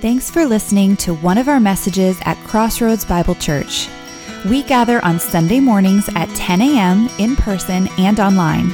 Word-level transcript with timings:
Thanks 0.00 0.30
for 0.30 0.46
listening 0.46 0.96
to 0.98 1.12
one 1.12 1.38
of 1.38 1.48
our 1.48 1.58
messages 1.58 2.20
at 2.22 2.36
Crossroads 2.46 3.04
Bible 3.04 3.34
Church. 3.34 3.88
We 4.48 4.62
gather 4.62 5.04
on 5.04 5.18
Sunday 5.18 5.58
mornings 5.58 6.08
at 6.14 6.28
10 6.36 6.62
a.m. 6.62 7.08
in 7.18 7.34
person 7.34 7.88
and 7.98 8.20
online. 8.20 8.68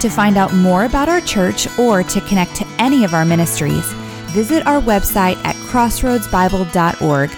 To 0.00 0.08
find 0.08 0.36
out 0.36 0.52
more 0.52 0.84
about 0.84 1.08
our 1.08 1.20
church 1.20 1.68
or 1.78 2.02
to 2.02 2.20
connect 2.22 2.56
to 2.56 2.66
any 2.80 3.04
of 3.04 3.14
our 3.14 3.24
ministries, 3.24 3.86
visit 4.32 4.66
our 4.66 4.80
website 4.80 5.36
at 5.44 5.54
crossroadsbible.org. 5.54 7.30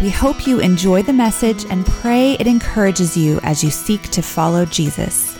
We 0.00 0.08
hope 0.08 0.46
you 0.46 0.58
enjoy 0.60 1.02
the 1.02 1.12
message 1.12 1.66
and 1.66 1.84
pray 1.84 2.38
it 2.40 2.46
encourages 2.46 3.18
you 3.18 3.38
as 3.42 3.62
you 3.62 3.70
seek 3.70 4.00
to 4.12 4.22
follow 4.22 4.64
Jesus. 4.64 5.35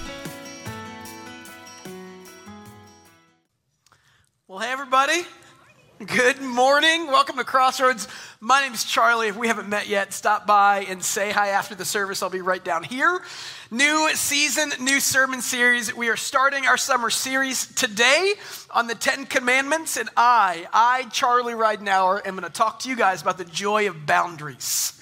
Morning. 6.66 7.06
Welcome 7.06 7.36
to 7.36 7.44
Crossroads. 7.44 8.08
My 8.40 8.60
name 8.60 8.72
is 8.72 8.82
Charlie. 8.82 9.28
If 9.28 9.36
we 9.36 9.46
haven't 9.46 9.68
met 9.68 9.86
yet, 9.86 10.12
stop 10.12 10.48
by 10.48 10.80
and 10.88 11.00
say 11.00 11.30
hi 11.30 11.50
after 11.50 11.76
the 11.76 11.84
service. 11.84 12.24
I'll 12.24 12.28
be 12.28 12.40
right 12.40 12.62
down 12.62 12.82
here. 12.82 13.22
New 13.70 14.10
season, 14.14 14.72
new 14.80 14.98
sermon 14.98 15.42
series. 15.42 15.94
We 15.94 16.08
are 16.08 16.16
starting 16.16 16.66
our 16.66 16.76
summer 16.76 17.08
series 17.08 17.72
today 17.72 18.34
on 18.72 18.88
the 18.88 18.96
Ten 18.96 19.26
Commandments. 19.26 19.96
And 19.96 20.08
I, 20.16 20.66
I, 20.72 21.04
Charlie 21.12 21.54
Ridenauer, 21.54 22.26
am 22.26 22.34
going 22.34 22.42
to 22.42 22.50
talk 22.50 22.80
to 22.80 22.88
you 22.88 22.96
guys 22.96 23.22
about 23.22 23.38
the 23.38 23.44
joy 23.44 23.88
of 23.88 24.04
boundaries. 24.04 25.00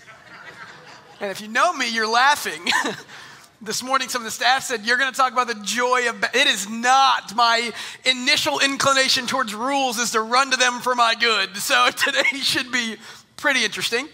And 1.19 1.31
if 1.31 1.41
you 1.41 1.49
know 1.49 1.73
me, 1.73 1.89
you're 1.89 2.07
laughing. 2.07 2.61
This 3.63 3.83
morning, 3.83 4.09
some 4.09 4.21
of 4.21 4.25
the 4.27 4.31
staff 4.31 4.65
said, 4.65 4.85
You're 4.85 4.99
going 4.99 5.11
to 5.11 5.17
talk 5.17 5.33
about 5.33 5.47
the 5.47 5.55
joy 5.63 6.09
of. 6.09 6.23
It 6.35 6.47
is 6.47 6.69
not 6.69 7.35
my 7.35 7.71
initial 8.05 8.59
inclination 8.61 9.27
towards 9.27 9.55
rules, 9.55 9.99
is 9.99 10.11
to 10.11 10.21
run 10.21 10.51
to 10.51 10.57
them 10.57 10.81
for 10.81 10.95
my 10.95 11.15
good. 11.15 11.57
So 11.57 11.89
today 11.97 12.39
should 12.41 12.73
be 12.73 12.97
pretty 13.37 13.65
interesting. 13.65 14.09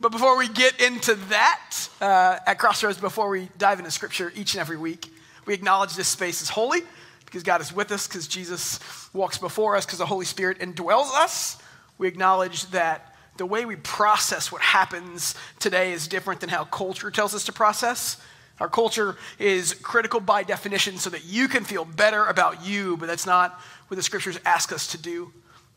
But 0.00 0.12
before 0.12 0.36
we 0.36 0.48
get 0.48 0.80
into 0.80 1.14
that, 1.14 1.88
uh, 2.00 2.38
at 2.46 2.58
Crossroads, 2.58 2.98
before 2.98 3.28
we 3.28 3.48
dive 3.58 3.78
into 3.78 3.90
scripture 3.90 4.32
each 4.34 4.54
and 4.54 4.60
every 4.60 4.76
week, 4.76 5.10
we 5.46 5.54
acknowledge 5.54 5.94
this 5.94 6.08
space 6.08 6.42
is 6.42 6.48
holy 6.48 6.80
because 7.24 7.42
God 7.42 7.60
is 7.60 7.72
with 7.72 7.92
us, 7.92 8.08
because 8.08 8.26
Jesus 8.26 8.80
walks 9.12 9.38
before 9.38 9.76
us, 9.76 9.86
because 9.86 9.98
the 9.98 10.06
Holy 10.06 10.26
Spirit 10.26 10.58
indwells 10.58 11.14
us. 11.14 11.58
We 11.98 12.08
acknowledge 12.08 12.66
that 12.70 13.14
the 13.36 13.46
way 13.46 13.64
we 13.66 13.76
process 13.76 14.50
what 14.50 14.62
happens 14.62 15.34
today 15.58 15.92
is 15.92 16.08
different 16.08 16.40
than 16.40 16.48
how 16.48 16.64
culture 16.64 17.10
tells 17.10 17.34
us 17.34 17.44
to 17.44 17.52
process. 17.52 18.16
Our 18.58 18.68
culture 18.68 19.16
is 19.38 19.74
critical 19.74 20.20
by 20.20 20.42
definition 20.42 20.96
so 20.96 21.10
that 21.10 21.24
you 21.24 21.46
can 21.46 21.64
feel 21.64 21.84
better 21.84 22.24
about 22.24 22.64
you, 22.64 22.96
but 22.96 23.06
that's 23.06 23.26
not 23.26 23.60
what 23.88 23.96
the 23.96 24.02
scriptures 24.02 24.38
ask 24.44 24.72
us 24.72 24.86
to 24.88 24.98
do. 24.98 25.32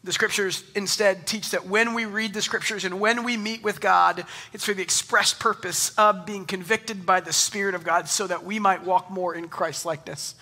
The 0.06 0.14
scriptures 0.14 0.64
instead 0.76 1.28
teach 1.28 1.52
that 1.52 1.66
when 1.66 1.94
we 1.94 2.06
read 2.06 2.34
the 2.34 2.42
scriptures 2.42 2.86
and 2.86 3.02
when 3.02 3.26
we 3.26 3.36
meet 3.36 3.64
with 3.64 3.82
God, 3.82 4.26
it's 4.54 4.64
for 4.64 4.74
the 4.74 4.82
express 4.82 5.34
purpose 5.34 5.94
of 5.98 6.26
being 6.26 6.46
convicted 6.46 7.06
by 7.06 7.20
the 7.20 7.34
Spirit 7.34 7.76
of 7.76 7.84
God 7.84 8.08
so 8.08 8.26
that 8.26 8.46
we 8.46 8.60
might 8.60 8.86
walk 8.86 9.12
more 9.12 9.36
in 9.36 9.50
Christ 9.50 9.86
likeness. 9.86 10.36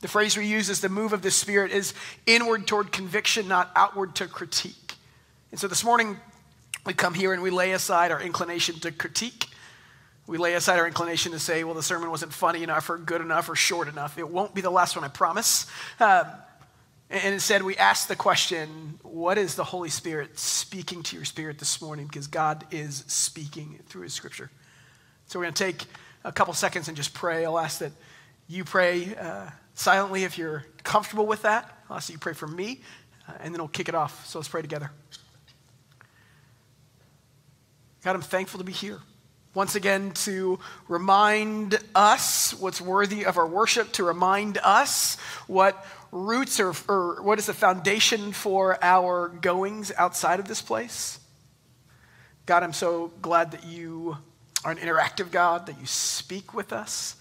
The 0.00 0.08
phrase 0.08 0.38
we 0.38 0.46
use 0.46 0.70
is 0.70 0.80
the 0.80 0.88
move 0.88 1.12
of 1.12 1.20
the 1.20 1.30
Spirit 1.30 1.70
is 1.70 1.92
inward 2.24 2.66
toward 2.66 2.92
conviction, 2.92 3.46
not 3.46 3.70
outward 3.76 4.14
to 4.16 4.26
critique. 4.26 4.94
And 5.50 5.60
so 5.60 5.68
this 5.68 5.84
morning, 5.84 6.16
we 6.86 6.94
come 6.94 7.12
here 7.12 7.34
and 7.34 7.42
we 7.42 7.50
lay 7.50 7.72
aside 7.72 8.10
our 8.10 8.20
inclination 8.22 8.80
to 8.80 8.90
critique 8.90 9.48
we 10.26 10.38
lay 10.38 10.54
aside 10.54 10.78
our 10.78 10.86
inclination 10.86 11.32
to 11.32 11.38
say, 11.38 11.64
well, 11.64 11.74
the 11.74 11.82
sermon 11.82 12.10
wasn't 12.10 12.32
funny 12.32 12.62
enough 12.62 12.88
or 12.88 12.96
good 12.96 13.20
enough 13.20 13.48
or 13.48 13.54
short 13.54 13.88
enough. 13.88 14.18
It 14.18 14.28
won't 14.28 14.54
be 14.54 14.62
the 14.62 14.70
last 14.70 14.96
one, 14.96 15.04
I 15.04 15.08
promise. 15.08 15.66
Um, 16.00 16.26
and 17.10 17.34
instead, 17.34 17.62
we 17.62 17.76
ask 17.76 18.08
the 18.08 18.16
question 18.16 18.98
what 19.02 19.36
is 19.36 19.54
the 19.54 19.64
Holy 19.64 19.90
Spirit 19.90 20.38
speaking 20.38 21.02
to 21.04 21.16
your 21.16 21.26
spirit 21.26 21.58
this 21.58 21.82
morning? 21.82 22.06
Because 22.06 22.26
God 22.26 22.64
is 22.70 23.04
speaking 23.06 23.78
through 23.86 24.02
His 24.02 24.14
scripture. 24.14 24.50
So 25.26 25.38
we're 25.38 25.44
going 25.44 25.54
to 25.54 25.64
take 25.64 25.84
a 26.24 26.32
couple 26.32 26.54
seconds 26.54 26.88
and 26.88 26.96
just 26.96 27.12
pray. 27.12 27.44
I'll 27.44 27.58
ask 27.58 27.80
that 27.80 27.92
you 28.48 28.64
pray 28.64 29.14
uh, 29.16 29.50
silently 29.74 30.24
if 30.24 30.38
you're 30.38 30.64
comfortable 30.82 31.26
with 31.26 31.42
that. 31.42 31.78
I'll 31.90 31.96
ask 31.96 32.06
that 32.06 32.14
you 32.14 32.18
pray 32.18 32.32
for 32.32 32.46
me, 32.46 32.80
uh, 33.28 33.32
and 33.40 33.54
then 33.54 33.60
we'll 33.60 33.68
kick 33.68 33.90
it 33.90 33.94
off. 33.94 34.26
So 34.26 34.38
let's 34.38 34.48
pray 34.48 34.62
together. 34.62 34.90
God, 38.02 38.16
I'm 38.16 38.22
thankful 38.22 38.58
to 38.58 38.64
be 38.64 38.72
here 38.72 39.00
once 39.54 39.76
again 39.76 40.10
to 40.10 40.58
remind 40.88 41.78
us 41.94 42.52
what's 42.54 42.80
worthy 42.80 43.24
of 43.24 43.38
our 43.38 43.46
worship, 43.46 43.92
to 43.92 44.04
remind 44.04 44.58
us 44.58 45.16
what 45.46 45.86
roots 46.10 46.58
or, 46.58 46.74
or, 46.88 47.22
what 47.22 47.38
is 47.38 47.46
the 47.46 47.54
foundation 47.54 48.32
for 48.32 48.76
our 48.82 49.28
goings 49.28 49.92
outside 49.96 50.40
of 50.40 50.48
this 50.48 50.60
place. 50.60 51.20
God, 52.46 52.62
I'm 52.62 52.72
so 52.72 53.12
glad 53.22 53.52
that 53.52 53.64
you 53.64 54.16
are 54.64 54.72
an 54.72 54.78
interactive 54.78 55.30
God, 55.30 55.66
that 55.66 55.78
you 55.80 55.86
speak 55.86 56.52
with 56.52 56.72
us, 56.72 57.16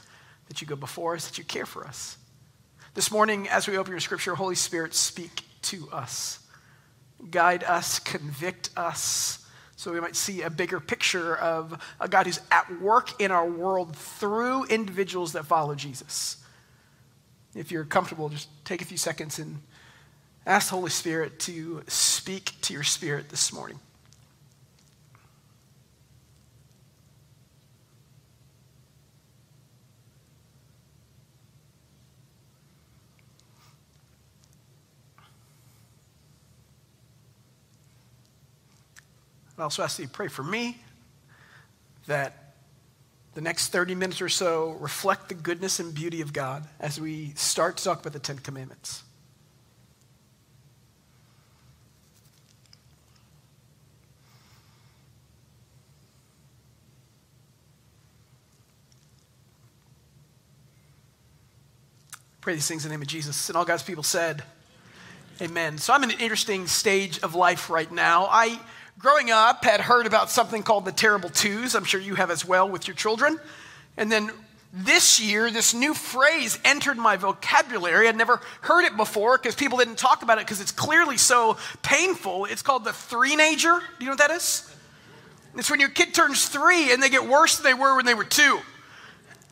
that 0.48 0.60
you 0.60 0.68
go 0.68 0.76
before 0.76 1.16
us, 1.16 1.28
that 1.28 1.38
you 1.38 1.44
care 1.44 1.66
for 1.66 1.86
us. 1.86 2.18
This 2.96 3.12
morning, 3.12 3.48
as 3.48 3.68
we 3.68 3.78
open 3.78 3.92
your 3.92 4.00
scripture, 4.00 4.36
Holy 4.36 4.56
Spirit, 4.56 4.94
speak 4.96 5.44
to 5.64 5.88
us, 5.92 6.40
guide 7.30 7.64
us, 7.64 8.00
convict 8.00 8.70
us 8.76 9.43
so 9.84 9.92
we 9.92 10.00
might 10.00 10.16
see 10.16 10.44
a 10.44 10.50
bigger 10.50 10.80
picture 10.80 11.36
of 11.36 11.78
a 12.00 12.08
God 12.08 12.26
who's 12.26 12.40
at 12.50 12.80
work 12.82 13.22
in 13.22 13.32
our 13.32 13.46
world 13.46 13.94
through 13.94 14.64
individuals 14.66 15.34
that 15.34 15.46
follow 15.46 15.76
Jesus. 15.76 16.38
If 17.54 17.70
you're 17.70 17.84
comfortable, 17.84 18.30
just 18.30 18.48
take 18.64 18.82
a 18.82 18.86
few 18.86 18.96
seconds 18.96 19.40
and 19.40 19.60
ask 20.46 20.70
the 20.70 20.76
Holy 20.76 20.90
Spirit 20.90 21.38
to 21.42 21.84
speak 21.88 22.54
to 22.62 22.74
your 22.74 22.84
spirit 22.84 23.28
this 23.28 23.52
morning. 23.52 23.78
I 39.64 39.66
also 39.66 39.82
ask 39.82 39.96
that 39.96 40.04
you 40.04 40.10
pray 40.10 40.28
for 40.28 40.44
me 40.44 40.78
that 42.08 42.56
the 43.34 43.40
next 43.40 43.70
30 43.70 43.96
minutes 43.96 44.22
or 44.22 44.28
so 44.28 44.72
reflect 44.72 45.30
the 45.30 45.36
goodness 45.36 45.80
and 45.80 45.96
beauty 45.96 46.20
of 46.20 46.34
God 46.34 46.68
as 46.82 47.00
we 47.00 47.32
start 47.36 47.78
to 47.78 47.84
talk 47.86 48.02
about 48.02 48.12
the 48.12 48.20
Ten 48.20 48.40
Commandments. 48.40 49.04
Pray 62.42 62.56
these 62.56 62.68
things 62.68 62.84
in 62.84 62.90
the 62.90 62.96
name 62.96 63.02
of 63.02 63.08
Jesus. 63.08 63.48
And 63.48 63.56
all 63.56 63.64
God's 63.64 63.84
people 63.84 64.04
said, 64.04 64.44
Amen. 65.42 65.78
So 65.78 65.94
I'm 65.94 66.04
in 66.04 66.12
an 66.12 66.20
interesting 66.20 66.68
stage 66.68 67.20
of 67.20 67.34
life 67.34 67.70
right 67.70 67.90
now. 67.90 68.28
I 68.30 68.60
growing 68.98 69.32
up, 69.32 69.64
had 69.64 69.82
heard 69.82 70.06
about 70.06 70.30
something 70.30 70.64
called 70.64 70.86
the 70.86 70.92
terrible 70.92 71.30
twos. 71.30 71.76
I'm 71.76 71.84
sure 71.84 72.00
you 72.00 72.16
have 72.16 72.32
as 72.32 72.46
well 72.46 72.70
with 72.70 72.88
your 72.88 72.96
children. 72.96 73.40
And 73.98 74.12
then 74.12 74.32
this 74.72 75.20
year, 75.20 75.52
this 75.52 75.74
new 75.74 75.94
phrase 75.94 76.58
entered 76.66 76.98
my 76.98 77.16
vocabulary. 77.16 78.08
I'd 78.08 78.18
never 78.18 78.42
heard 78.62 78.86
it 78.86 78.98
before 78.98 79.38
because 79.38 79.56
people 79.56 79.78
didn't 79.78 79.98
talk 79.98 80.24
about 80.24 80.40
it 80.40 80.46
because 80.46 80.62
it's 80.62 80.72
clearly 80.72 81.18
so 81.18 81.58
painful. 81.84 82.46
It's 82.46 82.64
called 82.64 82.84
the 82.84 82.94
three-nager. 82.94 83.80
Do 83.80 83.86
you 84.00 84.06
know 84.08 84.14
what 84.14 84.20
that 84.20 84.32
is? 84.32 84.70
It's 85.56 85.70
when 85.70 85.80
your 85.80 85.90
kid 85.90 86.16
turns 86.16 86.48
three 86.48 86.92
and 86.92 87.04
they 87.04 87.10
get 87.10 87.28
worse 87.28 87.58
than 87.58 87.66
they 87.66 87.76
were 87.76 87.96
when 87.96 88.06
they 88.06 88.16
were 88.16 88.24
two. 88.24 88.60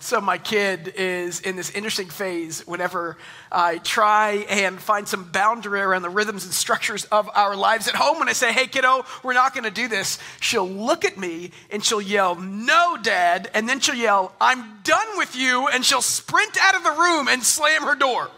So, 0.03 0.19
my 0.19 0.39
kid 0.39 0.95
is 0.97 1.41
in 1.41 1.55
this 1.55 1.69
interesting 1.69 2.09
phase 2.09 2.65
whenever 2.65 3.17
I 3.51 3.77
try 3.77 4.45
and 4.49 4.81
find 4.81 5.07
some 5.07 5.25
boundary 5.25 5.79
around 5.79 6.01
the 6.01 6.09
rhythms 6.09 6.43
and 6.43 6.51
structures 6.51 7.05
of 7.05 7.29
our 7.35 7.55
lives 7.55 7.87
at 7.87 7.93
home. 7.93 8.17
When 8.17 8.27
I 8.27 8.33
say, 8.33 8.51
hey, 8.51 8.65
kiddo, 8.65 9.05
we're 9.21 9.33
not 9.33 9.53
going 9.53 9.65
to 9.65 9.69
do 9.71 9.87
this, 9.87 10.17
she'll 10.39 10.67
look 10.67 11.05
at 11.05 11.19
me 11.19 11.51
and 11.69 11.85
she'll 11.85 12.01
yell, 12.01 12.33
no, 12.33 12.97
dad. 12.99 13.51
And 13.53 13.69
then 13.69 13.79
she'll 13.79 13.93
yell, 13.93 14.33
I'm 14.41 14.79
done 14.83 15.17
with 15.17 15.35
you. 15.35 15.67
And 15.67 15.85
she'll 15.85 16.01
sprint 16.01 16.57
out 16.59 16.73
of 16.73 16.83
the 16.83 16.99
room 16.99 17.27
and 17.27 17.43
slam 17.43 17.83
her 17.83 17.95
door. 17.95 18.31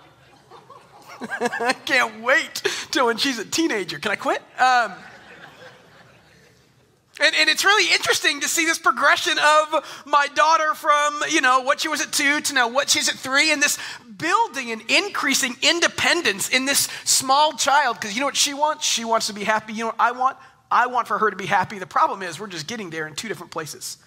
I 1.39 1.71
can't 1.85 2.21
wait 2.21 2.61
till 2.91 3.05
when 3.05 3.15
she's 3.15 3.39
a 3.39 3.45
teenager. 3.45 3.99
Can 3.99 4.11
I 4.11 4.17
quit? 4.17 4.41
Um, 4.59 4.91
and, 7.21 7.35
and, 7.35 7.49
it's 7.49 7.63
really 7.63 7.93
interesting 7.93 8.41
to 8.41 8.47
see 8.47 8.65
this 8.65 8.79
progression 8.79 9.37
of 9.37 10.03
my 10.05 10.27
daughter 10.33 10.73
from, 10.73 11.21
you 11.29 11.41
know, 11.41 11.61
what 11.61 11.79
she 11.79 11.87
was 11.87 12.01
at 12.01 12.11
two 12.11 12.41
to 12.41 12.53
now 12.53 12.69
what 12.69 12.89
she's 12.89 13.07
at 13.07 13.15
three, 13.15 13.51
and 13.51 13.61
this 13.61 13.77
building 14.17 14.71
and 14.71 14.81
increasing 14.89 15.55
independence 15.61 16.49
in 16.49 16.65
this 16.65 16.87
small 17.03 17.53
child. 17.53 17.99
Because 17.99 18.15
you 18.15 18.19
know 18.19 18.25
what 18.25 18.35
she 18.35 18.53
wants? 18.53 18.85
She 18.85 19.05
wants 19.05 19.27
to 19.27 19.33
be 19.33 19.43
happy. 19.43 19.73
You 19.73 19.81
know 19.81 19.87
what 19.87 19.95
I 19.99 20.11
want? 20.11 20.37
I 20.71 20.87
want 20.87 21.07
for 21.07 21.19
her 21.19 21.29
to 21.29 21.35
be 21.35 21.45
happy. 21.45 21.77
The 21.77 21.85
problem 21.85 22.23
is 22.23 22.39
we're 22.39 22.47
just 22.47 22.67
getting 22.67 22.89
there 22.89 23.07
in 23.07 23.13
two 23.13 23.27
different 23.27 23.51
places. 23.51 23.97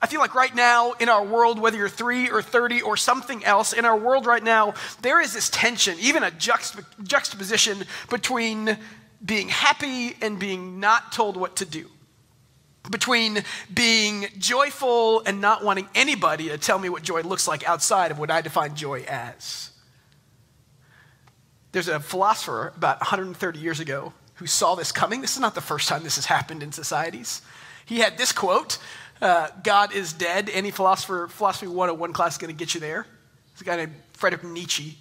I 0.00 0.06
feel 0.06 0.20
like 0.20 0.34
right 0.34 0.54
now 0.54 0.92
in 0.92 1.08
our 1.08 1.24
world, 1.24 1.60
whether 1.60 1.76
you're 1.76 1.88
three 1.88 2.28
or 2.28 2.42
30 2.42 2.82
or 2.82 2.96
something 2.96 3.44
else, 3.44 3.72
in 3.72 3.84
our 3.84 3.96
world 3.96 4.26
right 4.26 4.42
now, 4.42 4.74
there 5.00 5.20
is 5.20 5.32
this 5.32 5.48
tension, 5.48 5.96
even 6.00 6.24
a 6.24 6.30
juxtap- 6.30 6.84
juxtaposition 7.04 7.84
between 8.10 8.76
being 9.24 9.48
happy 9.48 10.16
and 10.20 10.40
being 10.40 10.80
not 10.80 11.12
told 11.12 11.36
what 11.36 11.56
to 11.56 11.64
do, 11.64 11.88
between 12.90 13.42
being 13.72 14.26
joyful 14.38 15.22
and 15.24 15.40
not 15.40 15.64
wanting 15.64 15.88
anybody 15.94 16.48
to 16.48 16.58
tell 16.58 16.78
me 16.78 16.88
what 16.88 17.02
joy 17.02 17.22
looks 17.22 17.46
like 17.46 17.66
outside 17.68 18.10
of 18.10 18.18
what 18.18 18.30
I 18.30 18.40
define 18.40 18.74
joy 18.74 19.04
as. 19.08 19.70
There's 21.70 21.88
a 21.88 22.00
philosopher 22.00 22.72
about 22.76 23.00
130 23.00 23.58
years 23.58 23.80
ago 23.80 24.12
who 24.34 24.46
saw 24.46 24.74
this 24.74 24.92
coming. 24.92 25.20
This 25.20 25.34
is 25.34 25.40
not 25.40 25.54
the 25.54 25.60
first 25.60 25.88
time 25.88 26.02
this 26.02 26.16
has 26.16 26.26
happened 26.26 26.62
in 26.62 26.72
societies. 26.72 27.40
He 27.86 27.98
had 27.98 28.18
this 28.18 28.32
quote 28.32 28.78
uh, 29.22 29.48
God 29.62 29.92
is 29.94 30.12
dead. 30.12 30.50
Any 30.52 30.72
philosopher, 30.72 31.28
philosophy 31.28 31.68
101 31.68 32.12
class 32.12 32.32
is 32.32 32.38
going 32.38 32.52
to 32.52 32.58
get 32.58 32.74
you 32.74 32.80
there. 32.80 33.06
It's 33.52 33.60
a 33.60 33.64
guy 33.64 33.76
named 33.76 33.94
Friedrich 34.14 34.42
Nietzsche. 34.42 34.98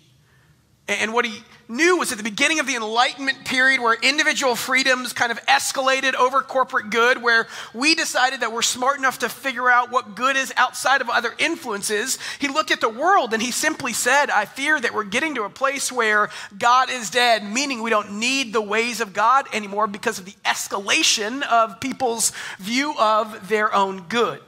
And 0.87 1.13
what 1.13 1.25
he 1.25 1.43
knew 1.69 1.97
was 1.97 2.11
at 2.11 2.17
the 2.17 2.23
beginning 2.23 2.59
of 2.59 2.67
the 2.67 2.75
Enlightenment 2.75 3.45
period, 3.45 3.79
where 3.79 3.93
individual 4.01 4.55
freedoms 4.55 5.13
kind 5.13 5.31
of 5.31 5.39
escalated 5.45 6.15
over 6.15 6.41
corporate 6.41 6.89
good, 6.89 7.21
where 7.21 7.47
we 7.73 7.95
decided 7.95 8.41
that 8.41 8.51
we're 8.51 8.61
smart 8.61 8.97
enough 8.97 9.19
to 9.19 9.29
figure 9.29 9.69
out 9.69 9.89
what 9.89 10.15
good 10.15 10.35
is 10.35 10.51
outside 10.57 10.99
of 10.99 11.09
other 11.09 11.33
influences, 11.37 12.19
he 12.39 12.49
looked 12.49 12.71
at 12.71 12.81
the 12.81 12.89
world 12.89 13.33
and 13.33 13.41
he 13.41 13.51
simply 13.51 13.93
said, 13.93 14.29
I 14.29 14.45
fear 14.45 14.79
that 14.81 14.93
we're 14.93 15.05
getting 15.05 15.35
to 15.35 15.43
a 15.43 15.49
place 15.49 15.91
where 15.91 16.29
God 16.57 16.89
is 16.89 17.09
dead, 17.09 17.49
meaning 17.49 17.81
we 17.81 17.89
don't 17.89 18.19
need 18.19 18.51
the 18.51 18.61
ways 18.61 18.99
of 18.99 19.13
God 19.13 19.45
anymore 19.53 19.87
because 19.87 20.19
of 20.19 20.25
the 20.25 20.35
escalation 20.43 21.41
of 21.43 21.79
people's 21.79 22.33
view 22.59 22.95
of 22.99 23.47
their 23.47 23.73
own 23.73 24.01
good. 24.09 24.41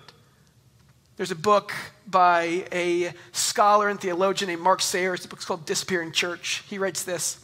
There's 1.16 1.32
a 1.32 1.36
book 1.36 1.74
by 2.08 2.66
a 2.72 3.14
scholar 3.32 3.90
and 3.90 4.00
theologian 4.00 4.50
named 4.50 4.62
Mark 4.62 4.82
Sayers. 4.82 5.22
The 5.22 5.28
book's 5.28 5.46
called 5.46 5.66
Disappearing 5.66 6.12
Church. 6.12 6.64
He 6.70 6.78
writes 6.78 7.04
this 7.04 7.44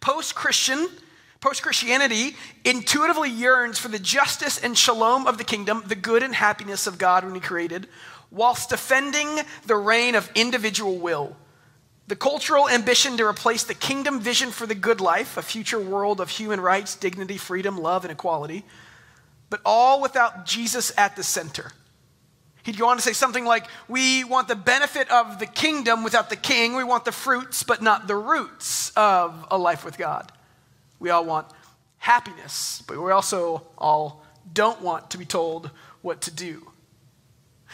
Post 0.00 0.34
Christian, 0.34 0.88
post 1.40 1.62
Christianity 1.62 2.36
intuitively 2.64 3.30
yearns 3.30 3.78
for 3.78 3.88
the 3.88 3.98
justice 3.98 4.62
and 4.62 4.76
shalom 4.76 5.26
of 5.26 5.38
the 5.38 5.44
kingdom, 5.44 5.84
the 5.86 5.94
good 5.94 6.22
and 6.22 6.34
happiness 6.34 6.86
of 6.86 6.98
God 6.98 7.24
when 7.24 7.34
He 7.34 7.40
created, 7.40 7.88
whilst 8.30 8.70
defending 8.70 9.28
the 9.66 9.76
reign 9.76 10.14
of 10.14 10.30
individual 10.34 10.98
will. 10.98 11.36
The 12.08 12.16
cultural 12.16 12.68
ambition 12.68 13.16
to 13.16 13.26
replace 13.26 13.62
the 13.62 13.74
kingdom 13.74 14.20
vision 14.20 14.50
for 14.50 14.66
the 14.66 14.74
good 14.74 15.00
life, 15.00 15.36
a 15.36 15.42
future 15.42 15.80
world 15.80 16.20
of 16.20 16.30
human 16.30 16.60
rights, 16.60 16.96
dignity, 16.96 17.38
freedom, 17.38 17.78
love, 17.78 18.04
and 18.04 18.12
equality, 18.12 18.64
but 19.48 19.60
all 19.64 20.00
without 20.00 20.46
Jesus 20.46 20.92
at 20.98 21.14
the 21.14 21.22
center. 21.22 21.72
He'd 22.64 22.78
go 22.78 22.88
on 22.88 22.96
to 22.96 23.02
say 23.02 23.12
something 23.12 23.44
like, 23.44 23.66
We 23.88 24.24
want 24.24 24.48
the 24.48 24.56
benefit 24.56 25.10
of 25.10 25.38
the 25.38 25.46
kingdom 25.46 26.04
without 26.04 26.30
the 26.30 26.36
king. 26.36 26.74
We 26.76 26.84
want 26.84 27.04
the 27.04 27.12
fruits, 27.12 27.62
but 27.62 27.82
not 27.82 28.06
the 28.06 28.16
roots 28.16 28.92
of 28.96 29.46
a 29.50 29.58
life 29.58 29.84
with 29.84 29.98
God. 29.98 30.30
We 31.00 31.10
all 31.10 31.24
want 31.24 31.48
happiness, 31.98 32.82
but 32.86 33.00
we 33.00 33.10
also 33.10 33.66
all 33.76 34.24
don't 34.52 34.80
want 34.80 35.10
to 35.10 35.18
be 35.18 35.24
told 35.24 35.70
what 36.02 36.20
to 36.22 36.30
do. 36.30 36.71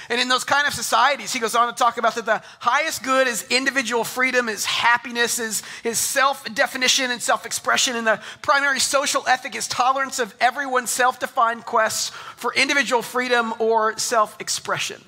And 0.09 0.21
in 0.21 0.29
those 0.29 0.45
kind 0.45 0.67
of 0.67 0.73
societies, 0.73 1.33
he 1.33 1.41
goes 1.41 1.55
on 1.55 1.73
to 1.73 1.79
talk 1.79 1.99
about 1.99 2.15
that 2.15 2.27
the 2.27 2.43
highest 2.61 3.03
good 3.03 3.27
is 3.27 3.45
individual 3.51 4.05
freedom, 4.05 4.49
is 4.49 4.65
happiness, 4.65 5.39
is, 5.39 5.63
is 5.85 5.99
self 5.99 6.45
definition 6.55 7.11
and 7.11 7.21
self 7.21 7.45
expression. 7.45 7.97
And 7.97 8.07
the 8.07 8.21
primary 8.43 8.81
social 8.81 9.27
ethic 9.29 9.55
is 9.55 9.67
tolerance 9.67 10.19
of 10.19 10.35
everyone's 10.41 10.91
self 10.91 11.19
defined 11.19 11.67
quests 11.67 12.11
for 12.37 12.55
individual 12.55 13.03
freedom 13.03 13.53
or 13.59 13.99
self 13.99 14.41
expression. 14.41 15.03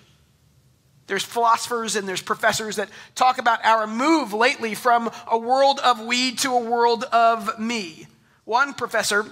There's 1.06 1.25
philosophers 1.25 1.96
and 1.96 2.06
there's 2.06 2.22
professors 2.22 2.76
that 2.76 2.88
talk 3.16 3.38
about 3.38 3.64
our 3.64 3.87
move 3.88 4.32
lately 4.32 4.76
from 4.76 5.10
a 5.28 5.37
world 5.37 5.81
of 5.81 6.00
we 6.00 6.37
to 6.37 6.52
a 6.52 6.60
world 6.60 7.04
of 7.04 7.58
me. 7.58 8.06
One 8.44 8.75
professor 8.75 9.26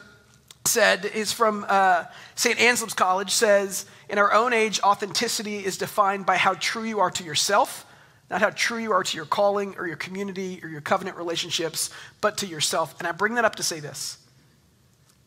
said, 0.69 1.05
is 1.05 1.33
from 1.33 1.65
uh, 1.69 2.05
St. 2.35 2.61
Anselm's 2.61 2.95
College, 2.95 3.31
says, 3.31 3.87
in 4.09 4.19
our 4.19 4.33
own 4.33 4.53
age, 4.53 4.81
authenticity 4.81 5.65
is 5.65 5.77
defined 5.77 6.27
by 6.27 6.37
how 6.37 6.55
true 6.55 6.85
you 6.85 7.01
are 7.01 7.11
to 7.11 7.25
yourself, 7.25 7.85
not 8.31 8.41
how 8.41 8.51
true 8.51 8.79
you 8.79 8.93
are 8.93 9.03
to 9.03 9.17
your 9.17 9.27
calling 9.27 9.75
or 9.79 9.87
your 9.87 9.97
community 9.97 10.61
or 10.63 10.69
your 10.69 10.81
covenant 10.81 11.17
relationships, 11.17 11.91
but 12.21 12.39
to 12.39 12.47
yourself. 12.47 12.95
And 12.99 13.09
I 13.09 13.13
bring 13.13 13.35
that 13.35 13.45
up 13.45 13.57
to 13.57 13.63
say 13.63 13.81
this. 13.81 14.19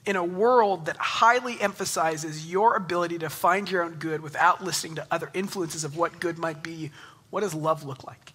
In 0.05 0.15
a 0.15 0.23
world 0.23 0.87
that 0.87 0.97
highly 0.97 1.61
emphasizes 1.61 2.49
your 2.49 2.75
ability 2.75 3.19
to 3.19 3.29
find 3.29 3.69
your 3.69 3.83
own 3.83 3.95
good 3.95 4.21
without 4.21 4.63
listening 4.63 4.95
to 4.95 5.07
other 5.11 5.29
influences 5.33 5.83
of 5.83 5.95
what 5.95 6.19
good 6.19 6.39
might 6.39 6.63
be, 6.63 6.91
what 7.29 7.41
does 7.41 7.53
love 7.53 7.83
look 7.83 8.03
like? 8.03 8.33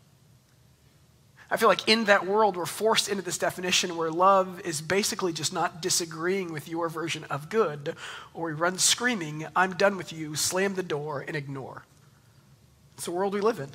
I 1.51 1.57
feel 1.57 1.69
like 1.69 1.89
in 1.89 2.05
that 2.05 2.27
world, 2.27 2.57
we're 2.57 2.67
forced 2.67 3.09
into 3.09 3.23
this 3.23 3.39
definition 3.39 3.97
where 3.97 4.11
love 4.11 4.61
is 4.63 4.81
basically 4.81 5.33
just 5.33 5.53
not 5.53 5.81
disagreeing 5.81 6.53
with 6.53 6.69
your 6.69 6.89
version 6.89 7.25
of 7.25 7.49
good, 7.49 7.95
or 8.35 8.47
we 8.47 8.53
run 8.53 8.79
screaming, 8.79 9.47
I'm 9.55 9.75
done 9.75 9.97
with 9.97 10.13
you, 10.13 10.35
slam 10.35 10.75
the 10.75 10.83
door, 10.83 11.25
and 11.27 11.37
ignore. 11.37 11.85
It's 12.97 13.05
the 13.05 13.13
world 13.13 13.33
we 13.33 13.41
live 13.41 13.61
in. 13.61 13.69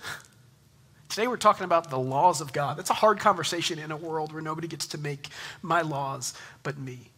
Today, 1.08 1.28
we're 1.28 1.38
talking 1.38 1.66
about 1.66 1.90
the 1.90 2.00
laws 2.00 2.42
of 2.42 2.54
God. 2.54 2.78
That's 2.78 2.90
a 2.90 2.94
hard 2.94 3.20
conversation 3.20 3.80
in 3.80 3.92
a 3.92 3.98
world 3.98 4.34
where 4.34 4.42
nobody 4.42 4.68
gets 4.68 4.88
to 4.88 4.98
make 4.98 5.28
my 5.62 5.82
laws 5.82 6.34
but 6.64 6.78
me. 6.78 7.12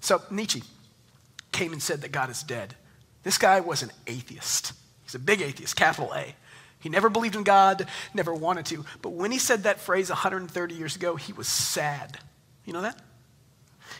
So, 0.00 0.22
Nietzsche 0.30 0.62
came 1.52 1.72
and 1.72 1.82
said 1.82 2.02
that 2.02 2.12
God 2.12 2.30
is 2.30 2.42
dead. 2.42 2.74
This 3.22 3.38
guy 3.38 3.60
was 3.60 3.82
an 3.82 3.92
atheist. 4.06 4.72
He's 5.04 5.14
a 5.14 5.20
big 5.20 5.40
atheist, 5.40 5.76
capital 5.76 6.12
A. 6.14 6.34
He 6.80 6.88
never 6.88 7.08
believed 7.08 7.36
in 7.36 7.44
God, 7.44 7.86
never 8.14 8.34
wanted 8.34 8.66
to. 8.66 8.84
But 9.02 9.10
when 9.10 9.30
he 9.30 9.38
said 9.38 9.64
that 9.64 9.80
phrase 9.80 10.08
130 10.08 10.74
years 10.74 10.96
ago, 10.96 11.16
he 11.16 11.32
was 11.32 11.46
sad. 11.46 12.18
You 12.64 12.72
know 12.72 12.82
that? 12.82 13.00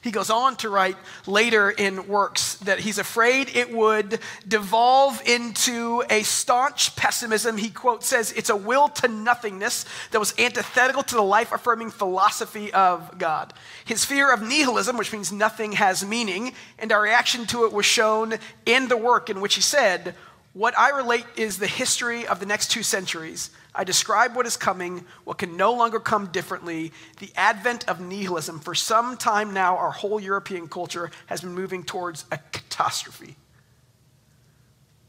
He 0.02 0.10
goes 0.10 0.30
on 0.30 0.56
to 0.56 0.70
write 0.70 0.96
later 1.26 1.70
in 1.70 2.08
works 2.08 2.54
that 2.56 2.80
he's 2.80 2.98
afraid 2.98 3.54
it 3.54 3.70
would 3.72 4.18
devolve 4.48 5.20
into 5.26 6.02
a 6.08 6.22
staunch 6.22 6.96
pessimism. 6.96 7.58
He, 7.58 7.68
quote, 7.68 8.02
says, 8.02 8.32
It's 8.32 8.48
a 8.48 8.56
will 8.56 8.88
to 8.88 9.08
nothingness 9.08 9.84
that 10.10 10.18
was 10.18 10.32
antithetical 10.38 11.02
to 11.02 11.14
the 11.16 11.22
life 11.22 11.52
affirming 11.52 11.90
philosophy 11.90 12.72
of 12.72 13.18
God. 13.18 13.52
His 13.84 14.04
fear 14.04 14.32
of 14.32 14.40
nihilism, 14.40 14.96
which 14.96 15.12
means 15.12 15.32
nothing 15.32 15.72
has 15.72 16.04
meaning, 16.04 16.54
and 16.78 16.92
our 16.92 17.02
reaction 17.02 17.46
to 17.46 17.66
it 17.66 17.72
was 17.72 17.84
shown 17.84 18.34
in 18.64 18.88
the 18.88 18.96
work 18.96 19.28
in 19.28 19.40
which 19.42 19.56
he 19.56 19.60
said, 19.60 20.14
what 20.52 20.76
I 20.76 20.90
relate 20.90 21.26
is 21.36 21.58
the 21.58 21.66
history 21.68 22.26
of 22.26 22.40
the 22.40 22.46
next 22.46 22.72
two 22.72 22.82
centuries. 22.82 23.50
I 23.72 23.84
describe 23.84 24.34
what 24.34 24.46
is 24.46 24.56
coming, 24.56 25.04
what 25.22 25.38
can 25.38 25.56
no 25.56 25.72
longer 25.72 26.00
come 26.00 26.26
differently, 26.26 26.92
the 27.20 27.30
advent 27.36 27.88
of 27.88 28.00
nihilism. 28.00 28.58
For 28.58 28.74
some 28.74 29.16
time 29.16 29.54
now, 29.54 29.76
our 29.76 29.92
whole 29.92 30.18
European 30.18 30.66
culture 30.66 31.12
has 31.26 31.40
been 31.40 31.54
moving 31.54 31.84
towards 31.84 32.24
a 32.32 32.38
catastrophe. 32.50 33.36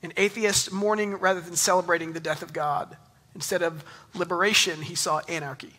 An 0.04 0.14
atheist 0.16 0.72
mourning 0.72 1.16
rather 1.16 1.42
than 1.42 1.56
celebrating 1.56 2.14
the 2.14 2.20
death 2.20 2.44
of 2.44 2.54
God. 2.54 2.96
Instead 3.34 3.64
of 3.64 3.84
liberation, 4.14 4.84
he 4.84 4.94
saw 4.94 5.22
anarchy. 5.28 5.74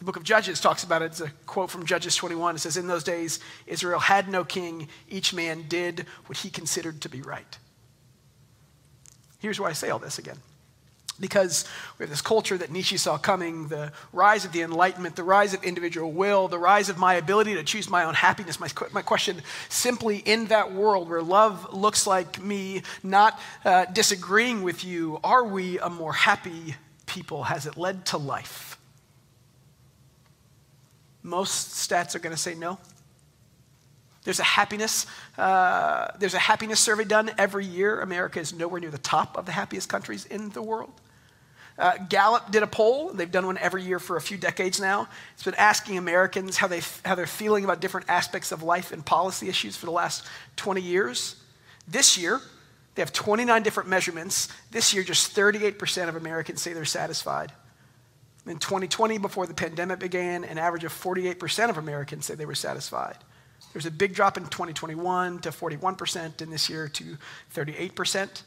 The 0.00 0.04
book 0.04 0.16
of 0.16 0.24
Judges 0.24 0.60
talks 0.60 0.82
about 0.82 1.02
it. 1.02 1.06
It's 1.06 1.20
a 1.20 1.30
quote 1.46 1.70
from 1.70 1.86
Judges 1.86 2.16
21. 2.16 2.56
It 2.56 2.58
says, 2.60 2.76
In 2.76 2.88
those 2.88 3.04
days, 3.04 3.38
Israel 3.66 4.00
had 4.00 4.28
no 4.28 4.44
king. 4.44 4.88
Each 5.08 5.32
man 5.32 5.66
did 5.68 6.06
what 6.26 6.38
he 6.38 6.50
considered 6.50 7.00
to 7.02 7.08
be 7.08 7.22
right. 7.22 7.58
Here's 9.38 9.60
why 9.60 9.68
I 9.68 9.72
say 9.72 9.90
all 9.90 9.98
this 9.98 10.18
again. 10.18 10.36
Because 11.20 11.64
we 11.98 12.04
have 12.04 12.10
this 12.10 12.22
culture 12.22 12.56
that 12.56 12.70
Nietzsche 12.70 12.96
saw 12.96 13.18
coming 13.18 13.66
the 13.68 13.90
rise 14.12 14.44
of 14.44 14.52
the 14.52 14.62
Enlightenment, 14.62 15.16
the 15.16 15.24
rise 15.24 15.52
of 15.52 15.64
individual 15.64 16.12
will, 16.12 16.46
the 16.46 16.58
rise 16.58 16.88
of 16.88 16.96
my 16.96 17.14
ability 17.14 17.54
to 17.54 17.64
choose 17.64 17.90
my 17.90 18.04
own 18.04 18.14
happiness. 18.14 18.60
My, 18.60 18.68
my 18.92 19.02
question 19.02 19.42
simply 19.68 20.18
in 20.18 20.46
that 20.46 20.72
world 20.72 21.08
where 21.08 21.22
love 21.22 21.74
looks 21.74 22.06
like 22.06 22.40
me 22.40 22.82
not 23.02 23.40
uh, 23.64 23.86
disagreeing 23.86 24.62
with 24.62 24.84
you, 24.84 25.18
are 25.24 25.44
we 25.44 25.80
a 25.80 25.90
more 25.90 26.12
happy 26.12 26.76
people? 27.06 27.44
Has 27.44 27.66
it 27.66 27.76
led 27.76 28.06
to 28.06 28.16
life? 28.16 28.78
Most 31.24 31.70
stats 31.70 32.14
are 32.14 32.20
going 32.20 32.34
to 32.34 32.40
say 32.40 32.54
no. 32.54 32.78
There's 34.24 34.40
a 34.40 34.44
happiness, 34.44 35.06
uh, 35.36 36.08
there's 36.18 36.34
a 36.34 36.38
happiness 36.38 36.80
survey 36.80 37.04
done 37.04 37.30
every 37.38 37.64
year. 37.64 38.00
America 38.00 38.40
is 38.40 38.52
nowhere 38.52 38.80
near 38.80 38.90
the 38.90 38.98
top 38.98 39.36
of 39.36 39.46
the 39.46 39.52
happiest 39.52 39.88
countries 39.88 40.26
in 40.26 40.50
the 40.50 40.62
world. 40.62 40.92
Uh, 41.78 41.96
Gallup 42.08 42.50
did 42.50 42.64
a 42.64 42.66
poll. 42.66 43.12
They've 43.12 43.30
done 43.30 43.46
one 43.46 43.58
every 43.58 43.84
year 43.84 44.00
for 44.00 44.16
a 44.16 44.20
few 44.20 44.36
decades 44.36 44.80
now. 44.80 45.08
It's 45.34 45.44
been 45.44 45.54
asking 45.54 45.96
Americans 45.96 46.56
how, 46.56 46.66
they, 46.66 46.80
how 47.04 47.14
they're 47.14 47.26
feeling 47.26 47.62
about 47.62 47.80
different 47.80 48.10
aspects 48.10 48.50
of 48.50 48.64
life 48.64 48.90
and 48.90 49.06
policy 49.06 49.48
issues 49.48 49.76
for 49.76 49.86
the 49.86 49.92
last 49.92 50.26
20 50.56 50.80
years. 50.80 51.36
This 51.86 52.18
year, 52.18 52.40
they 52.96 53.02
have 53.02 53.12
29 53.12 53.62
different 53.62 53.88
measurements. 53.88 54.48
This 54.72 54.92
year, 54.92 55.04
just 55.04 55.36
38% 55.36 56.08
of 56.08 56.16
Americans 56.16 56.60
say 56.60 56.72
they're 56.72 56.84
satisfied. 56.84 57.52
In 58.44 58.58
2020, 58.58 59.18
before 59.18 59.46
the 59.46 59.54
pandemic 59.54 60.00
began, 60.00 60.42
an 60.42 60.58
average 60.58 60.82
of 60.82 60.92
48% 60.92 61.70
of 61.70 61.78
Americans 61.78 62.26
say 62.26 62.34
they 62.34 62.46
were 62.46 62.56
satisfied. 62.56 63.18
There's 63.72 63.86
a 63.86 63.90
big 63.90 64.14
drop 64.14 64.36
in 64.36 64.44
2021 64.44 65.40
to 65.40 65.50
41%, 65.50 66.40
and 66.40 66.52
this 66.52 66.68
year 66.70 66.88
to 66.88 67.18
38%. 67.54 68.42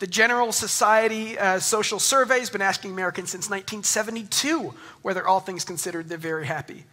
The 0.00 0.06
General 0.06 0.52
Society 0.52 1.38
uh, 1.38 1.58
Social 1.60 1.98
Survey 1.98 2.40
has 2.40 2.50
been 2.50 2.62
asking 2.62 2.90
Americans 2.90 3.30
since 3.30 3.48
1972 3.48 4.74
whether 5.02 5.26
all 5.26 5.40
things 5.40 5.64
considered 5.64 6.08
they're 6.08 6.18
very 6.18 6.46
happy. 6.46 6.84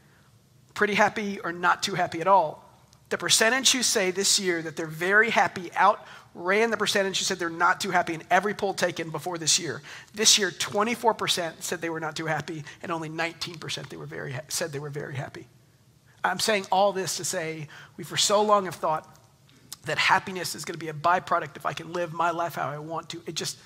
pretty 0.73 0.93
happy, 0.93 1.39
or 1.39 1.51
not 1.51 1.81
too 1.81 1.95
happy 1.95 2.21
at 2.21 2.27
all. 2.27 2.63
The 3.09 3.17
percentage 3.17 3.71
who 3.71 3.81
say 3.81 4.11
this 4.11 4.39
year 4.39 4.61
that 4.61 4.75
they're 4.75 4.85
very 4.85 5.29
happy 5.29 5.71
outran 5.75 6.69
the 6.69 6.77
percentage 6.77 7.17
who 7.17 7.25
said 7.25 7.39
they're 7.39 7.49
not 7.49 7.79
too 7.81 7.89
happy 7.91 8.13
in 8.13 8.23
every 8.29 8.53
poll 8.53 8.73
taken 8.73 9.09
before 9.09 9.37
this 9.37 9.57
year. 9.57 9.81
This 10.13 10.37
year, 10.37 10.51
24% 10.51 11.63
said 11.63 11.81
they 11.81 11.89
were 11.89 11.99
not 11.99 12.15
too 12.15 12.27
happy, 12.27 12.63
and 12.83 12.91
only 12.91 13.09
19% 13.09 13.89
they 13.89 13.97
were 13.97 14.05
very 14.05 14.33
ha- 14.33 14.41
said 14.49 14.71
they 14.71 14.79
were 14.79 14.89
very 14.89 15.15
happy. 15.15 15.47
I'm 16.27 16.39
saying 16.39 16.65
all 16.71 16.93
this 16.93 17.17
to 17.17 17.25
say 17.25 17.67
we 17.95 18.03
for 18.03 18.17
so 18.17 18.41
long 18.41 18.65
have 18.65 18.75
thought 18.75 19.07
that 19.85 19.97
happiness 19.97 20.55
is 20.55 20.65
going 20.65 20.73
to 20.73 20.79
be 20.79 20.89
a 20.89 20.93
byproduct 20.93 21.55
if 21.55 21.65
I 21.65 21.73
can 21.73 21.93
live 21.93 22.13
my 22.13 22.31
life 22.31 22.55
how 22.55 22.69
I 22.69 22.77
want 22.77 23.09
to. 23.09 23.21
It 23.25 23.35
just 23.35 23.57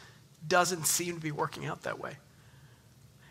doesn't 0.48 0.86
seem 0.86 1.16
to 1.16 1.22
be 1.22 1.32
working 1.32 1.66
out 1.66 1.84
that 1.84 2.00
way. 2.00 2.18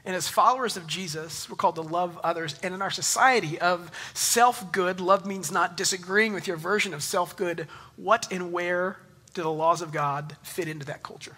And 0.04 0.16
as 0.16 0.28
followers 0.28 0.76
of 0.76 0.86
Jesus, 0.86 1.48
we're 1.48 1.56
called 1.56 1.74
to 1.74 1.82
love 1.82 2.18
others. 2.24 2.58
And 2.62 2.74
in 2.74 2.80
our 2.80 2.90
society 2.90 3.58
of 3.58 3.90
self 4.14 4.72
good, 4.72 5.00
love 5.00 5.26
means 5.26 5.52
not 5.52 5.76
disagreeing 5.76 6.32
with 6.32 6.46
your 6.46 6.56
version 6.56 6.94
of 6.94 7.02
self 7.02 7.36
good. 7.36 7.66
What 7.96 8.30
and 8.32 8.52
where 8.52 8.96
do 9.34 9.42
the 9.42 9.50
laws 9.50 9.82
of 9.82 9.92
God 9.92 10.36
fit 10.42 10.68
into 10.68 10.86
that 10.86 11.02
culture? 11.02 11.36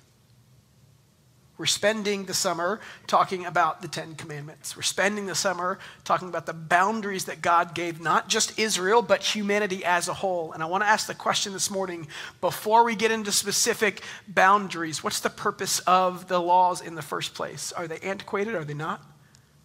We're 1.63 1.67
spending 1.67 2.25
the 2.25 2.35
summer 2.35 2.81
talking 3.07 3.47
about 3.47 3.83
the 3.83 3.87
Ten 3.87 4.17
Commandments. 4.17 4.75
We're 4.75 4.83
spending 4.83 5.27
the 5.27 5.37
summer 5.37 5.79
talking 6.03 6.29
about 6.29 6.45
the 6.45 6.53
boundaries 6.53 7.27
that 7.27 7.41
God 7.41 7.73
gave 7.73 8.01
not 8.01 8.29
just 8.29 8.59
Israel, 8.59 9.01
but 9.01 9.23
humanity 9.23 9.85
as 9.85 10.09
a 10.09 10.13
whole. 10.13 10.51
And 10.51 10.61
I 10.61 10.67
want 10.67 10.83
to 10.83 10.89
ask 10.89 11.07
the 11.07 11.15
question 11.15 11.53
this 11.53 11.71
morning 11.71 12.09
before 12.41 12.83
we 12.83 12.97
get 12.97 13.13
into 13.13 13.31
specific 13.31 14.03
boundaries 14.27 15.05
what's 15.05 15.21
the 15.21 15.31
purpose 15.31 15.79
of 15.87 16.27
the 16.27 16.41
laws 16.41 16.81
in 16.81 16.97
the 16.97 17.01
first 17.01 17.33
place? 17.33 17.71
Are 17.71 17.87
they 17.87 18.01
antiquated? 18.01 18.57
Are 18.57 18.65
they 18.65 18.75
not? 18.75 19.01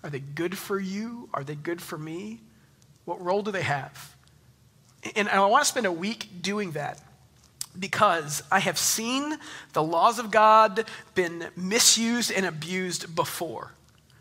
Are 0.03 0.11
they 0.11 0.19
good 0.19 0.55
for 0.55 0.79
you? 0.79 1.29
Are 1.33 1.43
they 1.43 1.55
good 1.55 1.81
for 1.81 1.97
me? 1.97 2.41
What 3.05 3.19
role 3.25 3.41
do 3.41 3.49
they 3.49 3.63
have? 3.63 4.15
And 5.15 5.27
I 5.27 5.43
want 5.47 5.63
to 5.63 5.67
spend 5.67 5.87
a 5.87 5.91
week 5.91 6.43
doing 6.43 6.73
that 6.73 7.01
because 7.79 8.43
I 8.51 8.60
have 8.60 8.77
seen 8.77 9.38
the 9.74 9.84
laws 9.84 10.19
of 10.19 10.31
God 10.31 10.86
been 11.15 11.48
misused 11.55 12.31
and 12.31 12.46
abused 12.46 13.15
before. 13.15 13.72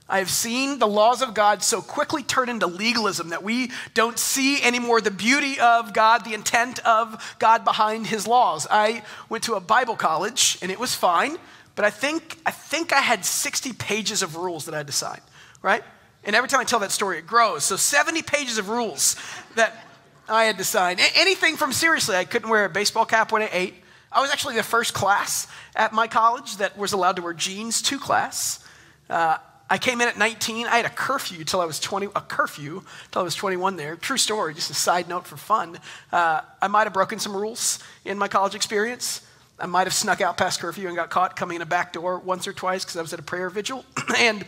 I 0.08 0.18
have 0.18 0.30
seen 0.30 0.78
the 0.78 0.86
laws 0.86 1.20
of 1.20 1.34
God 1.34 1.64
so 1.64 1.82
quickly 1.82 2.22
turn 2.22 2.48
into 2.48 2.68
legalism 2.68 3.30
that 3.30 3.42
we 3.42 3.72
don't 3.94 4.18
see 4.18 4.62
anymore 4.62 5.00
the 5.00 5.10
beauty 5.10 5.58
of 5.58 5.92
God, 5.92 6.24
the 6.24 6.32
intent 6.32 6.78
of 6.86 7.36
God 7.40 7.64
behind 7.64 8.06
his 8.06 8.26
laws. 8.26 8.68
I 8.70 9.02
went 9.28 9.42
to 9.44 9.54
a 9.54 9.60
Bible 9.60 9.96
college 9.96 10.58
and 10.62 10.70
it 10.70 10.78
was 10.78 10.94
fine, 10.94 11.38
but 11.74 11.84
I 11.84 11.90
think 11.90 12.38
I 12.46 12.52
think 12.52 12.92
I 12.92 13.00
had 13.00 13.24
60 13.24 13.72
pages 13.72 14.22
of 14.22 14.36
rules 14.36 14.66
that 14.66 14.74
I 14.74 14.78
had 14.78 14.86
to 14.86 14.92
sign, 14.92 15.20
right? 15.60 15.82
And 16.22 16.36
every 16.36 16.48
time 16.48 16.60
I 16.60 16.64
tell 16.64 16.80
that 16.80 16.92
story, 16.92 17.18
it 17.18 17.26
grows. 17.26 17.64
So 17.64 17.76
70 17.76 18.22
pages 18.22 18.58
of 18.58 18.68
rules 18.68 19.16
that 19.56 19.85
I 20.28 20.44
had 20.44 20.58
to 20.58 20.64
sign. 20.64 20.98
anything 21.14 21.56
from 21.56 21.72
seriously, 21.72 22.16
I 22.16 22.24
couldn't 22.24 22.48
wear 22.48 22.64
a 22.64 22.68
baseball 22.68 23.04
cap 23.04 23.32
when 23.32 23.42
I 23.42 23.48
ate. 23.52 23.74
I 24.10 24.20
was 24.20 24.30
actually 24.30 24.56
the 24.56 24.62
first 24.62 24.94
class 24.94 25.46
at 25.74 25.92
my 25.92 26.06
college 26.06 26.56
that 26.56 26.76
was 26.76 26.92
allowed 26.92 27.16
to 27.16 27.22
wear 27.22 27.34
jeans 27.34 27.82
to 27.82 27.98
class. 27.98 28.64
Uh, 29.10 29.38
I 29.68 29.78
came 29.78 30.00
in 30.00 30.08
at 30.08 30.16
19. 30.16 30.66
I 30.66 30.76
had 30.76 30.86
a 30.86 30.90
curfew 30.90 31.44
till 31.44 31.60
I 31.60 31.64
was 31.64 31.80
20, 31.80 32.06
a 32.14 32.20
curfew 32.20 32.82
till 33.10 33.20
I 33.20 33.24
was 33.24 33.34
21 33.34 33.76
there. 33.76 33.96
True 33.96 34.16
story, 34.16 34.54
just 34.54 34.70
a 34.70 34.74
side 34.74 35.08
note 35.08 35.26
for 35.26 35.36
fun. 35.36 35.78
Uh, 36.12 36.42
I 36.62 36.68
might 36.68 36.84
have 36.84 36.92
broken 36.92 37.18
some 37.18 37.36
rules 37.36 37.80
in 38.04 38.16
my 38.16 38.28
college 38.28 38.54
experience. 38.54 39.22
I 39.58 39.66
might 39.66 39.84
have 39.84 39.94
snuck 39.94 40.20
out 40.20 40.36
past 40.36 40.60
curfew 40.60 40.86
and 40.86 40.96
got 40.96 41.10
caught 41.10 41.34
coming 41.34 41.56
in 41.56 41.62
a 41.62 41.66
back 41.66 41.92
door 41.92 42.18
once 42.18 42.46
or 42.46 42.52
twice 42.52 42.84
because 42.84 42.96
I 42.96 43.00
was 43.00 43.12
at 43.12 43.18
a 43.18 43.24
prayer 43.24 43.50
vigil. 43.50 43.84
and 44.18 44.44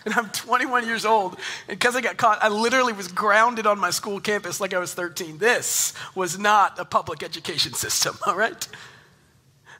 and 0.04 0.14
I'm 0.14 0.30
21 0.30 0.86
years 0.86 1.04
old. 1.04 1.36
And 1.68 1.78
because 1.78 1.96
I 1.96 2.00
got 2.00 2.16
caught, 2.16 2.42
I 2.42 2.48
literally 2.48 2.92
was 2.92 3.08
grounded 3.08 3.66
on 3.66 3.78
my 3.78 3.90
school 3.90 4.20
campus 4.20 4.60
like 4.60 4.74
I 4.74 4.78
was 4.78 4.94
13. 4.94 5.38
This 5.38 5.94
was 6.14 6.38
not 6.38 6.78
a 6.78 6.84
public 6.84 7.22
education 7.22 7.74
system, 7.74 8.16
all 8.26 8.36
right? 8.36 8.68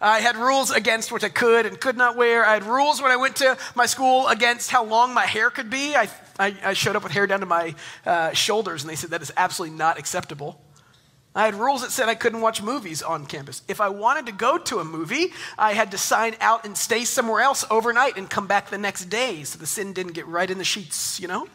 I 0.03 0.21
had 0.21 0.37
rules 0.37 0.71
against 0.71 1.12
what 1.12 1.23
I 1.23 1.29
could 1.29 1.67
and 1.67 1.79
could 1.79 1.97
not 1.97 2.17
wear. 2.17 2.45
I 2.45 2.55
had 2.55 2.65
rules 2.65 3.03
when 3.03 3.11
I 3.11 3.17
went 3.17 3.37
to 3.37 3.59
my 3.75 3.85
school 3.85 4.29
against 4.29 4.71
how 4.71 4.83
long 4.83 5.12
my 5.12 5.27
hair 5.27 5.50
could 5.50 5.69
be. 5.69 5.95
I, 5.95 6.09
I, 6.39 6.57
I 6.65 6.73
showed 6.73 6.97
up 6.97 7.03
with 7.03 7.12
hair 7.12 7.27
down 7.27 7.41
to 7.41 7.47
my 7.47 7.75
uh, 8.07 8.33
shoulders, 8.33 8.83
and 8.83 8.91
they 8.91 8.97
said 8.97 9.11
that 9.11 9.21
is 9.21 9.31
absolutely 9.37 9.77
not 9.77 9.99
acceptable. 9.99 10.59
I 11.35 11.45
had 11.45 11.55
rules 11.55 11.83
that 11.83 11.93
said 11.93 12.09
I 12.09 12.17
couldn't 12.17 12.41
watch 12.41 12.61
movies 12.61 13.03
on 13.03 13.25
campus. 13.25 13.63
If 13.69 13.81
I 13.81 13.89
wanted 13.89 14.27
to 14.27 14.33
go 14.33 14.59
to 14.59 14.81
a 14.81 14.85
movie, 14.85 15.33
I 15.57 15.75
had 15.75 15.93
to 15.93 15.99
sign 15.99 16.35
out 16.41 16.65
and 16.65 16.77
stay 16.77 17.05
somewhere 17.05 17.41
else 17.41 17.65
overnight 17.71 18.17
and 18.17 18.29
come 18.29 18.49
back 18.49 18.69
the 18.69 18.79
next 18.79 19.05
day 19.05 19.45
so 19.45 19.59
the 19.59 19.67
sin 19.67 19.93
didn't 19.93 20.13
get 20.13 20.27
right 20.27 20.51
in 20.51 20.59
the 20.59 20.65
sheets, 20.65 21.21
you 21.21 21.29
know? 21.29 21.47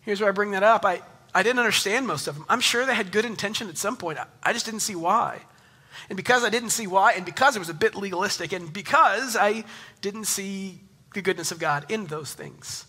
Here's 0.00 0.20
where 0.20 0.30
I 0.30 0.32
bring 0.32 0.50
that 0.50 0.64
up. 0.64 0.84
I, 0.84 1.02
I 1.32 1.44
didn't 1.44 1.60
understand 1.60 2.08
most 2.08 2.26
of 2.26 2.34
them. 2.34 2.44
I'm 2.48 2.60
sure 2.60 2.84
they 2.84 2.94
had 2.94 3.12
good 3.12 3.24
intention 3.24 3.68
at 3.68 3.78
some 3.78 3.96
point. 3.96 4.18
I, 4.18 4.26
I 4.42 4.52
just 4.52 4.64
didn't 4.64 4.80
see 4.80 4.96
why. 4.96 5.42
And 6.08 6.16
because 6.16 6.42
I 6.42 6.48
didn't 6.48 6.70
see 6.70 6.88
why, 6.88 7.12
and 7.12 7.24
because 7.24 7.54
it 7.54 7.60
was 7.60 7.68
a 7.68 7.74
bit 7.74 7.94
legalistic, 7.94 8.52
and 8.52 8.72
because 8.72 9.36
I 9.36 9.64
didn't 10.00 10.24
see 10.24 10.80
the 11.14 11.22
goodness 11.22 11.52
of 11.52 11.60
God 11.60 11.86
in 11.88 12.06
those 12.06 12.34
things. 12.34 12.86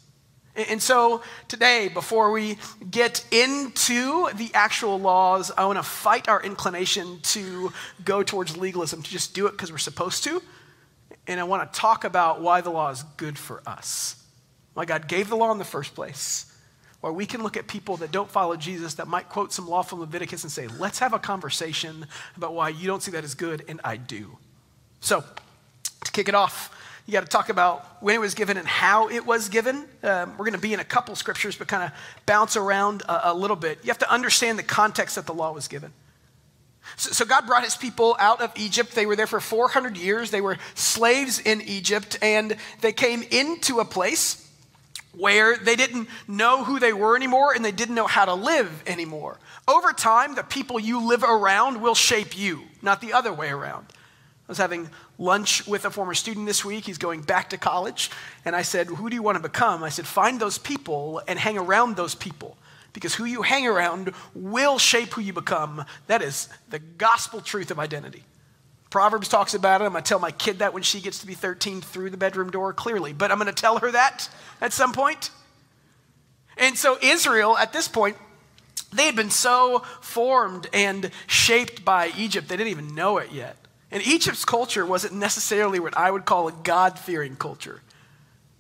And 0.56 0.82
so 0.82 1.22
today, 1.48 1.88
before 1.88 2.32
we 2.32 2.58
get 2.90 3.24
into 3.32 4.30
the 4.36 4.52
actual 4.54 5.00
laws, 5.00 5.50
I 5.58 5.66
want 5.66 5.80
to 5.80 5.84
fight 5.84 6.28
our 6.28 6.44
inclination 6.44 7.20
to 7.24 7.72
go 8.04 8.22
towards 8.22 8.58
legalism, 8.58 9.02
to 9.02 9.10
just 9.10 9.34
do 9.34 9.48
it 9.48 9.52
because 9.52 9.72
we're 9.72 9.78
supposed 9.78 10.26
to. 10.26 10.42
And 11.28 11.40
I 11.40 11.44
want 11.44 11.72
to 11.72 11.80
talk 11.80 12.04
about 12.04 12.42
why 12.42 12.60
the 12.62 12.70
law 12.70 12.90
is 12.90 13.04
good 13.16 13.38
for 13.38 13.62
us. 13.66 14.22
Why 14.74 14.84
God 14.86 15.08
gave 15.08 15.30
the 15.30 15.38
law 15.38 15.52
in 15.52 15.58
the 15.58 15.64
first 15.64 15.96
place. 15.96 16.54
Why 17.00 17.12
we 17.12 17.26
can 17.26 17.44
look 17.44 17.56
at 17.56 17.68
people 17.68 17.98
that 17.98 18.12
don't 18.12 18.30
follow 18.30 18.56
Jesus 18.58 18.96
that 18.96 19.08
might 19.08 19.30
quote 19.30 19.54
some 19.54 19.70
law 19.70 19.82
from 19.84 20.02
Leviticus 20.02 20.44
and 20.44 20.52
say, 20.52 20.68
let's 20.68 21.00
have 21.00 21.14
a 21.14 21.20
conversation 21.20 22.06
about 22.36 22.54
why 22.54 22.70
you 22.70 22.88
don't 22.88 23.02
see 23.02 23.12
that 23.12 23.24
as 23.24 23.36
good 23.36 23.64
and 23.70 23.80
I 23.84 23.98
do. 23.98 24.38
So, 25.00 25.24
to 26.04 26.12
kick 26.12 26.28
it 26.28 26.36
off, 26.36 26.76
you 27.06 27.14
got 27.14 27.22
to 27.22 27.28
talk 27.28 27.50
about 27.50 27.86
when 28.02 28.16
it 28.16 28.20
was 28.20 28.34
given 28.34 28.58
and 28.58 28.68
how 28.68 29.10
it 29.10 29.26
was 29.26 29.50
given. 29.50 29.86
Um, 30.04 30.32
we're 30.32 30.46
going 30.46 30.54
to 30.54 30.60
be 30.60 30.74
in 30.74 30.80
a 30.80 30.86
couple 30.86 31.16
scriptures, 31.16 31.56
but 31.56 31.68
kind 31.68 31.84
of 31.84 31.92
bounce 32.26 32.56
around 32.56 33.02
a, 33.04 33.32
a, 33.32 33.34
little 33.34 33.56
bit. 33.56 33.80
You 33.84 33.88
have 33.90 33.98
to 34.00 34.12
understand 34.12 34.60
the 34.60 34.64
context 34.64 35.16
that 35.16 35.26
the 35.26 35.34
law 35.34 35.52
was 35.52 35.68
given. 35.68 35.92
So, 36.98 37.12
so, 37.12 37.26
God 37.26 37.46
brought 37.46 37.64
his 37.64 37.76
people 37.76 38.16
out 38.20 38.42
of 38.42 38.52
Egypt. 38.56 38.96
They 38.96 39.06
were 39.06 39.16
there 39.16 39.28
for 39.28 39.40
400 39.40 39.98
years. 39.98 40.32
They 40.32 40.42
were 40.42 40.58
slaves 40.74 41.40
in 41.40 41.62
Egypt, 41.62 42.18
and 42.22 42.56
they 42.82 42.92
came 42.92 43.24
into 43.30 43.80
a 43.80 43.86
place 43.86 44.50
where 45.18 45.58
they 45.58 45.76
didn't 45.76 46.08
know 46.28 46.64
who 46.64 46.80
they 46.80 46.94
were 46.94 47.16
anymore 47.16 47.54
and 47.54 47.66
they 47.66 47.72
didn't 47.72 47.96
know 47.96 48.08
how 48.08 48.26
to 48.26 48.34
live 48.34 48.84
anymore. 48.88 49.38
Over 49.68 49.94
time, 49.94 50.36
the 50.36 50.44
people 50.44 50.80
you 50.80 51.08
live 51.08 51.24
around 51.24 51.82
will 51.82 51.96
shape 51.96 52.38
you, 52.38 52.62
not 52.82 53.02
the 53.02 53.14
other 53.14 53.34
way 53.34 53.50
around. 53.50 53.86
I 53.90 54.52
was 54.52 54.58
having 54.58 54.90
lunch 55.22 55.68
with 55.68 55.86
a 55.86 55.92
former 55.92 56.14
student 56.14 56.48
this 56.48 56.66
week. 56.66 56.86
He's 56.86 56.98
going 56.98 57.22
back 57.22 57.52
to 57.52 57.58
college. 57.58 58.10
And 58.44 58.56
I 58.56 58.64
said, 58.64 58.88
Who 58.88 59.10
do 59.10 59.16
you 59.16 59.22
want 59.22 59.38
to 59.38 59.42
become? 59.42 59.84
I 59.84 59.90
said, 59.90 60.08
Find 60.08 60.40
those 60.40 60.58
people 60.58 61.22
and 61.28 61.40
hang 61.40 61.58
around 61.58 61.96
those 61.96 62.16
people. 62.16 62.58
Because 62.94 63.16
who 63.16 63.24
you 63.24 63.42
hang 63.44 63.66
around 63.66 64.12
will 64.34 64.78
shape 64.78 65.14
who 65.14 65.22
you 65.22 65.32
become. 65.32 65.86
That 66.08 66.22
is 66.22 66.50
the 66.70 66.80
gospel 66.80 67.40
truth 67.40 67.72
of 67.72 67.80
identity. 67.80 68.24
Proverbs 68.90 69.30
talks 69.30 69.54
about 69.54 69.80
it. 69.80 69.86
I'm 69.86 69.94
going 69.94 70.04
to 70.04 70.10
tell 70.10 70.20
my 70.20 70.32
kid 70.32 70.60
that 70.60 70.74
when 70.74 70.84
she 70.84 71.00
gets 71.00 71.20
to 71.20 71.28
be 71.28 71.34
13 71.34 71.80
through 71.80 72.10
the 72.10 72.18
bedroom 72.18 72.50
door 72.50 72.74
clearly. 72.74 73.14
But 73.14 73.32
I'm 73.32 73.38
going 73.38 73.48
to 73.48 73.54
tell 73.54 73.78
her 73.78 73.92
that 73.92 74.28
at 74.60 74.74
some 74.74 74.92
point. 74.92 75.30
And 76.58 76.78
so, 76.78 76.98
Israel, 77.02 77.58
at 77.58 77.72
this 77.72 77.88
point, 77.88 78.18
they 78.92 79.06
had 79.06 79.16
been 79.16 79.30
so 79.30 79.80
formed 80.02 80.68
and 80.74 81.10
shaped 81.28 81.86
by 81.86 82.12
Egypt, 82.18 82.50
they 82.50 82.58
didn't 82.58 82.72
even 82.72 82.94
know 82.94 83.20
it 83.20 83.32
yet. 83.32 83.56
And 83.92 84.06
Egypt's 84.06 84.46
culture 84.46 84.86
wasn't 84.86 85.14
necessarily 85.14 85.80
what 85.80 85.98
I 85.98 86.10
would 86.10 86.26
call 86.26 86.48
a 86.48 86.52
God 86.52 86.98
fearing 86.98 87.36
culture. 87.36 87.82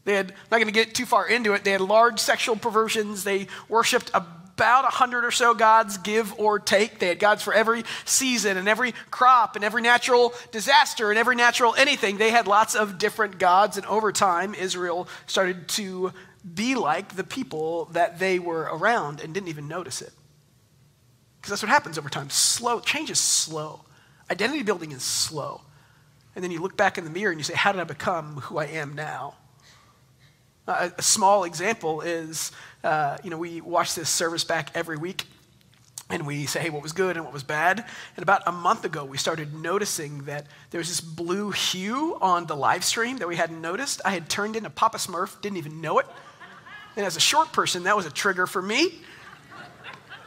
They 0.03 0.13
had, 0.13 0.33
not 0.50 0.57
going 0.57 0.65
to 0.65 0.71
get 0.71 0.95
too 0.95 1.05
far 1.05 1.27
into 1.27 1.53
it, 1.53 1.63
they 1.63 1.71
had 1.71 1.81
large 1.81 2.19
sexual 2.19 2.55
perversions. 2.55 3.23
They 3.23 3.47
worshiped 3.69 4.11
about 4.13 4.85
a 4.85 4.89
hundred 4.89 5.25
or 5.25 5.31
so 5.31 5.53
gods, 5.53 5.97
give 5.97 6.38
or 6.39 6.59
take. 6.59 7.00
They 7.00 7.07
had 7.07 7.19
gods 7.19 7.43
for 7.43 7.53
every 7.53 7.83
season 8.05 8.57
and 8.57 8.67
every 8.67 8.93
crop 9.09 9.55
and 9.55 9.63
every 9.63 9.81
natural 9.81 10.33
disaster 10.51 11.09
and 11.09 11.17
every 11.17 11.35
natural 11.35 11.75
anything. 11.75 12.17
They 12.17 12.31
had 12.31 12.47
lots 12.47 12.75
of 12.75 12.97
different 12.97 13.39
gods. 13.39 13.77
And 13.77 13.85
over 13.85 14.11
time, 14.11 14.53
Israel 14.53 15.07
started 15.27 15.67
to 15.69 16.11
be 16.55 16.75
like 16.75 17.15
the 17.15 17.23
people 17.23 17.85
that 17.91 18.19
they 18.19 18.39
were 18.39 18.69
around 18.71 19.21
and 19.21 19.33
didn't 19.33 19.50
even 19.50 19.67
notice 19.67 20.01
it. 20.01 20.11
Because 21.38 21.51
that's 21.51 21.63
what 21.63 21.69
happens 21.69 21.97
over 21.97 22.09
time. 22.09 22.29
Slow, 22.29 22.79
change 22.79 23.09
is 23.09 23.19
slow. 23.19 23.81
Identity 24.31 24.63
building 24.63 24.93
is 24.93 25.03
slow. 25.03 25.59
And 26.35 26.43
then 26.43 26.51
you 26.51 26.61
look 26.61 26.77
back 26.77 26.97
in 26.97 27.03
the 27.03 27.09
mirror 27.09 27.31
and 27.31 27.39
you 27.39 27.43
say, 27.43 27.53
How 27.53 27.73
did 27.73 27.81
I 27.81 27.83
become 27.83 28.38
who 28.38 28.57
I 28.57 28.65
am 28.65 28.95
now? 28.95 29.35
A 30.67 31.01
small 31.01 31.43
example 31.43 32.00
is, 32.00 32.53
uh, 32.81 33.17
you 33.25 33.29
know, 33.29 33.38
we 33.38 33.59
watch 33.59 33.93
this 33.93 34.09
service 34.09 34.45
back 34.45 34.71
every 34.73 34.95
week. 34.95 35.25
and 36.09 36.25
we 36.25 36.45
say, 36.45 36.59
hey, 36.61 36.69
what 36.69 36.83
was 36.83 36.93
good 36.93 37.15
and 37.15 37.25
what 37.25 37.33
was 37.33 37.43
bad. 37.43 37.79
And 38.15 38.23
about 38.23 38.43
a 38.45 38.51
month 38.51 38.85
ago, 38.85 39.03
we 39.03 39.17
started 39.17 39.53
noticing 39.53 40.23
that 40.25 40.45
there 40.69 40.79
was 40.79 40.88
this 40.88 41.01
blue 41.01 41.51
hue 41.51 42.17
on 42.21 42.45
the 42.47 42.55
live 42.55 42.83
stream 42.83 43.17
that 43.17 43.27
we 43.27 43.35
hadn't 43.35 43.59
noticed. 43.61 44.01
I 44.05 44.11
had 44.11 44.29
turned 44.29 44.55
into 44.55 44.69
Papa 44.69 44.97
Smurf, 44.97 45.41
didn't 45.41 45.57
even 45.57 45.81
know 45.81 46.00
it. 46.00 46.05
And 46.95 47.05
as 47.05 47.15
a 47.17 47.21
short 47.21 47.51
person, 47.53 47.83
that 47.83 47.95
was 47.95 48.05
a 48.05 48.11
trigger 48.11 48.45
for 48.45 48.61
me. 48.61 49.01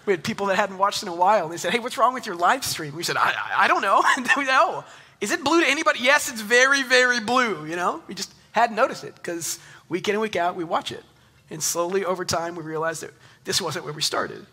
We 0.07 0.13
had 0.13 0.23
people 0.23 0.47
that 0.47 0.57
hadn't 0.57 0.79
watched 0.79 1.03
in 1.03 1.09
a 1.09 1.15
while, 1.15 1.45
and 1.45 1.53
they 1.53 1.57
said, 1.57 1.73
hey, 1.73 1.79
what's 1.79 1.97
wrong 1.97 2.15
with 2.15 2.27
your 2.27 2.37
live 2.37 2.65
stream? 2.65 2.95
We 2.95 3.03
said, 3.03 3.17
I, 3.17 3.31
I, 3.31 3.65
I 3.65 3.69
don't 3.69 3.83
know. 3.83 4.03
we 4.37 4.45
know. 4.45 4.85
Is 5.21 5.31
it 5.31 5.43
blue 5.43 5.61
to 5.61 5.67
anybody? 5.69 6.01
Yes, 6.03 6.31
it's 6.31 6.41
very, 6.41 6.83
very 6.83 7.21
blue, 7.21 7.67
you 7.67 7.77
know? 7.77 8.03
We 8.07 8.15
just 8.15 8.33
hadn't 8.53 8.77
noticed 8.77 9.05
it 9.05 9.15
because 9.15 9.59
week 9.89 10.09
in 10.09 10.15
and 10.15 10.23
week 10.23 10.37
out, 10.37 10.57
we 10.57 10.65
watch 10.65 10.93
it. 10.93 11.03
And 11.51 11.63
slowly 11.63 12.05
over 12.05 12.25
time, 12.25 12.55
we 12.55 12.63
realized 12.63 13.03
that 13.03 13.13
this 13.45 13.61
wasn't 13.61 13.85
where 13.85 13.95
we 13.95 14.03
started. 14.03 14.45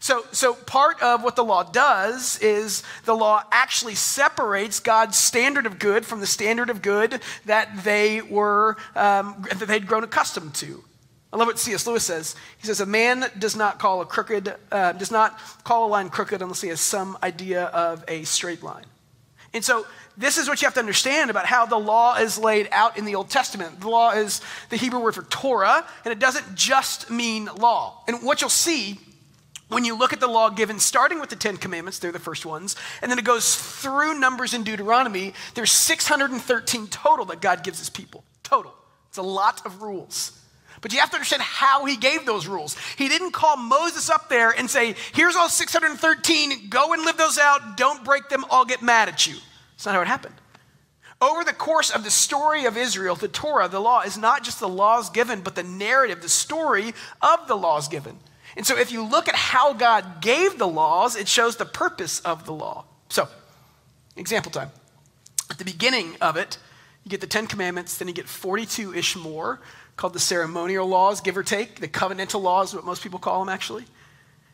So, 0.00 0.24
so 0.32 0.52
part 0.52 1.02
of 1.02 1.22
what 1.22 1.34
the 1.34 1.44
law 1.44 1.62
does 1.62 2.38
is 2.40 2.82
the 3.06 3.14
law 3.14 3.42
actually 3.50 3.94
separates 3.94 4.78
God's 4.78 5.16
standard 5.16 5.64
of 5.64 5.78
good 5.78 6.04
from 6.04 6.20
the 6.20 6.26
standard 6.26 6.68
of 6.68 6.82
good 6.82 7.22
that 7.46 7.84
they 7.84 8.20
were 8.20 8.76
um, 8.94 9.46
that 9.48 9.66
they'd 9.66 9.86
grown 9.86 10.04
accustomed 10.04 10.54
to. 10.56 10.84
I 11.34 11.36
love 11.36 11.48
what 11.48 11.58
C.S. 11.58 11.84
Lewis 11.84 12.04
says. 12.04 12.36
He 12.58 12.66
says, 12.68 12.80
"A 12.80 12.86
man 12.86 13.28
does 13.36 13.56
not 13.56 13.80
call 13.80 14.00
a 14.00 14.06
crooked 14.06 14.54
uh, 14.70 14.92
does 14.92 15.10
not 15.10 15.36
call 15.64 15.86
a 15.86 15.88
line 15.88 16.08
crooked 16.08 16.40
unless 16.40 16.60
he 16.60 16.68
has 16.68 16.80
some 16.80 17.18
idea 17.24 17.64
of 17.64 18.04
a 18.06 18.22
straight 18.22 18.62
line." 18.62 18.84
And 19.52 19.64
so 19.64 19.84
this 20.16 20.38
is 20.38 20.48
what 20.48 20.62
you 20.62 20.66
have 20.66 20.74
to 20.74 20.80
understand 20.80 21.30
about 21.30 21.46
how 21.46 21.66
the 21.66 21.76
law 21.76 22.14
is 22.14 22.38
laid 22.38 22.68
out 22.70 22.96
in 22.96 23.04
the 23.04 23.16
Old 23.16 23.30
Testament. 23.30 23.80
The 23.80 23.88
law 23.88 24.12
is 24.12 24.40
the 24.70 24.76
Hebrew 24.76 25.00
word 25.00 25.16
for 25.16 25.24
Torah, 25.24 25.84
and 26.04 26.12
it 26.12 26.20
doesn't 26.20 26.54
just 26.54 27.10
mean 27.10 27.46
law. 27.46 28.04
And 28.06 28.22
what 28.22 28.40
you'll 28.40 28.48
see 28.48 29.00
when 29.68 29.84
you 29.84 29.98
look 29.98 30.12
at 30.12 30.20
the 30.20 30.28
law 30.28 30.50
given, 30.50 30.78
starting 30.78 31.18
with 31.18 31.30
the 31.30 31.36
Ten 31.36 31.56
Commandments, 31.56 31.98
they're 31.98 32.12
the 32.12 32.20
first 32.20 32.46
ones, 32.46 32.76
and 33.02 33.10
then 33.10 33.18
it 33.18 33.24
goes 33.24 33.56
through 33.56 34.20
Numbers 34.20 34.54
and 34.54 34.64
Deuteronomy, 34.64 35.34
there's 35.54 35.72
613 35.72 36.86
total 36.86 37.24
that 37.24 37.40
God 37.40 37.64
gives 37.64 37.80
his 37.80 37.90
people. 37.90 38.22
Total. 38.44 38.72
It's 39.08 39.18
a 39.18 39.22
lot 39.22 39.66
of 39.66 39.82
rules. 39.82 40.40
But 40.84 40.92
you 40.92 41.00
have 41.00 41.08
to 41.12 41.16
understand 41.16 41.40
how 41.40 41.86
he 41.86 41.96
gave 41.96 42.26
those 42.26 42.46
rules. 42.46 42.76
He 42.98 43.08
didn't 43.08 43.30
call 43.30 43.56
Moses 43.56 44.10
up 44.10 44.28
there 44.28 44.50
and 44.50 44.68
say, 44.68 44.94
Here's 45.14 45.34
all 45.34 45.48
613, 45.48 46.68
go 46.68 46.92
and 46.92 47.02
live 47.06 47.16
those 47.16 47.38
out, 47.38 47.78
don't 47.78 48.04
break 48.04 48.28
them, 48.28 48.44
I'll 48.50 48.66
get 48.66 48.82
mad 48.82 49.08
at 49.08 49.26
you. 49.26 49.36
That's 49.72 49.86
not 49.86 49.94
how 49.94 50.02
it 50.02 50.08
happened. 50.08 50.34
Over 51.22 51.42
the 51.42 51.54
course 51.54 51.88
of 51.88 52.04
the 52.04 52.10
story 52.10 52.66
of 52.66 52.76
Israel, 52.76 53.14
the 53.14 53.28
Torah, 53.28 53.66
the 53.66 53.80
law, 53.80 54.02
is 54.02 54.18
not 54.18 54.44
just 54.44 54.60
the 54.60 54.68
laws 54.68 55.08
given, 55.08 55.40
but 55.40 55.54
the 55.54 55.62
narrative, 55.62 56.20
the 56.20 56.28
story 56.28 56.92
of 57.22 57.48
the 57.48 57.56
laws 57.56 57.88
given. 57.88 58.18
And 58.54 58.66
so 58.66 58.76
if 58.76 58.92
you 58.92 59.02
look 59.02 59.26
at 59.26 59.34
how 59.34 59.72
God 59.72 60.20
gave 60.20 60.58
the 60.58 60.68
laws, 60.68 61.16
it 61.16 61.28
shows 61.28 61.56
the 61.56 61.64
purpose 61.64 62.20
of 62.20 62.44
the 62.44 62.52
law. 62.52 62.84
So, 63.08 63.26
example 64.16 64.52
time. 64.52 64.70
At 65.48 65.56
the 65.56 65.64
beginning 65.64 66.16
of 66.20 66.36
it, 66.36 66.58
you 67.04 67.10
get 67.10 67.22
the 67.22 67.26
Ten 67.26 67.46
Commandments, 67.46 67.96
then 67.96 68.06
you 68.06 68.12
get 68.12 68.28
42 68.28 68.94
ish 68.94 69.16
more 69.16 69.60
called 69.96 70.12
the 70.12 70.20
ceremonial 70.20 70.86
laws, 70.86 71.20
give 71.20 71.36
or 71.36 71.42
take. 71.42 71.80
The 71.80 71.88
covenantal 71.88 72.42
laws, 72.42 72.74
what 72.74 72.84
most 72.84 73.02
people 73.02 73.18
call 73.18 73.44
them 73.44 73.48
actually. 73.48 73.84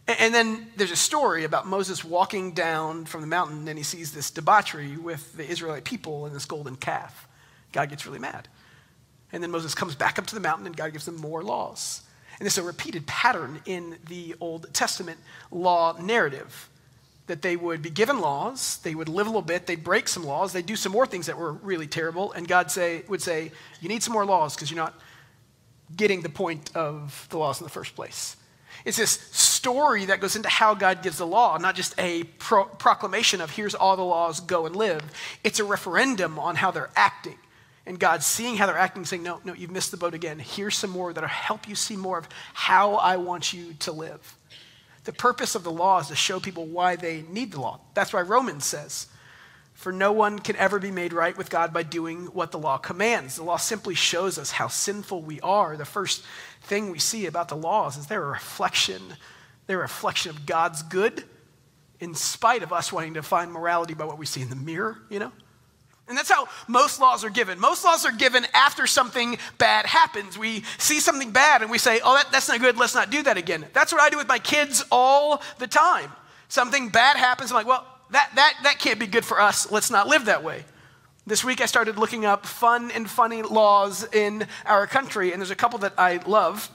And 0.06 0.34
then 0.34 0.66
there's 0.76 0.90
a 0.90 0.96
story 0.96 1.44
about 1.44 1.66
Moses 1.66 2.04
walking 2.04 2.52
down 2.52 3.04
from 3.04 3.20
the 3.20 3.26
mountain 3.26 3.68
and 3.68 3.78
he 3.78 3.84
sees 3.84 4.12
this 4.12 4.30
debauchery 4.30 4.96
with 4.96 5.36
the 5.36 5.48
Israelite 5.48 5.84
people 5.84 6.26
and 6.26 6.34
this 6.34 6.46
golden 6.46 6.76
calf. 6.76 7.28
God 7.72 7.90
gets 7.90 8.06
really 8.06 8.18
mad. 8.18 8.48
And 9.32 9.42
then 9.42 9.50
Moses 9.50 9.74
comes 9.74 9.94
back 9.94 10.18
up 10.18 10.26
to 10.26 10.34
the 10.34 10.40
mountain 10.40 10.66
and 10.66 10.76
God 10.76 10.92
gives 10.92 11.04
them 11.04 11.16
more 11.16 11.42
laws. 11.42 12.02
And 12.38 12.46
is 12.46 12.58
a 12.58 12.62
repeated 12.62 13.06
pattern 13.06 13.60
in 13.66 13.98
the 14.08 14.34
Old 14.40 14.72
Testament 14.72 15.18
law 15.50 15.96
narrative 16.00 16.70
that 17.26 17.42
they 17.42 17.54
would 17.54 17.80
be 17.80 17.90
given 17.90 18.20
laws, 18.20 18.78
they 18.78 18.94
would 18.94 19.08
live 19.08 19.26
a 19.26 19.30
little 19.30 19.40
bit, 19.40 19.66
they'd 19.66 19.84
break 19.84 20.08
some 20.08 20.24
laws, 20.24 20.52
they'd 20.52 20.66
do 20.66 20.74
some 20.74 20.90
more 20.90 21.06
things 21.06 21.26
that 21.26 21.38
were 21.38 21.52
really 21.52 21.86
terrible, 21.86 22.32
and 22.32 22.48
God 22.48 22.72
say, 22.72 23.04
would 23.06 23.22
say, 23.22 23.52
You 23.80 23.88
need 23.88 24.02
some 24.02 24.12
more 24.12 24.24
laws 24.24 24.56
because 24.56 24.68
you're 24.68 24.76
not 24.82 24.98
getting 25.96 26.22
the 26.22 26.28
point 26.28 26.74
of 26.76 27.26
the 27.30 27.38
laws 27.38 27.60
in 27.60 27.64
the 27.64 27.70
first 27.70 27.94
place. 27.94 28.36
It's 28.84 28.96
this 28.96 29.10
story 29.10 30.06
that 30.06 30.20
goes 30.20 30.36
into 30.36 30.48
how 30.48 30.74
God 30.74 31.02
gives 31.02 31.18
the 31.18 31.26
law, 31.26 31.58
not 31.58 31.74
just 31.74 31.94
a 31.98 32.24
pro- 32.24 32.64
proclamation 32.64 33.40
of 33.40 33.50
here's 33.50 33.74
all 33.74 33.96
the 33.96 34.02
laws, 34.02 34.40
go 34.40 34.66
and 34.66 34.74
live. 34.74 35.02
It's 35.44 35.60
a 35.60 35.64
referendum 35.64 36.38
on 36.38 36.56
how 36.56 36.70
they're 36.70 36.90
acting. 36.96 37.36
And 37.86 37.98
God 37.98 38.22
seeing 38.22 38.56
how 38.56 38.66
they're 38.66 38.78
acting, 38.78 39.04
saying, 39.04 39.22
No, 39.22 39.40
no, 39.44 39.52
you've 39.52 39.70
missed 39.70 39.90
the 39.90 39.96
boat 39.96 40.14
again. 40.14 40.38
Here's 40.38 40.76
some 40.76 40.90
more 40.90 41.12
that'll 41.12 41.28
help 41.28 41.68
you 41.68 41.74
see 41.74 41.96
more 41.96 42.18
of 42.18 42.28
how 42.54 42.94
I 42.94 43.16
want 43.16 43.52
you 43.52 43.74
to 43.80 43.92
live. 43.92 44.36
The 45.04 45.12
purpose 45.12 45.54
of 45.54 45.64
the 45.64 45.72
law 45.72 45.98
is 45.98 46.08
to 46.08 46.16
show 46.16 46.40
people 46.40 46.66
why 46.66 46.96
they 46.96 47.24
need 47.28 47.52
the 47.52 47.60
law. 47.60 47.80
That's 47.94 48.12
why 48.12 48.20
Romans 48.20 48.64
says, 48.64 49.06
For 49.80 49.92
no 49.92 50.12
one 50.12 50.38
can 50.40 50.56
ever 50.56 50.78
be 50.78 50.90
made 50.90 51.14
right 51.14 51.34
with 51.34 51.48
God 51.48 51.72
by 51.72 51.84
doing 51.84 52.26
what 52.26 52.52
the 52.52 52.58
law 52.58 52.76
commands. 52.76 53.36
The 53.36 53.44
law 53.44 53.56
simply 53.56 53.94
shows 53.94 54.36
us 54.36 54.50
how 54.50 54.68
sinful 54.68 55.22
we 55.22 55.40
are. 55.40 55.74
The 55.74 55.86
first 55.86 56.22
thing 56.64 56.90
we 56.90 56.98
see 56.98 57.24
about 57.24 57.48
the 57.48 57.56
laws 57.56 57.96
is 57.96 58.06
they're 58.06 58.22
a 58.22 58.28
reflection, 58.28 59.00
they're 59.66 59.78
a 59.78 59.80
reflection 59.80 60.32
of 60.32 60.44
God's 60.44 60.82
good 60.82 61.24
in 61.98 62.14
spite 62.14 62.62
of 62.62 62.74
us 62.74 62.92
wanting 62.92 63.14
to 63.14 63.22
find 63.22 63.50
morality 63.50 63.94
by 63.94 64.04
what 64.04 64.18
we 64.18 64.26
see 64.26 64.42
in 64.42 64.50
the 64.50 64.54
mirror, 64.54 64.98
you 65.08 65.18
know? 65.18 65.32
And 66.08 66.18
that's 66.18 66.30
how 66.30 66.48
most 66.68 67.00
laws 67.00 67.24
are 67.24 67.30
given. 67.30 67.58
Most 67.58 67.82
laws 67.82 68.04
are 68.04 68.12
given 68.12 68.46
after 68.52 68.86
something 68.86 69.38
bad 69.56 69.86
happens. 69.86 70.36
We 70.36 70.62
see 70.76 71.00
something 71.00 71.30
bad 71.30 71.62
and 71.62 71.70
we 71.70 71.78
say, 71.78 72.02
oh, 72.04 72.16
that, 72.16 72.30
that's 72.30 72.48
not 72.50 72.60
good, 72.60 72.76
let's 72.76 72.94
not 72.94 73.08
do 73.08 73.22
that 73.22 73.38
again. 73.38 73.64
That's 73.72 73.92
what 73.92 74.02
I 74.02 74.10
do 74.10 74.18
with 74.18 74.28
my 74.28 74.40
kids 74.40 74.84
all 74.92 75.40
the 75.58 75.66
time. 75.66 76.12
Something 76.48 76.90
bad 76.90 77.16
happens, 77.16 77.50
I'm 77.50 77.54
like, 77.54 77.66
well, 77.66 77.86
that, 78.10 78.30
that, 78.34 78.54
that 78.62 78.78
can't 78.78 78.98
be 78.98 79.06
good 79.06 79.24
for 79.24 79.40
us, 79.40 79.70
let's 79.70 79.90
not 79.90 80.08
live 80.08 80.26
that 80.26 80.42
way. 80.42 80.64
This 81.26 81.44
week 81.44 81.60
I 81.60 81.66
started 81.66 81.98
looking 81.98 82.24
up 82.24 82.46
fun 82.46 82.90
and 82.90 83.08
funny 83.08 83.42
laws 83.42 84.06
in 84.12 84.46
our 84.66 84.86
country, 84.86 85.32
and 85.32 85.40
there's 85.40 85.50
a 85.50 85.56
couple 85.56 85.78
that 85.80 85.94
I 85.96 86.16
love. 86.26 86.70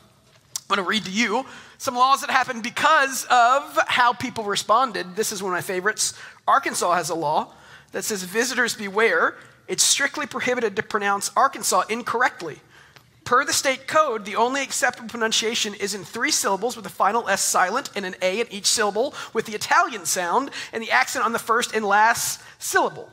I'm 0.69 0.75
going 0.75 0.85
to 0.85 0.89
read 0.89 1.05
to 1.05 1.11
you 1.11 1.45
some 1.77 1.95
laws 1.95 2.21
that 2.21 2.29
happened 2.29 2.63
because 2.63 3.25
of 3.29 3.77
how 3.87 4.13
people 4.13 4.43
responded. 4.45 5.15
This 5.15 5.31
is 5.31 5.43
one 5.43 5.51
of 5.51 5.57
my 5.57 5.61
favorites. 5.61 6.13
Arkansas 6.47 6.93
has 6.93 7.09
a 7.09 7.15
law 7.15 7.53
that 7.91 8.03
says, 8.03 8.23
Visitors 8.23 8.75
beware. 8.75 9.35
It's 9.67 9.83
strictly 9.83 10.25
prohibited 10.25 10.75
to 10.75 10.83
pronounce 10.83 11.31
Arkansas 11.35 11.83
incorrectly. 11.89 12.59
Per 13.25 13.43
the 13.43 13.53
state 13.53 13.87
code, 13.87 14.23
the 14.23 14.35
only 14.35 14.61
acceptable 14.61 15.09
pronunciation 15.09 15.73
is 15.73 15.95
in 15.95 16.03
three 16.03 16.29
syllables 16.29 16.75
with 16.75 16.83
the 16.83 16.91
final 16.91 17.27
S 17.27 17.41
silent 17.41 17.89
and 17.95 18.05
an 18.05 18.15
A 18.21 18.39
in 18.39 18.47
each 18.51 18.67
syllable 18.67 19.15
with 19.33 19.47
the 19.47 19.55
Italian 19.55 20.05
sound 20.05 20.51
and 20.71 20.81
the 20.81 20.91
accent 20.91 21.25
on 21.25 21.33
the 21.33 21.39
first 21.39 21.73
and 21.73 21.83
last 21.83 22.39
syllable. 22.59 23.09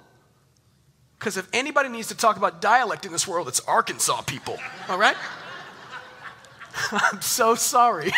Because 1.19 1.39
if 1.39 1.49
anybody 1.55 1.89
needs 1.89 2.09
to 2.09 2.15
talk 2.15 2.37
about 2.37 2.61
dialect 2.61 3.07
in 3.07 3.13
this 3.13 3.27
world, 3.27 3.49
it's 3.49 3.61
Arkansas 3.61 4.21
people, 4.23 4.59
all 4.91 4.99
right? 4.99 5.17
I'm 6.93 7.23
so 7.23 7.55
sorry. 7.55 8.13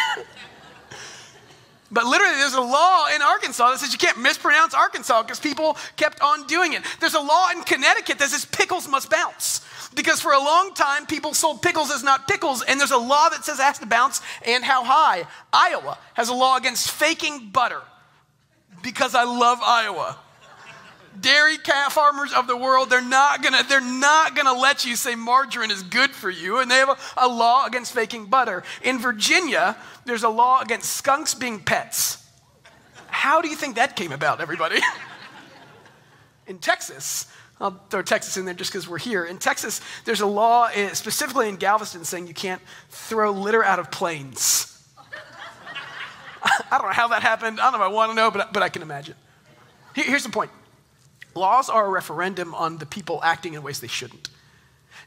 But 1.92 2.07
literally, 2.07 2.35
there's 2.35 2.54
a 2.54 2.61
law 2.61 3.07
in 3.14 3.22
Arkansas 3.22 3.70
that 3.70 3.78
says 3.78 3.92
you 3.92 3.98
can't 3.98 4.18
mispronounce 4.18 4.74
Arkansas 4.74 5.22
because 5.22 5.38
people 5.38 5.76
kept 5.94 6.20
on 6.22 6.44
doing 6.48 6.72
it. 6.72 6.83
There's 6.98 7.14
a 7.14 7.20
law 7.20 7.50
in 7.50 7.62
Connecticut 7.62 8.18
that 8.18 8.30
says 8.30 8.44
pickles 8.44 8.88
must 8.88 9.11
bounce 9.11 9.64
because 9.94 10.20
for 10.20 10.33
a 10.33 10.38
long 10.38 10.74
time 10.74 11.07
people 11.07 11.35
sold 11.35 11.62
pickles 11.62 11.90
as 11.90 12.02
not 12.02 12.28
pickles, 12.28 12.62
and 12.62 12.78
there's 12.78 12.90
a 12.90 12.98
law 12.98 13.28
that 13.28 13.44
says 13.44 13.59
has 13.59 13.78
to 13.78 13.87
bounce 13.87 14.20
and 14.46 14.64
how 14.64 14.85
high. 14.85 15.26
Iowa 15.52 15.98
has 16.14 16.28
a 16.28 16.35
law 16.35 16.57
against 16.57 16.90
faking 16.90 17.50
butter 17.50 17.80
because 18.83 19.14
I 19.14 19.24
love 19.24 19.61
Iowa 19.62 20.18
dairy 21.20 21.59
cat 21.59 21.92
farmers 21.92 22.33
of 22.33 22.46
the 22.46 22.57
world, 22.57 22.90
they're 22.90 23.00
not 23.00 23.42
gonna, 23.42 23.62
they're 23.68 23.80
not 23.80 24.35
gonna 24.35 24.52
let 24.52 24.85
you 24.85 24.96
say 24.96 25.14
margarine 25.14 25.70
is 25.70 25.83
good 25.83 26.11
for 26.11 26.30
you. 26.30 26.59
And 26.59 26.70
they 26.70 26.76
have 26.76 26.90
a, 26.90 26.96
a 27.16 27.28
law 27.28 27.66
against 27.66 27.92
faking 27.92 28.26
butter. 28.26 28.62
In 28.83 28.98
Virginia, 28.98 29.76
there's 30.04 30.22
a 30.22 30.28
law 30.28 30.61
against 30.61 30.92
skunks 30.92 31.35
being 31.35 31.61
pets. 31.61 32.24
How 33.07 33.40
do 33.40 33.48
you 33.48 33.57
think 33.57 33.76
that 33.76 33.96
came 33.96 34.12
about, 34.12 34.40
everybody? 34.40 34.80
in 36.46 36.59
Texas, 36.59 37.26
I'll 37.61 37.81
throw 37.88 38.03
Texas 38.03 38.37
in 38.37 38.45
there 38.45 38.55
just 38.55 38.73
because 38.73 38.88
we're 38.88 38.99
here. 38.99 39.25
In 39.25 39.38
Texas, 39.38 39.81
there's 40.05 40.21
a 40.21 40.27
law 40.27 40.69
eh, 40.75 40.93
specifically 40.93 41.49
in 41.49 41.57
Galveston 41.57 42.05
saying 42.05 42.27
you 42.27 42.35
can't 42.35 42.61
throw 42.90 43.31
litter 43.31 43.62
out 43.62 43.79
of 43.79 43.90
planes. 43.90 44.71
I 46.43 46.79
don't 46.79 46.88
know 46.88 46.93
how 46.93 47.09
that 47.09 47.23
happened. 47.23 47.61
I 47.61 47.71
don't 47.71 47.79
know 47.79 47.87
if 47.87 47.90
I 47.90 47.95
want 47.95 48.11
to 48.11 48.17
know, 48.17 48.31
but, 48.31 48.53
but 48.53 48.62
I 48.62 48.69
can 48.69 48.83
imagine. 48.83 49.14
Here's 49.95 50.25
the 50.25 50.31
point 50.31 50.51
Laws 51.35 51.69
are 51.69 51.87
a 51.87 51.90
referendum 51.90 52.55
on 52.55 52.79
the 52.79 52.87
people 52.87 53.21
acting 53.23 53.55
in 53.55 53.62
ways 53.62 53.81
they 53.81 53.88
shouldn't. 53.88 54.29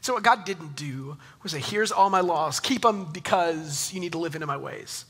So, 0.00 0.14
what 0.14 0.22
God 0.22 0.44
didn't 0.44 0.76
do 0.76 1.16
was 1.42 1.52
say, 1.52 1.60
Here's 1.60 1.92
all 1.92 2.10
my 2.10 2.20
laws, 2.20 2.60
keep 2.60 2.82
them 2.82 3.06
because 3.12 3.92
you 3.92 4.00
need 4.00 4.12
to 4.12 4.18
live 4.18 4.34
into 4.34 4.46
my 4.46 4.56
ways. 4.56 5.04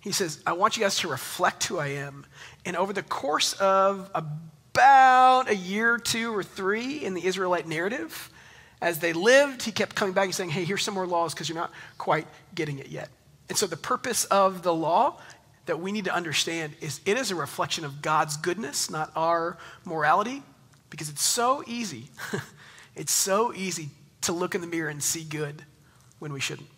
He 0.00 0.12
says, 0.12 0.40
I 0.46 0.52
want 0.52 0.76
you 0.76 0.82
guys 0.82 0.98
to 0.98 1.08
reflect 1.08 1.64
who 1.64 1.78
I 1.78 1.88
am. 1.88 2.26
And 2.64 2.76
over 2.76 2.92
the 2.92 3.02
course 3.02 3.54
of 3.54 4.10
about 4.76 5.48
a 5.48 5.56
year, 5.56 5.96
two, 5.96 6.36
or 6.36 6.42
three 6.42 7.02
in 7.02 7.14
the 7.14 7.24
Israelite 7.24 7.66
narrative, 7.66 8.30
as 8.82 8.98
they 8.98 9.14
lived, 9.14 9.62
he 9.62 9.72
kept 9.72 9.96
coming 9.96 10.12
back 10.12 10.26
and 10.26 10.34
saying, 10.34 10.50
Hey, 10.50 10.64
here's 10.64 10.82
some 10.82 10.92
more 10.92 11.06
laws 11.06 11.32
because 11.32 11.48
you're 11.48 11.56
not 11.56 11.72
quite 11.96 12.26
getting 12.54 12.78
it 12.78 12.88
yet. 12.88 13.08
And 13.48 13.56
so, 13.56 13.66
the 13.66 13.76
purpose 13.76 14.24
of 14.26 14.62
the 14.62 14.74
law 14.74 15.18
that 15.64 15.80
we 15.80 15.92
need 15.92 16.04
to 16.04 16.14
understand 16.14 16.74
is 16.82 17.00
it 17.06 17.16
is 17.16 17.30
a 17.30 17.34
reflection 17.34 17.86
of 17.86 18.02
God's 18.02 18.36
goodness, 18.36 18.90
not 18.90 19.10
our 19.16 19.56
morality, 19.86 20.42
because 20.90 21.08
it's 21.08 21.22
so 21.22 21.64
easy. 21.66 22.10
it's 22.94 23.12
so 23.12 23.54
easy 23.54 23.88
to 24.22 24.32
look 24.32 24.54
in 24.54 24.60
the 24.60 24.66
mirror 24.66 24.90
and 24.90 25.02
see 25.02 25.24
good 25.24 25.62
when 26.18 26.34
we 26.34 26.40
shouldn't. 26.40 26.68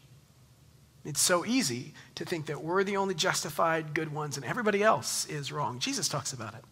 It's 1.05 1.21
so 1.21 1.45
easy 1.45 1.95
to 2.15 2.25
think 2.25 2.47
that 2.47 2.63
we're 2.63 2.85
the 2.85 2.97
only 2.97 3.15
justified 3.15 3.93
good 3.93 4.13
ones 4.13 4.37
and 4.37 4.47
everybody 4.47 4.83
else 4.85 5.27
is 5.27 5.51
wrong. 5.51 5.81
Jesus 5.81 6.09
talks 6.09 6.33
about 6.33 6.55
it. 6.55 6.65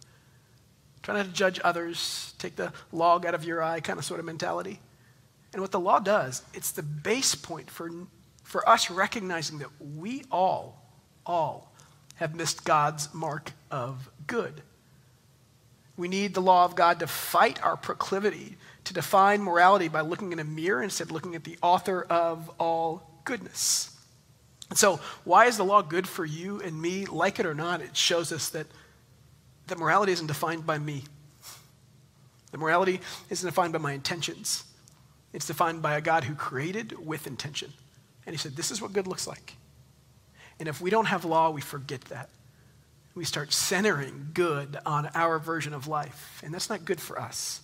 Try 1.07 1.15
not 1.15 1.27
to 1.27 1.33
judge 1.33 1.61
others, 1.63 2.35
take 2.37 2.57
the 2.57 2.73
log 2.91 3.25
out 3.25 3.33
of 3.37 3.45
your 3.45 3.63
eye 3.63 3.79
kind 3.79 3.97
of 3.97 4.05
sort 4.05 4.19
of 4.19 4.27
mentality. 4.27 4.81
And 5.53 5.63
what 5.63 5.71
the 5.71 5.79
law 5.79 6.01
does, 6.01 6.43
it's 6.53 6.73
the 6.73 6.83
base 6.83 7.37
point 7.37 7.71
for, 7.71 7.89
for 8.43 8.69
us 8.69 8.91
recognizing 8.91 9.59
that 9.59 9.69
we 9.79 10.25
all, 10.33 10.83
all 11.25 11.73
have 12.17 12.35
missed 12.35 12.65
God's 12.65 13.15
mark 13.15 13.53
of 13.71 14.11
good. 14.27 14.63
We 15.97 16.09
need 16.09 16.35
the 16.35 16.43
law 16.43 16.65
of 16.65 16.75
God 16.75 16.99
to 16.99 17.07
fight 17.07 17.63
our 17.63 17.77
proclivity 17.77 18.57
to 18.83 18.93
define 18.93 19.43
morality 19.43 19.87
by 19.87 20.01
looking 20.01 20.33
in 20.33 20.41
a 20.41 20.45
mirror 20.45 20.83
instead 20.83 21.05
of 21.05 21.13
looking 21.13 21.37
at 21.37 21.45
the 21.45 21.57
author 21.63 22.03
of 22.03 22.51
all 22.59 23.09
goodness. 23.23 23.97
And 24.71 24.77
so, 24.77 24.99
why 25.23 25.47
is 25.47 25.57
the 25.57 25.65
law 25.65 25.83
good 25.83 26.09
for 26.09 26.25
you 26.25 26.61
and 26.61 26.83
me? 26.83 27.07
Like 27.07 27.39
it 27.39 27.47
or 27.47 27.55
not, 27.55 27.81
it 27.81 27.97
shows 27.97 28.33
us 28.33 28.49
that, 28.49 28.67
that 29.67 29.79
morality 29.79 30.13
isn't 30.13 30.27
defined 30.27 30.67
by 30.67 30.79
me. 30.79 31.05
The 32.53 32.59
morality 32.59 33.01
isn't 33.31 33.47
defined 33.47 33.73
by 33.73 33.79
my 33.79 33.93
intentions. 33.93 34.65
It's 35.33 35.47
defined 35.47 35.83
by 35.83 35.97
a 35.97 36.01
God 36.01 36.25
who 36.25 36.35
created 36.35 37.05
with 37.05 37.27
intention. 37.27 37.73
And 38.25 38.35
he 38.35 38.39
said, 38.39 38.57
This 38.57 38.71
is 38.71 38.81
what 38.81 38.93
good 38.93 39.07
looks 39.07 39.27
like. 39.27 39.55
And 40.59 40.69
if 40.69 40.81
we 40.81 40.91
don't 40.91 41.07
have 41.07 41.25
law, 41.25 41.51
we 41.51 41.61
forget 41.61 42.01
that. 42.03 42.31
We 43.15 43.25
start 43.25 43.53
centering 43.53 44.29
good 44.35 44.79
on 44.87 45.11
our 45.15 45.39
version 45.39 45.75
of 45.75 45.89
life. 45.89 46.41
And 46.45 46.53
that's 46.53 46.71
not 46.71 46.85
good 46.85 47.01
for 47.01 47.21
us. 47.21 47.61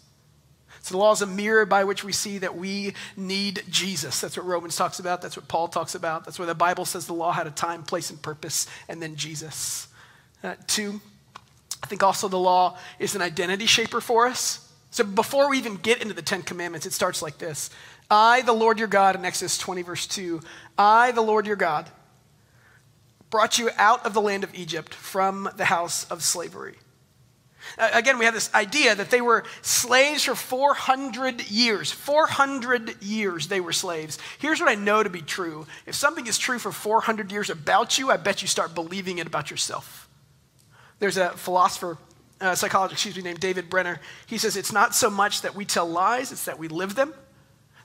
So 0.81 0.95
the 0.95 0.99
law 0.99 1.13
is 1.13 1.23
a 1.23 1.27
mirror 1.27 1.67
by 1.67 1.85
which 1.85 2.03
we 2.03 2.13
see 2.13 2.39
that 2.39 2.57
we 2.57 2.95
need 3.17 3.63
Jesus. 3.69 4.21
That's 4.21 4.37
what 4.37 4.47
Romans 4.47 4.77
talks 4.77 4.99
about. 4.99 5.23
That's 5.23 5.37
what 5.37 5.49
Paul 5.49 5.69
talks 5.69 5.95
about. 5.95 6.25
That's 6.25 6.39
why 6.39 6.47
the 6.47 6.55
Bible 6.55 6.85
says 6.85 7.07
the 7.07 7.13
law 7.13 7.33
had 7.33 7.47
a 7.47 7.51
time, 7.51 7.83
place, 7.83 8.11
and 8.11 8.21
purpose, 8.21 8.67
and 8.89 9.01
then 9.01 9.15
Jesus. 9.15 9.89
Uh, 10.43 10.55
two, 10.67 11.01
I 11.83 11.87
think 11.87 12.03
also 12.03 12.29
the 12.29 12.39
law 12.39 12.77
is 12.99 13.15
an 13.15 13.23
identity 13.23 13.67
shaper 13.67 14.01
for 14.01 14.27
us. 14.27 14.69
So 14.91 15.05
before 15.05 15.49
we 15.49 15.59
even 15.59 15.77
get 15.77 16.03
into 16.03 16.15
the 16.15 16.23
Ten 16.23 16.43
Commandments, 16.43 16.87
it 16.87 16.93
starts 16.93 17.23
like 17.23 17.39
this 17.39 17.71
I, 18.11 18.43
the 18.43 18.53
Lord 18.53 18.79
your 18.79 18.89
God, 18.89 19.17
in 19.17 19.25
Exodus 19.25 19.59
20, 19.59 19.83
verse 19.83 20.07
2, 20.07 20.41
I, 20.79 21.13
the 21.13 21.23
Lord 21.23 21.47
your 21.47 21.57
God, 21.57 21.89
brought 23.31 23.59
you 23.59 23.71
out 23.79 24.05
of 24.05 24.13
the 24.13 24.21
land 24.21 24.45
of 24.45 24.55
Egypt 24.55 24.95
from 24.95 25.49
the 25.57 25.65
house 25.65 26.05
of 26.11 26.23
slavery. 26.23 26.77
Again, 27.79 28.19
we 28.19 28.25
have 28.25 28.35
this 28.35 28.53
idea 28.55 28.95
that 28.95 29.11
they 29.11 29.21
were 29.21 29.45
slaves 29.63 30.25
for 30.25 30.35
400 30.35 31.49
years. 31.51 31.91
400 31.93 33.03
years 33.03 33.49
they 33.49 33.61
were 33.61 33.73
slaves. 33.73 34.19
Here's 34.39 34.61
what 34.61 34.69
I 34.69 34.75
know 34.75 35.03
to 35.03 35.09
be 35.11 35.23
true 35.23 35.67
if 35.87 35.95
something 35.95 36.27
is 36.27 36.39
true 36.39 36.59
for 36.59 36.73
400 36.73 37.31
years 37.33 37.51
about 37.51 37.99
you, 37.99 38.11
I 38.11 38.17
bet 38.17 38.43
you 38.43 38.49
start 38.49 38.75
believing 38.75 39.19
it 39.19 39.27
about 39.27 39.51
yourself. 39.51 40.02
There's 41.03 41.17
a 41.17 41.31
philosopher, 41.31 41.99
uh, 42.41 42.55
psychologist, 42.55 43.05
excuse 43.05 43.17
me, 43.17 43.29
named 43.29 43.41
David 43.41 43.69
Benner. 43.69 43.99
He 44.29 44.39
says 44.39 44.57
it's 44.57 44.71
not 44.71 44.95
so 44.95 45.11
much 45.11 45.43
that 45.43 45.57
we 45.57 45.65
tell 45.65 45.85
lies, 45.85 46.31
it's 46.31 46.45
that 46.45 46.61
we 46.61 46.69
live 46.69 46.95
them. 46.95 47.13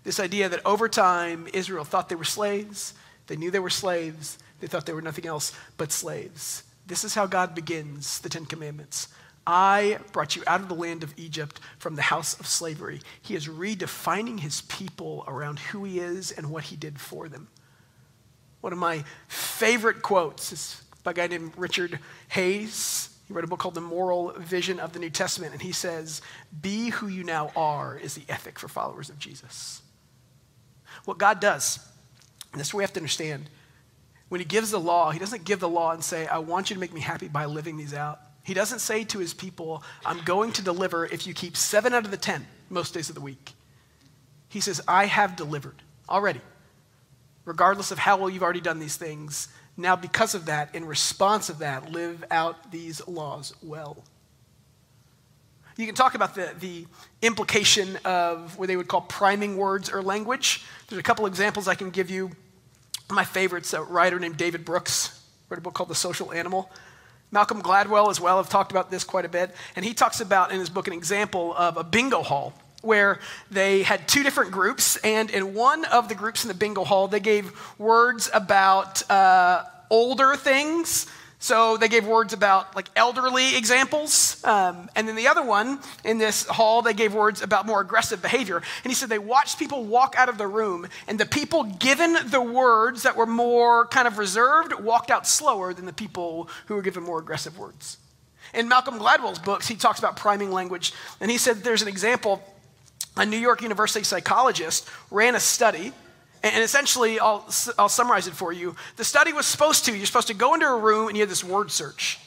This 0.03 0.19
idea 0.19 0.49
that 0.49 0.63
over 0.63 0.88
time, 0.88 1.47
Israel 1.51 1.84
thought 1.84 2.10
they 2.10 2.15
were 2.15 2.23
slaves, 2.23 2.93
they 3.25 3.36
knew 3.36 3.49
they 3.49 3.58
were 3.58 3.71
slaves, 3.71 4.38
they 4.60 4.67
thought 4.67 4.86
they 4.86 4.93
were 4.93 5.01
nothing 5.01 5.25
else 5.25 5.51
but 5.77 5.91
slaves. 5.91 6.62
This 6.86 7.03
is 7.03 7.15
how 7.15 7.25
God 7.25 7.56
begins 7.56 8.19
the 8.19 8.30
Ten 8.30 8.45
Commandments. 8.45 9.08
I 9.47 9.97
brought 10.12 10.36
you 10.36 10.43
out 10.45 10.62
of 10.62 10.67
the 10.67 10.75
land 10.75 11.01
of 11.01 11.15
Egypt 11.17 11.60
from 11.80 11.95
the 11.95 12.03
house 12.03 12.39
of 12.39 12.45
slavery. 12.45 13.01
He 13.19 13.34
is 13.34 13.47
redefining 13.47 14.41
his 14.41 14.62
people 14.62 15.23
around 15.27 15.58
who 15.58 15.86
he 15.86 15.97
is 15.97 16.32
and 16.32 16.51
what 16.51 16.65
he 16.65 16.75
did 16.75 16.99
for 16.99 17.27
them. 17.27 17.47
One 18.62 18.73
of 18.73 18.77
my 18.80 19.06
favorite 19.27 20.03
quotes 20.03 20.51
is 20.51 20.84
by 21.08 21.12
a 21.12 21.13
guy 21.13 21.28
named 21.28 21.54
Richard 21.56 22.00
Hays. 22.28 23.15
He 23.28 23.34
wrote 23.34 23.46
a 23.46 23.48
book 23.48 23.60
called 23.60 23.76
The 23.76 23.82
Moral 23.82 24.34
Vision 24.34 24.78
of 24.78 24.91
the 24.91 25.00
New 25.00 25.10
Testament, 25.10 25.54
and 25.54 25.62
he 25.62 25.72
says, 25.72 26.22
Be 26.62 26.89
who 26.89 27.08
you 27.08 27.24
now 27.24 27.50
are 27.56 27.98
is 27.98 28.15
the 28.15 28.26
ethic 28.28 28.60
for 28.60 28.67
followers 28.67 29.10
of 29.10 29.17
Jesus. 29.17 29.82
What 31.06 31.17
God 31.17 31.39
does, 31.39 31.80
and 32.52 32.60
this 32.60 32.67
is 32.67 32.74
what 32.74 32.80
we 32.80 32.84
have 32.84 32.91
to 32.91 33.00
understand, 33.00 33.50
when 34.28 34.41
he 34.41 34.46
gives 34.46 34.70
the 34.70 34.82
law, 34.82 35.12
he 35.12 35.20
doesn't 35.20 35.46
give 35.46 35.62
the 35.62 35.70
law 35.70 35.93
and 35.93 36.04
say, 36.04 36.28
I 36.28 36.39
want 36.39 36.70
you 36.70 36.74
to 36.74 36.80
make 36.82 36.93
me 36.93 37.00
happy 37.00 37.30
by 37.30 37.46
living 37.46 37.78
these 37.78 37.93
out. 37.93 38.20
He 38.43 38.54
doesn't 38.54 38.80
say 38.80 39.06
to 39.06 39.20
his 39.20 39.34
people, 39.34 39.84
I'm 40.06 40.20
going 40.26 40.52
to 40.54 40.62
deliver 40.62 41.06
if 41.06 41.26
you 41.26 41.34
keep 41.34 41.56
seven 41.56 41.93
out 41.93 42.04
of 42.04 42.12
the 42.12 42.17
10 42.17 42.46
most 42.70 42.93
days 42.93 43.08
of 43.08 43.15
the 43.15 43.22
week. 43.22 43.54
He 44.50 44.60
says, 44.60 44.82
I 44.89 45.06
have 45.06 45.38
delivered 45.38 45.82
already, 46.10 46.41
regardless 47.46 47.91
of 47.91 47.98
how 47.98 48.17
well 48.17 48.30
you've 48.30 48.43
already 48.43 48.60
done 48.60 48.80
these 48.80 48.98
things. 48.98 49.48
Now, 49.77 49.95
because 49.95 50.33
of 50.33 50.45
that, 50.45 50.73
in 50.73 50.85
response 50.85 51.49
of 51.49 51.59
that, 51.59 51.91
live 51.91 52.25
out 52.31 52.71
these 52.71 53.07
laws 53.07 53.53
well. 53.61 54.03
You 55.77 55.85
can 55.85 55.93
talk 55.93 56.15
about 56.15 56.33
the, 56.33 56.51
the 56.59 56.87
implication 57.21 57.99
of 58.03 58.57
what 58.57 58.67
they 58.67 58.75
would 58.75 58.87
call 58.87 59.01
priming 59.01 59.55
words 59.57 59.91
or 59.91 60.01
language. 60.01 60.65
There's 60.87 60.99
a 60.99 61.03
couple 61.03 61.27
examples 61.27 61.67
I 61.67 61.75
can 61.75 61.91
give 61.91 62.09
you. 62.09 62.31
My 63.11 63.23
favorite's 63.23 63.73
a 63.73 63.83
writer 63.83 64.19
named 64.19 64.37
David 64.37 64.65
Brooks, 64.65 65.23
wrote 65.49 65.59
a 65.59 65.61
book 65.61 65.75
called 65.75 65.89
The 65.89 65.95
Social 65.95 66.33
Animal. 66.33 66.71
Malcolm 67.29 67.61
Gladwell, 67.61 68.09
as 68.09 68.19
well, 68.19 68.37
have 68.37 68.49
talked 68.49 68.71
about 68.71 68.89
this 68.89 69.03
quite 69.03 69.25
a 69.25 69.29
bit. 69.29 69.53
And 69.75 69.85
he 69.85 69.93
talks 69.93 70.19
about 70.19 70.51
in 70.51 70.59
his 70.59 70.69
book 70.69 70.87
an 70.87 70.93
example 70.93 71.53
of 71.55 71.77
a 71.77 71.83
bingo 71.83 72.23
hall 72.23 72.53
where 72.88 73.19
they 73.52 73.84
had 73.84 74.08
two 74.08 74.23
different 74.23 74.52
groups. 74.52 74.97
And 74.97 75.30
in 75.30 75.54
one 75.54 75.86
of 75.86 76.10
the 76.10 76.15
groups 76.15 76.43
in 76.43 76.47
the 76.47 76.56
bingo 76.56 76.84
hall, 76.84 77.08
they 77.08 77.19
gave 77.19 77.52
words 77.78 78.32
about 78.34 79.08
uh, 79.12 79.63
older 79.91 80.36
things 80.36 81.06
so 81.39 81.78
they 81.78 81.88
gave 81.88 82.08
words 82.08 82.34
about 82.34 82.76
like 82.76 82.89
elderly 82.95 83.56
examples. 83.56 84.43
Um, 84.43 84.89
and 84.95 85.08
then 85.08 85.15
the 85.15 85.28
other 85.28 85.43
one 85.43 85.80
in 86.04 86.17
this 86.17 86.47
hall, 86.47 86.82
they 86.82 86.93
gave 86.93 87.13
words 87.13 87.41
about 87.41 87.67
more 87.67 87.80
aggressive 87.80 88.21
behavior. 88.21 88.58
And 88.58 88.91
he 88.91 88.95
said 88.95 89.10
they 89.10 89.19
watched 89.19 89.60
people 89.60 89.84
walk 89.84 90.15
out 90.17 90.30
of 90.30 90.38
the 90.38 90.47
room, 90.47 90.88
and 91.08 91.19
the 91.19 91.26
people 91.26 91.63
given 91.63 92.17
the 92.30 92.41
words 92.41 93.04
that 93.04 93.15
were 93.15 93.28
more 93.28 93.86
kind 93.88 94.08
of 94.08 94.17
reserved 94.17 94.73
walked 94.80 95.12
out 95.12 95.28
slower 95.28 95.73
than 95.73 95.86
the 95.86 95.93
people 95.93 96.50
who 96.65 96.76
were 96.76 96.82
given 96.82 97.04
more 97.04 97.19
aggressive 97.19 97.58
words. 97.60 97.97
In 98.54 98.67
Malcolm 98.67 98.97
Gladwell's 98.97 99.39
books, 99.39 99.67
he 99.67 99.76
talks 99.76 100.00
about 100.00 100.15
priming 100.15 100.52
language, 100.52 100.93
and 101.21 101.30
he 101.30 101.38
said 101.38 101.58
there's 101.58 101.82
an 101.82 101.88
example. 101.88 102.41
A 103.17 103.25
New 103.25 103.38
York 103.38 103.62
University 103.62 104.03
psychologist 104.03 104.88
ran 105.12 105.36
a 105.36 105.39
study 105.39 105.93
and 106.43 106.63
essentially, 106.63 107.19
I'll, 107.19 107.45
I'll 107.77 107.89
summarize 107.89 108.27
it 108.27 108.34
for 108.34 108.53
you. 108.53 108.75
The 108.95 109.03
study 109.03 109.34
was 109.34 109.45
supposed 109.45 109.86
to, 109.86 109.95
you're 109.95 110.06
supposed 110.06 110.27
to 110.27 110.34
go 110.34 110.53
into 110.53 110.67
a 110.67 110.77
room 110.77 111.08
and 111.08 111.17
you 111.17 111.21
had 111.21 111.30
this 111.30 111.43
word 111.43 111.71
search. 111.71 112.19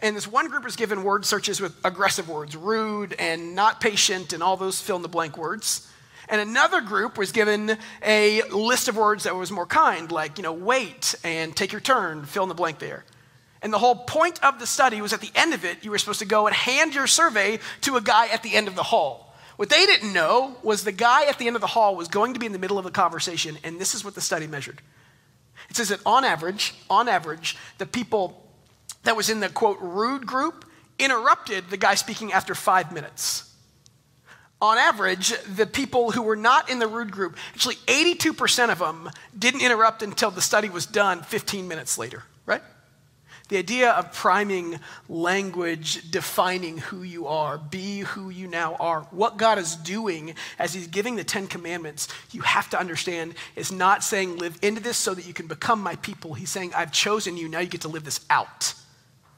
And 0.00 0.16
this 0.16 0.26
one 0.26 0.48
group 0.48 0.64
was 0.64 0.74
given 0.74 1.04
word 1.04 1.24
searches 1.24 1.60
with 1.60 1.76
aggressive 1.84 2.28
words, 2.28 2.56
rude 2.56 3.14
and 3.18 3.54
not 3.54 3.80
patient, 3.80 4.32
and 4.32 4.42
all 4.42 4.56
those 4.56 4.80
fill 4.80 4.96
in 4.96 5.02
the 5.02 5.08
blank 5.08 5.36
words. 5.36 5.88
And 6.28 6.40
another 6.40 6.80
group 6.80 7.18
was 7.18 7.30
given 7.30 7.76
a 8.04 8.42
list 8.50 8.88
of 8.88 8.96
words 8.96 9.24
that 9.24 9.36
was 9.36 9.52
more 9.52 9.66
kind, 9.66 10.10
like, 10.10 10.38
you 10.38 10.42
know, 10.42 10.52
wait 10.52 11.14
and 11.22 11.54
take 11.54 11.72
your 11.72 11.80
turn, 11.80 12.24
fill 12.24 12.42
in 12.42 12.48
the 12.48 12.54
blank 12.54 12.78
there. 12.78 13.04
And 13.60 13.72
the 13.72 13.78
whole 13.78 13.94
point 13.94 14.42
of 14.42 14.58
the 14.58 14.66
study 14.66 15.00
was 15.00 15.12
at 15.12 15.20
the 15.20 15.30
end 15.36 15.54
of 15.54 15.64
it, 15.64 15.84
you 15.84 15.92
were 15.92 15.98
supposed 15.98 16.18
to 16.18 16.24
go 16.24 16.48
and 16.48 16.56
hand 16.56 16.94
your 16.94 17.06
survey 17.06 17.60
to 17.82 17.96
a 17.96 18.00
guy 18.00 18.28
at 18.28 18.42
the 18.42 18.54
end 18.54 18.66
of 18.66 18.74
the 18.74 18.82
hall. 18.82 19.31
What 19.56 19.68
they 19.68 19.86
didn't 19.86 20.12
know 20.12 20.56
was 20.62 20.84
the 20.84 20.92
guy 20.92 21.26
at 21.26 21.38
the 21.38 21.46
end 21.46 21.56
of 21.56 21.60
the 21.60 21.68
hall 21.68 21.94
was 21.94 22.08
going 22.08 22.34
to 22.34 22.40
be 22.40 22.46
in 22.46 22.52
the 22.52 22.58
middle 22.58 22.78
of 22.78 22.84
the 22.84 22.90
conversation, 22.90 23.58
and 23.62 23.78
this 23.78 23.94
is 23.94 24.04
what 24.04 24.14
the 24.14 24.20
study 24.20 24.46
measured. 24.46 24.80
It 25.68 25.76
says 25.76 25.90
that 25.90 26.00
on 26.06 26.24
average, 26.24 26.74
on 26.88 27.08
average, 27.08 27.56
the 27.78 27.86
people 27.86 28.42
that 29.04 29.16
was 29.16 29.28
in 29.28 29.40
the 29.40 29.48
quote 29.48 29.78
rude 29.80 30.26
group 30.26 30.64
interrupted 30.98 31.70
the 31.70 31.76
guy 31.76 31.94
speaking 31.94 32.32
after 32.32 32.54
five 32.54 32.92
minutes. 32.92 33.48
On 34.60 34.78
average, 34.78 35.34
the 35.56 35.66
people 35.66 36.12
who 36.12 36.22
were 36.22 36.36
not 36.36 36.70
in 36.70 36.78
the 36.78 36.86
rude 36.86 37.10
group, 37.10 37.36
actually 37.52 37.74
82% 37.86 38.70
of 38.70 38.78
them 38.78 39.10
didn't 39.36 39.60
interrupt 39.60 40.02
until 40.02 40.30
the 40.30 40.40
study 40.40 40.68
was 40.68 40.86
done 40.86 41.22
15 41.22 41.66
minutes 41.66 41.98
later, 41.98 42.22
right? 42.46 42.62
The 43.52 43.58
idea 43.58 43.90
of 43.90 44.14
priming 44.14 44.80
language, 45.10 46.10
defining 46.10 46.78
who 46.78 47.02
you 47.02 47.26
are, 47.26 47.58
be 47.58 47.98
who 47.98 48.30
you 48.30 48.46
now 48.46 48.76
are, 48.76 49.02
what 49.10 49.36
God 49.36 49.58
is 49.58 49.76
doing 49.76 50.36
as 50.58 50.72
He's 50.72 50.86
giving 50.86 51.16
the 51.16 51.22
Ten 51.22 51.46
Commandments, 51.46 52.08
you 52.30 52.40
have 52.40 52.70
to 52.70 52.80
understand 52.80 53.34
is 53.54 53.70
not 53.70 54.02
saying 54.02 54.38
live 54.38 54.58
into 54.62 54.80
this 54.80 54.96
so 54.96 55.12
that 55.12 55.26
you 55.26 55.34
can 55.34 55.48
become 55.48 55.82
my 55.82 55.96
people. 55.96 56.32
He's 56.32 56.48
saying, 56.48 56.72
I've 56.74 56.92
chosen 56.92 57.36
you, 57.36 57.46
now 57.46 57.58
you 57.58 57.68
get 57.68 57.82
to 57.82 57.88
live 57.88 58.04
this 58.04 58.24
out. 58.30 58.72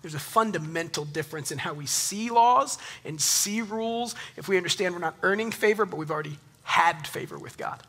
There's 0.00 0.14
a 0.14 0.20
fundamental 0.20 1.04
difference 1.04 1.50
in 1.50 1.58
how 1.58 1.74
we 1.74 1.86
see 1.86 2.30
laws 2.30 2.78
and 3.04 3.20
see 3.20 3.62
rules 3.62 4.14
if 4.36 4.46
we 4.46 4.56
understand 4.56 4.94
we're 4.94 5.00
not 5.00 5.16
earning 5.24 5.50
favor, 5.50 5.84
but 5.84 5.96
we've 5.96 6.12
already 6.12 6.38
had 6.62 7.04
favor 7.08 7.36
with 7.36 7.56
God. 7.56 7.82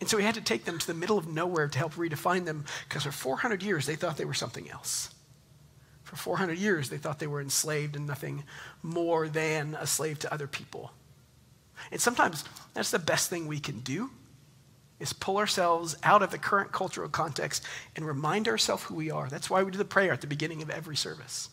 And 0.00 0.08
so 0.08 0.16
he 0.16 0.24
had 0.24 0.36
to 0.36 0.40
take 0.40 0.64
them 0.64 0.78
to 0.78 0.86
the 0.86 0.94
middle 0.94 1.18
of 1.18 1.26
nowhere 1.26 1.68
to 1.68 1.78
help 1.78 1.94
redefine 1.94 2.44
them 2.44 2.64
because 2.88 3.02
for 3.02 3.12
400 3.12 3.62
years 3.62 3.86
they 3.86 3.96
thought 3.96 4.16
they 4.16 4.24
were 4.24 4.34
something 4.34 4.70
else. 4.70 5.10
For 6.04 6.16
400 6.16 6.56
years 6.56 6.88
they 6.88 6.98
thought 6.98 7.18
they 7.18 7.26
were 7.26 7.40
enslaved 7.40 7.96
and 7.96 8.06
nothing 8.06 8.44
more 8.82 9.28
than 9.28 9.74
a 9.74 9.86
slave 9.86 10.18
to 10.20 10.32
other 10.32 10.46
people. 10.46 10.92
And 11.90 12.00
sometimes 12.00 12.44
that's 12.74 12.90
the 12.90 12.98
best 12.98 13.28
thing 13.28 13.46
we 13.46 13.60
can 13.60 13.80
do 13.80 14.10
is 15.00 15.12
pull 15.12 15.36
ourselves 15.36 15.96
out 16.02 16.22
of 16.22 16.30
the 16.30 16.38
current 16.38 16.72
cultural 16.72 17.08
context 17.08 17.64
and 17.94 18.06
remind 18.06 18.48
ourselves 18.48 18.84
who 18.84 18.94
we 18.94 19.10
are. 19.10 19.28
That's 19.28 19.48
why 19.48 19.62
we 19.62 19.70
do 19.70 19.78
the 19.78 19.84
prayer 19.84 20.12
at 20.12 20.20
the 20.20 20.26
beginning 20.26 20.62
of 20.62 20.70
every 20.70 20.96
service. 20.96 21.50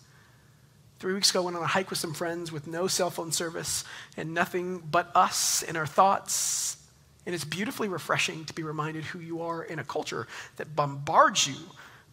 Three 0.99 1.13
weeks 1.13 1.29
ago, 1.29 1.41
I 1.41 1.45
went 1.45 1.57
on 1.57 1.63
a 1.63 1.67
hike 1.67 1.89
with 1.89 1.99
some 1.99 2.13
friends 2.13 2.51
with 2.51 2.67
no 2.67 2.87
cell 2.87 3.09
phone 3.09 3.31
service 3.31 3.83
and 4.17 4.33
nothing 4.33 4.79
but 4.79 5.11
us 5.15 5.61
and 5.61 5.77
our 5.77 5.85
thoughts. 5.85 6.77
And 7.25 7.33
it's 7.33 7.43
beautifully 7.43 7.87
refreshing 7.87 8.45
to 8.45 8.53
be 8.53 8.63
reminded 8.63 9.03
who 9.03 9.19
you 9.19 9.41
are 9.41 9.63
in 9.63 9.79
a 9.79 9.83
culture 9.83 10.27
that 10.57 10.75
bombards 10.75 11.47
you 11.47 11.55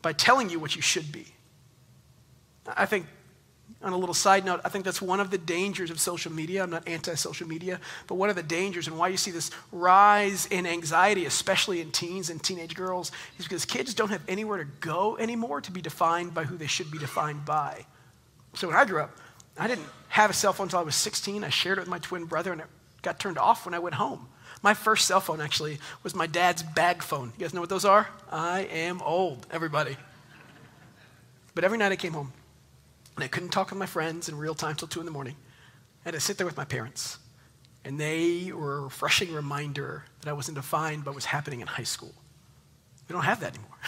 by 0.01 0.13
telling 0.13 0.49
you 0.51 0.59
what 0.59 0.75
you 0.75 0.83
should 0.83 1.13
be. 1.13 1.27
I 2.67 2.87
think 2.87 3.07
on 3.83 3.93
a 3.93 3.97
little 3.97 4.15
side 4.15 4.45
note, 4.45 4.61
I 4.65 4.69
think 4.69 4.85
that's 4.85 5.03
one 5.03 5.21
of 5.21 5.31
the 5.31 5.39
dangers 5.39 5.91
of 5.91 6.01
social 6.01 6.33
media. 6.33 6.63
I'm 6.63 6.71
not 6.71 6.89
anti 6.89 7.15
social 7.15 7.49
media, 7.49 7.81
but 8.07 8.15
one 8.15 8.31
of 8.31 8.37
the 8.37 8.43
dangers 8.43 8.87
and 8.87 8.97
why 8.97 9.09
you 9.09 9.17
see 9.17 9.31
this 9.31 9.51
rise 9.71 10.47
in 10.47 10.67
anxiety, 10.67 11.27
especially 11.27 11.81
in 11.81 11.91
teens 11.91 12.31
and 12.31 12.43
teenage 12.43 12.75
girls, 12.75 13.11
is 13.39 13.45
because 13.45 13.65
kids 13.65 13.95
don't 13.95 14.11
have 14.11 14.23
anywhere 14.29 14.59
to 14.59 14.71
go 14.81 15.17
anymore 15.19 15.61
to 15.61 15.73
be 15.73 15.81
defined 15.81 16.33
by 16.33 16.45
who 16.45 16.57
they 16.57 16.67
should 16.67 16.91
be 16.91 16.99
defined 16.99 17.45
by. 17.45 17.85
So 18.55 18.69
when 18.69 18.77
I 18.77 18.85
grew 18.85 19.01
up, 19.01 19.17
I 19.59 19.67
didn't 19.67 19.89
have 20.09 20.31
a 20.31 20.35
cell 20.35 20.53
phone 20.53 20.67
until 20.67 20.81
I 20.81 20.83
was 20.83 20.95
16. 20.95 21.43
I 21.43 21.49
shared 21.49 21.79
it 21.79 21.83
with 21.83 21.89
my 21.89 21.99
twin 21.99 22.25
brother, 22.25 22.53
and 22.53 22.61
it 22.61 22.69
got 23.03 23.19
turned 23.19 23.39
off 23.39 23.65
when 23.65 23.75
I 23.75 23.79
went 23.79 23.95
home. 23.95 24.29
My 24.63 24.75
first 24.75 25.09
cell 25.09 25.21
phone 25.21 25.41
actually 25.41 25.79
was 26.05 26.15
my 26.15 26.29
dad's 26.29 26.63
bag 26.63 27.03
phone. 27.03 27.33
You 27.37 27.45
guys 27.45 27.53
know 27.53 27.61
what 27.61 27.69
those 27.69 27.85
are? 27.85 28.09
I 28.31 28.61
am 28.61 29.03
old, 29.03 29.47
everybody. 29.51 29.97
But 31.55 31.65
every 31.65 31.79
night 31.79 31.91
I 31.91 31.97
came 31.97 32.13
home, 32.13 32.33
and 33.17 33.25
I 33.25 33.29
couldn't 33.29 33.51
talk 33.51 33.71
with 33.71 33.79
my 33.79 33.87
friends 33.87 34.29
in 34.29 34.39
real 34.39 34.55
time 34.55 34.77
till 34.77 34.89
2 34.89 35.01
in 35.01 35.07
the 35.07 35.13
morning. 35.13 35.35
I 36.05 36.09
had 36.09 36.15
to 36.15 36.21
sit 36.21 36.39
there 36.39 36.47
with 36.47 36.57
my 36.57 36.65
parents. 36.65 37.19
And 37.85 37.99
they 37.99 38.53
were 38.53 38.79
a 38.79 38.81
refreshing 38.83 39.35
reminder 39.35 40.05
that 40.21 40.31
I 40.31 40.33
wasn't 40.33 40.57
defined 40.57 41.05
by 41.05 41.11
what 41.11 41.17
was 41.17 41.25
happening 41.25 41.61
in 41.61 41.67
high 41.67 41.83
school. 41.83 42.15
We 43.09 43.13
don't 43.13 43.25
have 43.25 43.41
that 43.41 43.55
anymore. 43.55 43.69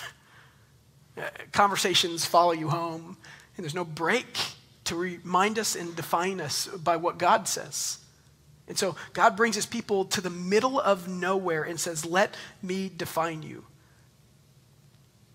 Uh, 1.16 1.22
conversations 1.52 2.24
follow 2.24 2.50
you 2.50 2.68
home, 2.68 3.16
and 3.56 3.62
there's 3.62 3.72
no 3.72 3.84
break 3.84 4.36
to 4.82 4.96
remind 4.96 5.60
us 5.60 5.76
and 5.76 5.94
define 5.94 6.40
us 6.40 6.66
by 6.66 6.96
what 6.96 7.18
God 7.18 7.46
says. 7.46 8.03
And 8.66 8.78
so 8.78 8.96
God 9.12 9.36
brings 9.36 9.56
his 9.56 9.66
people 9.66 10.06
to 10.06 10.20
the 10.20 10.30
middle 10.30 10.80
of 10.80 11.08
nowhere 11.08 11.64
and 11.64 11.78
says, 11.78 12.04
Let 12.04 12.36
me 12.62 12.90
define 12.94 13.42
you. 13.42 13.64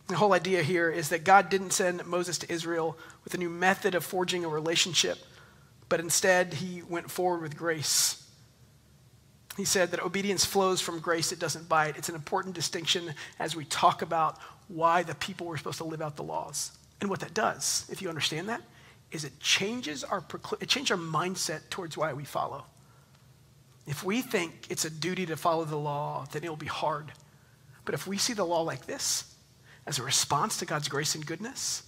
The 0.07 0.15
whole 0.15 0.33
idea 0.33 0.63
here 0.63 0.89
is 0.89 1.09
that 1.09 1.23
God 1.23 1.49
didn't 1.49 1.71
send 1.71 2.03
Moses 2.07 2.39
to 2.39 2.51
Israel 2.51 2.97
with 3.23 3.35
a 3.35 3.37
new 3.37 3.49
method 3.49 3.93
of 3.93 4.03
forging 4.03 4.43
a 4.43 4.49
relationship, 4.49 5.19
but 5.87 5.99
instead 5.99 6.55
he 6.55 6.81
went 6.81 7.11
forward 7.11 7.43
with 7.43 7.55
grace. 7.55 8.25
He 9.55 9.65
said 9.65 9.91
that 9.91 10.03
obedience 10.03 10.45
flows 10.45 10.81
from 10.81 10.99
grace, 10.99 11.31
it 11.31 11.37
doesn't 11.37 11.71
it. 11.71 11.97
It's 11.97 12.09
an 12.09 12.15
important 12.15 12.55
distinction 12.55 13.13
as 13.37 13.55
we 13.55 13.65
talk 13.65 14.01
about 14.01 14.39
why 14.67 15.03
the 15.03 15.15
people 15.15 15.45
were 15.45 15.57
supposed 15.57 15.79
to 15.79 15.83
live 15.83 16.01
out 16.01 16.15
the 16.15 16.23
laws. 16.23 16.71
And 17.01 17.09
what 17.09 17.19
that 17.19 17.33
does, 17.33 17.85
if 17.91 18.01
you 18.01 18.09
understand 18.09 18.49
that, 18.49 18.61
is 19.11 19.25
it 19.25 19.39
changes 19.39 20.03
our, 20.03 20.23
it 20.59 20.69
changes 20.69 20.91
our 20.91 20.97
mindset 20.97 21.69
towards 21.69 21.97
why 21.97 22.13
we 22.13 22.23
follow. 22.23 22.65
If 23.89 24.03
we 24.03 24.21
think 24.21 24.67
it's 24.69 24.85
a 24.85 24.89
duty 24.91 25.25
to 25.25 25.35
follow 25.35 25.65
the 25.65 25.75
law, 25.75 26.27
then 26.31 26.43
it'll 26.43 26.55
be 26.55 26.67
hard. 26.67 27.11
But 27.85 27.95
if 27.95 28.05
we 28.05 28.19
see 28.19 28.33
the 28.33 28.45
law 28.45 28.61
like 28.61 28.85
this, 28.85 29.33
as 29.87 29.97
a 29.97 30.03
response 30.03 30.57
to 30.57 30.67
God's 30.67 30.87
grace 30.87 31.15
and 31.15 31.25
goodness, 31.25 31.81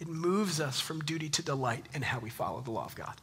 it 0.00 0.08
moves 0.08 0.60
us 0.60 0.80
from 0.80 0.98
duty 1.04 1.28
to 1.28 1.40
delight 1.40 1.86
in 1.94 2.02
how 2.02 2.18
we 2.18 2.30
follow 2.30 2.60
the 2.62 2.72
law 2.72 2.84
of 2.84 2.96
God. 2.96 3.14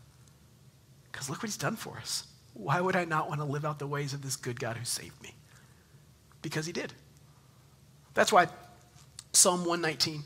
Because 1.11 1.29
look 1.29 1.39
what 1.39 1.49
he's 1.49 1.57
done 1.57 1.75
for 1.75 1.97
us. 1.97 2.25
Why 2.53 2.79
would 2.79 2.95
I 2.95 3.03
not 3.03 3.27
want 3.27 3.41
to 3.41 3.45
live 3.45 3.65
out 3.65 3.77
the 3.77 3.87
ways 3.87 4.13
of 4.13 4.21
this 4.21 4.37
good 4.37 4.57
God 4.57 4.77
who 4.77 4.85
saved 4.85 5.21
me? 5.21 5.35
Because 6.41 6.65
he 6.65 6.71
did. 6.71 6.93
That's 8.13 8.31
why 8.31 8.47
Psalm 9.33 9.65
119, 9.65 10.23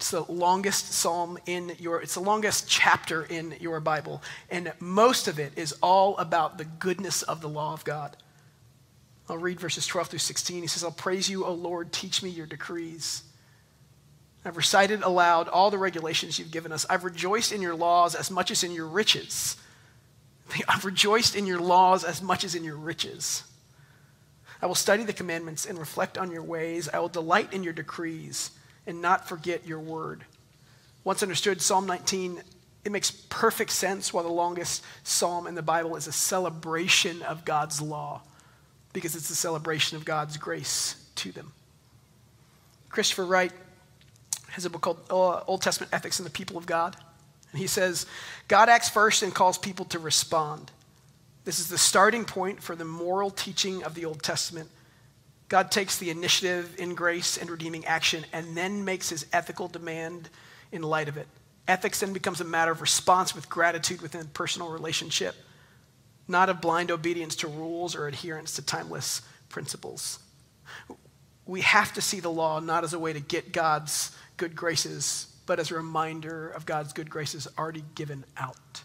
it's 0.00 0.12
the 0.12 0.24
longest 0.32 0.94
psalm 0.94 1.36
in 1.44 1.72
your, 1.78 2.00
it's 2.00 2.14
the 2.14 2.20
longest 2.20 2.66
chapter 2.66 3.24
in 3.24 3.54
your 3.60 3.80
Bible. 3.80 4.22
And 4.48 4.72
most 4.80 5.28
of 5.28 5.38
it 5.38 5.52
is 5.56 5.74
all 5.82 6.16
about 6.16 6.56
the 6.56 6.64
goodness 6.64 7.20
of 7.20 7.42
the 7.42 7.50
law 7.50 7.74
of 7.74 7.84
God. 7.84 8.16
I'll 9.28 9.36
read 9.36 9.60
verses 9.60 9.86
12 9.86 10.08
through 10.08 10.20
16. 10.20 10.62
He 10.62 10.68
says, 10.68 10.84
I'll 10.84 10.90
praise 10.90 11.28
you, 11.28 11.44
O 11.44 11.52
Lord, 11.52 11.92
teach 11.92 12.22
me 12.22 12.30
your 12.30 12.46
decrees. 12.46 13.24
I've 14.42 14.56
recited 14.56 15.02
aloud 15.02 15.48
all 15.48 15.70
the 15.70 15.76
regulations 15.76 16.38
you've 16.38 16.50
given 16.50 16.72
us. 16.72 16.86
I've 16.88 17.04
rejoiced 17.04 17.52
in 17.52 17.60
your 17.60 17.74
laws 17.74 18.14
as 18.14 18.30
much 18.30 18.50
as 18.50 18.64
in 18.64 18.72
your 18.72 18.86
riches. 18.86 19.58
I've 20.68 20.86
rejoiced 20.86 21.36
in 21.36 21.44
your 21.44 21.60
laws 21.60 22.04
as 22.04 22.22
much 22.22 22.42
as 22.42 22.54
in 22.54 22.64
your 22.64 22.76
riches. 22.76 23.42
I 24.62 24.66
will 24.66 24.74
study 24.74 25.04
the 25.04 25.12
commandments 25.12 25.66
and 25.66 25.78
reflect 25.78 26.16
on 26.16 26.30
your 26.30 26.42
ways. 26.42 26.88
I 26.88 27.00
will 27.00 27.08
delight 27.08 27.52
in 27.52 27.62
your 27.62 27.74
decrees 27.74 28.52
and 28.86 29.00
not 29.00 29.28
forget 29.28 29.66
your 29.66 29.80
word. 29.80 30.24
Once 31.04 31.22
understood, 31.22 31.60
Psalm 31.60 31.86
19, 31.86 32.42
it 32.84 32.92
makes 32.92 33.10
perfect 33.10 33.70
sense 33.70 34.12
why 34.12 34.22
the 34.22 34.28
longest 34.28 34.84
psalm 35.02 35.46
in 35.46 35.54
the 35.54 35.62
Bible 35.62 35.96
is 35.96 36.06
a 36.06 36.12
celebration 36.12 37.22
of 37.22 37.44
God's 37.44 37.80
law 37.80 38.22
because 38.92 39.14
it's 39.14 39.30
a 39.30 39.36
celebration 39.36 39.96
of 39.96 40.04
God's 40.04 40.36
grace 40.36 40.96
to 41.16 41.32
them. 41.32 41.52
Christopher 42.88 43.24
Wright 43.24 43.52
has 44.48 44.64
a 44.64 44.70
book 44.70 44.80
called 44.80 45.00
uh, 45.10 45.44
Old 45.46 45.62
Testament 45.62 45.92
Ethics 45.92 46.18
and 46.18 46.26
the 46.26 46.30
People 46.30 46.56
of 46.56 46.66
God. 46.66 46.96
And 47.52 47.60
he 47.60 47.66
says, 47.66 48.06
God 48.48 48.68
acts 48.68 48.88
first 48.88 49.22
and 49.22 49.34
calls 49.34 49.58
people 49.58 49.84
to 49.86 49.98
respond. 49.98 50.70
This 51.44 51.58
is 51.58 51.68
the 51.68 51.78
starting 51.78 52.24
point 52.24 52.62
for 52.62 52.76
the 52.76 52.84
moral 52.84 53.30
teaching 53.30 53.82
of 53.84 53.94
the 53.94 54.04
Old 54.04 54.22
Testament. 54.22 54.68
God 55.50 55.70
takes 55.70 55.98
the 55.98 56.08
initiative 56.08 56.76
in 56.78 56.94
grace 56.94 57.36
and 57.36 57.50
redeeming 57.50 57.84
action 57.84 58.24
and 58.32 58.56
then 58.56 58.86
makes 58.86 59.10
his 59.10 59.26
ethical 59.34 59.68
demand 59.68 60.30
in 60.72 60.80
light 60.80 61.08
of 61.08 61.18
it. 61.18 61.28
Ethics 61.68 62.00
then 62.00 62.14
becomes 62.14 62.40
a 62.40 62.44
matter 62.44 62.72
of 62.72 62.80
response 62.80 63.34
with 63.34 63.50
gratitude 63.50 64.00
within 64.00 64.26
personal 64.28 64.70
relationship 64.70 65.34
not 66.30 66.48
of 66.48 66.60
blind 66.60 66.90
obedience 66.90 67.34
to 67.36 67.48
rules 67.48 67.94
or 67.96 68.06
adherence 68.06 68.54
to 68.54 68.62
timeless 68.62 69.22
principles. 69.48 70.20
We 71.44 71.62
have 71.62 71.92
to 71.94 72.00
see 72.00 72.20
the 72.20 72.30
law 72.30 72.60
not 72.60 72.84
as 72.84 72.92
a 72.92 72.98
way 72.98 73.12
to 73.12 73.20
get 73.20 73.52
God's 73.52 74.16
good 74.36 74.54
graces, 74.54 75.26
but 75.46 75.58
as 75.58 75.70
a 75.70 75.74
reminder 75.74 76.48
of 76.50 76.64
God's 76.64 76.92
good 76.92 77.10
graces 77.10 77.48
already 77.58 77.84
given 77.96 78.24
out. 78.36 78.82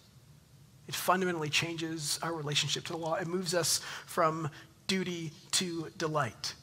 It 0.88 0.95
fundamentally 0.95 1.49
changes 1.49 2.19
our 2.23 2.34
relationship 2.34 2.84
to 2.86 2.93
the 2.93 2.97
law. 2.97 3.13
It 3.15 3.28
moves 3.28 3.54
us 3.54 3.80
from 4.08 4.49
duty 4.87 5.31
to 5.51 5.91
delight. 5.97 6.53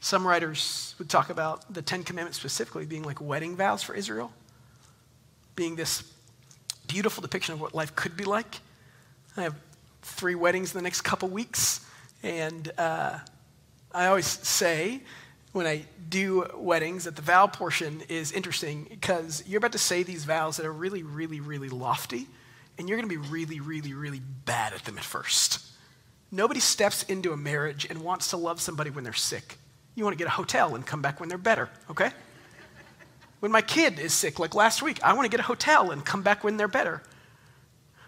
Some 0.00 0.26
writers 0.26 0.94
would 0.98 1.10
talk 1.10 1.30
about 1.30 1.72
the 1.72 1.82
Ten 1.82 2.02
Commandments 2.02 2.38
specifically 2.38 2.86
being 2.86 3.02
like 3.02 3.20
wedding 3.20 3.56
vows 3.56 3.82
for 3.82 3.94
Israel, 3.94 4.32
being 5.56 5.76
this 5.76 6.02
beautiful 6.86 7.20
depiction 7.20 7.54
of 7.54 7.60
what 7.60 7.74
life 7.74 7.94
could 7.94 8.16
be 8.16 8.24
like 8.24 8.60
I 9.36 9.42
have 9.42 9.54
three 10.02 10.34
weddings 10.34 10.74
in 10.74 10.78
the 10.78 10.82
next 10.82 11.02
couple 11.02 11.28
weeks. 11.28 11.86
And 12.22 12.70
uh, 12.76 13.18
I 13.92 14.06
always 14.06 14.26
say 14.26 15.00
when 15.52 15.66
I 15.66 15.84
do 16.08 16.46
weddings 16.56 17.04
that 17.04 17.16
the 17.16 17.22
vow 17.22 17.46
portion 17.46 18.02
is 18.08 18.32
interesting 18.32 18.86
because 18.88 19.42
you're 19.46 19.58
about 19.58 19.72
to 19.72 19.78
say 19.78 20.02
these 20.02 20.24
vows 20.24 20.56
that 20.56 20.66
are 20.66 20.72
really, 20.72 21.02
really, 21.02 21.40
really 21.40 21.68
lofty, 21.68 22.26
and 22.78 22.88
you're 22.88 22.98
going 22.98 23.08
to 23.08 23.20
be 23.20 23.28
really, 23.28 23.60
really, 23.60 23.94
really 23.94 24.20
bad 24.44 24.72
at 24.72 24.84
them 24.84 24.98
at 24.98 25.04
first. 25.04 25.64
Nobody 26.32 26.60
steps 26.60 27.02
into 27.04 27.32
a 27.32 27.36
marriage 27.36 27.86
and 27.90 28.02
wants 28.02 28.30
to 28.30 28.36
love 28.36 28.60
somebody 28.60 28.90
when 28.90 29.04
they're 29.04 29.12
sick. 29.12 29.58
You 29.94 30.04
want 30.04 30.14
to 30.14 30.18
get 30.18 30.28
a 30.28 30.36
hotel 30.36 30.74
and 30.74 30.86
come 30.86 31.02
back 31.02 31.18
when 31.18 31.28
they're 31.28 31.38
better, 31.38 31.68
okay? 31.90 32.10
When 33.40 33.50
my 33.50 33.62
kid 33.62 33.98
is 33.98 34.12
sick, 34.12 34.38
like 34.38 34.54
last 34.54 34.82
week, 34.82 35.02
I 35.02 35.14
want 35.14 35.24
to 35.24 35.30
get 35.30 35.40
a 35.40 35.44
hotel 35.44 35.90
and 35.90 36.04
come 36.04 36.22
back 36.22 36.44
when 36.44 36.56
they're 36.56 36.68
better. 36.68 37.02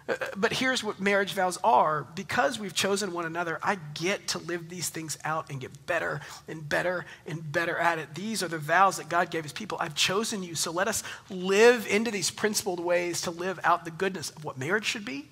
Uh, 0.09 0.15
but 0.37 0.53
here's 0.53 0.83
what 0.83 1.01
marriage 1.01 1.33
vows 1.33 1.59
are 1.63 2.07
because 2.15 2.59
we've 2.59 2.75
chosen 2.75 3.13
one 3.13 3.25
another, 3.25 3.59
I 3.63 3.79
get 3.95 4.29
to 4.29 4.39
live 4.39 4.69
these 4.69 4.89
things 4.89 5.17
out 5.25 5.51
and 5.51 5.61
get 5.61 5.87
better 5.87 6.21
and 6.49 6.69
better 6.69 7.07
and 7.27 7.53
better 7.53 7.77
at 7.79 7.99
it. 7.99 8.15
These 8.15 8.43
are 8.43 8.49
the 8.49 8.59
vows 8.59 8.97
that 8.97 9.09
God 9.09 9.31
gave 9.31 9.45
his 9.45 9.53
people. 9.53 9.79
I've 9.81 9.95
chosen 9.95 10.43
you, 10.43 10.55
so 10.55 10.71
let 10.71 10.89
us 10.89 11.03
live 11.31 11.87
into 11.87 12.11
these 12.11 12.31
principled 12.31 12.81
ways 12.81 13.23
to 13.23 13.31
live 13.31 13.59
out 13.65 13.85
the 13.85 13.91
goodness 13.91 14.31
of 14.31 14.45
what 14.45 14.59
marriage 14.59 14.85
should 14.85 15.05
be 15.05 15.29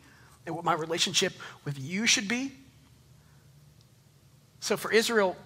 and 0.47 0.55
what 0.55 0.65
my 0.65 0.75
relationship 0.75 1.33
with 1.65 1.79
you 1.79 2.07
should 2.07 2.29
be. 2.29 2.53
So 4.61 4.77
for 4.77 4.93
Israel, 4.93 5.37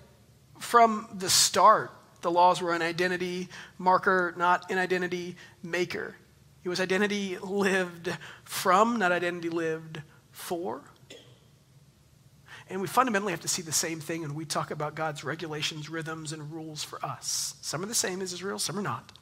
from 0.58 1.08
the 1.14 1.30
start, 1.30 1.90
the 2.20 2.30
laws 2.30 2.60
were 2.60 2.72
an 2.72 2.82
identity 2.82 3.48
marker, 3.78 4.34
not 4.36 4.70
an 4.70 4.78
identity 4.78 5.36
maker. 5.62 6.16
It 6.64 6.68
was 6.68 6.80
identity 6.80 7.38
lived 7.38 8.16
from, 8.44 8.98
not 8.98 9.12
identity 9.12 9.50
lived 9.50 10.02
for. 10.32 10.82
And 12.70 12.80
we 12.80 12.88
fundamentally 12.88 13.32
have 13.32 13.42
to 13.42 13.48
see 13.48 13.62
the 13.62 13.72
same 13.72 14.00
thing 14.00 14.22
when 14.22 14.34
we 14.34 14.46
talk 14.46 14.70
about 14.70 14.94
God's 14.94 15.22
regulations, 15.22 15.90
rhythms, 15.90 16.32
and 16.32 16.50
rules 16.50 16.82
for 16.82 17.04
us. 17.04 17.54
Some 17.60 17.82
are 17.82 17.86
the 17.86 17.94
same 17.94 18.22
as 18.22 18.32
Israel, 18.32 18.58
some 18.58 18.78
are 18.78 18.82
not. 18.82 19.12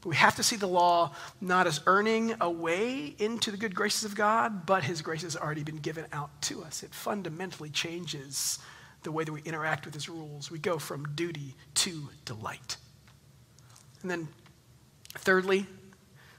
But 0.00 0.08
we 0.08 0.16
have 0.16 0.34
to 0.36 0.42
see 0.42 0.56
the 0.56 0.66
law 0.66 1.14
not 1.40 1.68
as 1.68 1.80
earning 1.86 2.34
a 2.40 2.50
way 2.50 3.14
into 3.20 3.52
the 3.52 3.56
good 3.56 3.76
graces 3.76 4.04
of 4.04 4.16
God, 4.16 4.66
but 4.66 4.82
His 4.82 5.00
grace 5.00 5.22
has 5.22 5.36
already 5.36 5.62
been 5.62 5.76
given 5.76 6.06
out 6.12 6.42
to 6.42 6.64
us. 6.64 6.82
It 6.82 6.92
fundamentally 6.92 7.70
changes 7.70 8.58
the 9.02 9.12
way 9.12 9.24
that 9.24 9.32
we 9.32 9.40
interact 9.42 9.84
with 9.84 9.94
His 9.94 10.08
rules. 10.08 10.50
We 10.50 10.58
go 10.58 10.78
from 10.78 11.14
duty 11.14 11.54
to 11.74 12.08
delight. 12.24 12.76
And 14.02 14.10
then, 14.10 14.28
thirdly, 15.14 15.66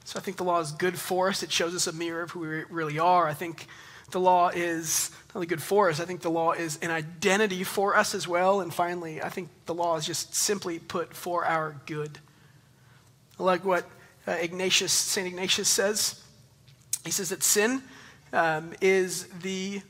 so 0.06 0.19
I 0.19 0.21
think 0.21 0.38
the 0.38 0.43
law 0.43 0.60
is 0.60 0.71
good 0.71 0.99
for 0.99 1.30
us. 1.30 1.43
It 1.43 1.52
shows 1.52 1.73
us 1.73 1.88
a 1.88 1.93
mirror 1.93 2.23
of 2.23 2.32
who 2.32 2.41
we 2.41 2.47
really 2.69 2.99
are. 2.99 3.28
I 3.28 3.34
think 3.34 3.67
the 4.12 4.19
law 4.19 4.49
is 4.49 5.12
not 5.30 5.38
only 5.38 5.47
good 5.47 5.62
for 5.62 5.89
us, 5.89 5.99
I 5.99 6.06
think 6.06 6.21
the 6.21 6.30
law 6.30 6.52
is 6.52 6.78
an 6.82 6.91
identity 6.91 7.63
for 7.63 7.95
us 7.95 8.13
as 8.13 8.28
well. 8.28 8.62
And 8.62 8.73
finally, 8.73 9.21
I 9.21 9.30
think 9.30 9.49
the 9.65 9.73
law 9.73 9.95
is 9.95 10.06
just 10.06 10.36
simply 10.36 10.78
put 10.80 11.13
for 11.13 11.45
our 11.45 11.78
good. 11.86 12.19
I 13.39 13.43
like 13.43 13.63
what 13.63 13.89
uh, 14.28 14.32
Ignatius, 14.32 14.91
St. 14.91 15.26
Ignatius 15.26 15.69
says. 15.69 16.21
He 17.06 17.12
says 17.12 17.30
that 17.30 17.43
sin 17.43 17.82
um, 18.32 18.73
is 18.82 19.26
the 19.41 19.82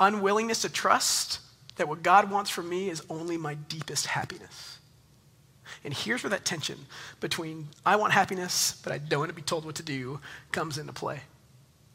unwillingness 0.00 0.62
to 0.62 0.68
trust 0.68 1.40
that 1.78 1.88
what 1.88 2.02
God 2.02 2.30
wants 2.30 2.50
from 2.50 2.68
me 2.68 2.90
is 2.90 3.02
only 3.08 3.36
my 3.36 3.54
deepest 3.54 4.06
happiness. 4.06 4.78
And 5.84 5.94
here's 5.94 6.22
where 6.22 6.30
that 6.30 6.44
tension 6.44 6.78
between 7.20 7.68
I 7.84 7.96
want 7.96 8.12
happiness, 8.12 8.80
but 8.82 8.92
I 8.92 8.98
don't 8.98 9.20
want 9.20 9.30
to 9.30 9.36
be 9.36 9.42
told 9.42 9.64
what 9.64 9.76
to 9.76 9.82
do, 9.82 10.20
comes 10.52 10.78
into 10.78 10.92
play. 10.92 11.20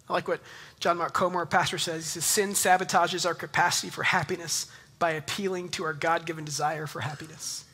I 0.10 0.14
like 0.14 0.28
what 0.28 0.42
John 0.80 0.98
Mark 0.98 1.14
Comer, 1.14 1.42
a 1.42 1.48
pastor, 1.48 1.78
says. 1.78 2.04
He 2.04 2.20
says, 2.20 2.26
Sin 2.26 2.50
sabotages 2.52 3.26
our 3.26 3.34
capacity 3.34 3.90
for 3.90 4.04
happiness 4.04 4.68
by 5.00 5.12
appealing 5.12 5.70
to 5.70 5.84
our 5.86 5.94
God 5.94 6.26
given 6.26 6.46
desire 6.46 6.88
for 6.88 7.00
happiness. 7.00 7.66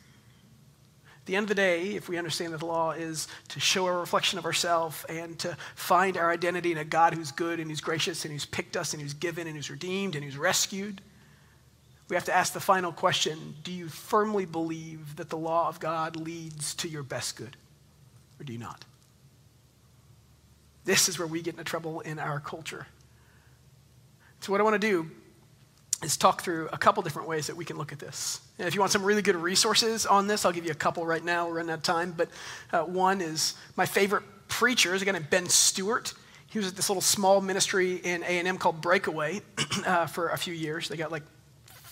At 1.19 1.25
the 1.25 1.35
end 1.35 1.43
of 1.43 1.49
the 1.49 1.55
day, 1.55 1.95
if 1.95 2.09
we 2.09 2.17
understand 2.17 2.53
that 2.53 2.59
the 2.59 2.65
law 2.65 2.91
is 2.91 3.27
to 3.49 3.59
show 3.59 3.87
a 3.87 3.99
reflection 3.99 4.39
of 4.39 4.45
ourselves 4.45 5.05
and 5.09 5.37
to 5.39 5.55
find 5.75 6.17
our 6.17 6.31
identity 6.31 6.71
in 6.71 6.77
a 6.77 6.85
God 6.85 7.13
who's 7.13 7.31
good 7.31 7.59
and 7.59 7.69
who's 7.69 7.81
gracious 7.81 8.25
and 8.25 8.31
who's 8.31 8.45
picked 8.45 8.75
us 8.75 8.93
and 8.93 9.01
who's 9.01 9.13
given 9.13 9.45
and 9.45 9.55
who's 9.55 9.69
redeemed 9.69 10.15
and 10.15 10.23
who's 10.23 10.37
rescued, 10.37 11.01
we 12.09 12.15
have 12.15 12.25
to 12.25 12.35
ask 12.35 12.53
the 12.53 12.59
final 12.59 12.91
question 12.91 13.55
Do 13.63 13.71
you 13.71 13.87
firmly 13.87 14.45
believe 14.45 15.15
that 15.15 15.29
the 15.29 15.37
law 15.37 15.69
of 15.69 15.79
God 15.79 16.15
leads 16.15 16.73
to 16.75 16.89
your 16.89 17.03
best 17.03 17.35
good, 17.35 17.55
or 18.39 18.43
do 18.43 18.53
you 18.53 18.59
not? 18.59 18.83
This 20.85 21.07
is 21.07 21.19
where 21.19 21.27
we 21.27 21.41
get 21.41 21.53
into 21.53 21.63
trouble 21.63 21.99
in 22.01 22.17
our 22.17 22.39
culture. 22.39 22.87
So, 24.41 24.51
what 24.51 24.59
I 24.59 24.63
want 24.63 24.73
to 24.73 24.79
do 24.79 25.09
is 26.03 26.17
talk 26.17 26.41
through 26.41 26.69
a 26.71 26.77
couple 26.77 27.03
different 27.03 27.27
ways 27.27 27.47
that 27.47 27.55
we 27.55 27.65
can 27.65 27.77
look 27.77 27.91
at 27.91 27.99
this. 27.99 28.39
And 28.57 28.67
if 28.67 28.73
you 28.73 28.79
want 28.79 28.91
some 28.91 29.03
really 29.03 29.21
good 29.21 29.35
resources 29.35 30.05
on 30.05 30.27
this, 30.27 30.45
I'll 30.45 30.51
give 30.51 30.65
you 30.65 30.71
a 30.71 30.75
couple 30.75 31.05
right 31.05 31.23
now. 31.23 31.47
We're 31.47 31.55
running 31.55 31.71
out 31.71 31.79
of 31.79 31.83
time. 31.83 32.13
But 32.15 32.29
uh, 32.71 32.83
one 32.83 33.21
is 33.21 33.55
my 33.75 33.85
favorite 33.85 34.23
preacher 34.47 34.95
is 34.95 35.01
a 35.01 35.05
guy 35.05 35.11
named 35.11 35.29
Ben 35.29 35.47
Stuart. 35.47 36.13
He 36.47 36.57
was 36.57 36.69
at 36.69 36.75
this 36.75 36.89
little 36.89 37.01
small 37.01 37.41
ministry 37.41 37.95
in 37.97 38.23
A&M 38.23 38.57
called 38.57 38.81
Breakaway 38.81 39.41
uh, 39.85 40.07
for 40.07 40.29
a 40.29 40.37
few 40.37 40.53
years. 40.53 40.87
They 40.87 40.95
got 40.97 41.11
like 41.11 41.23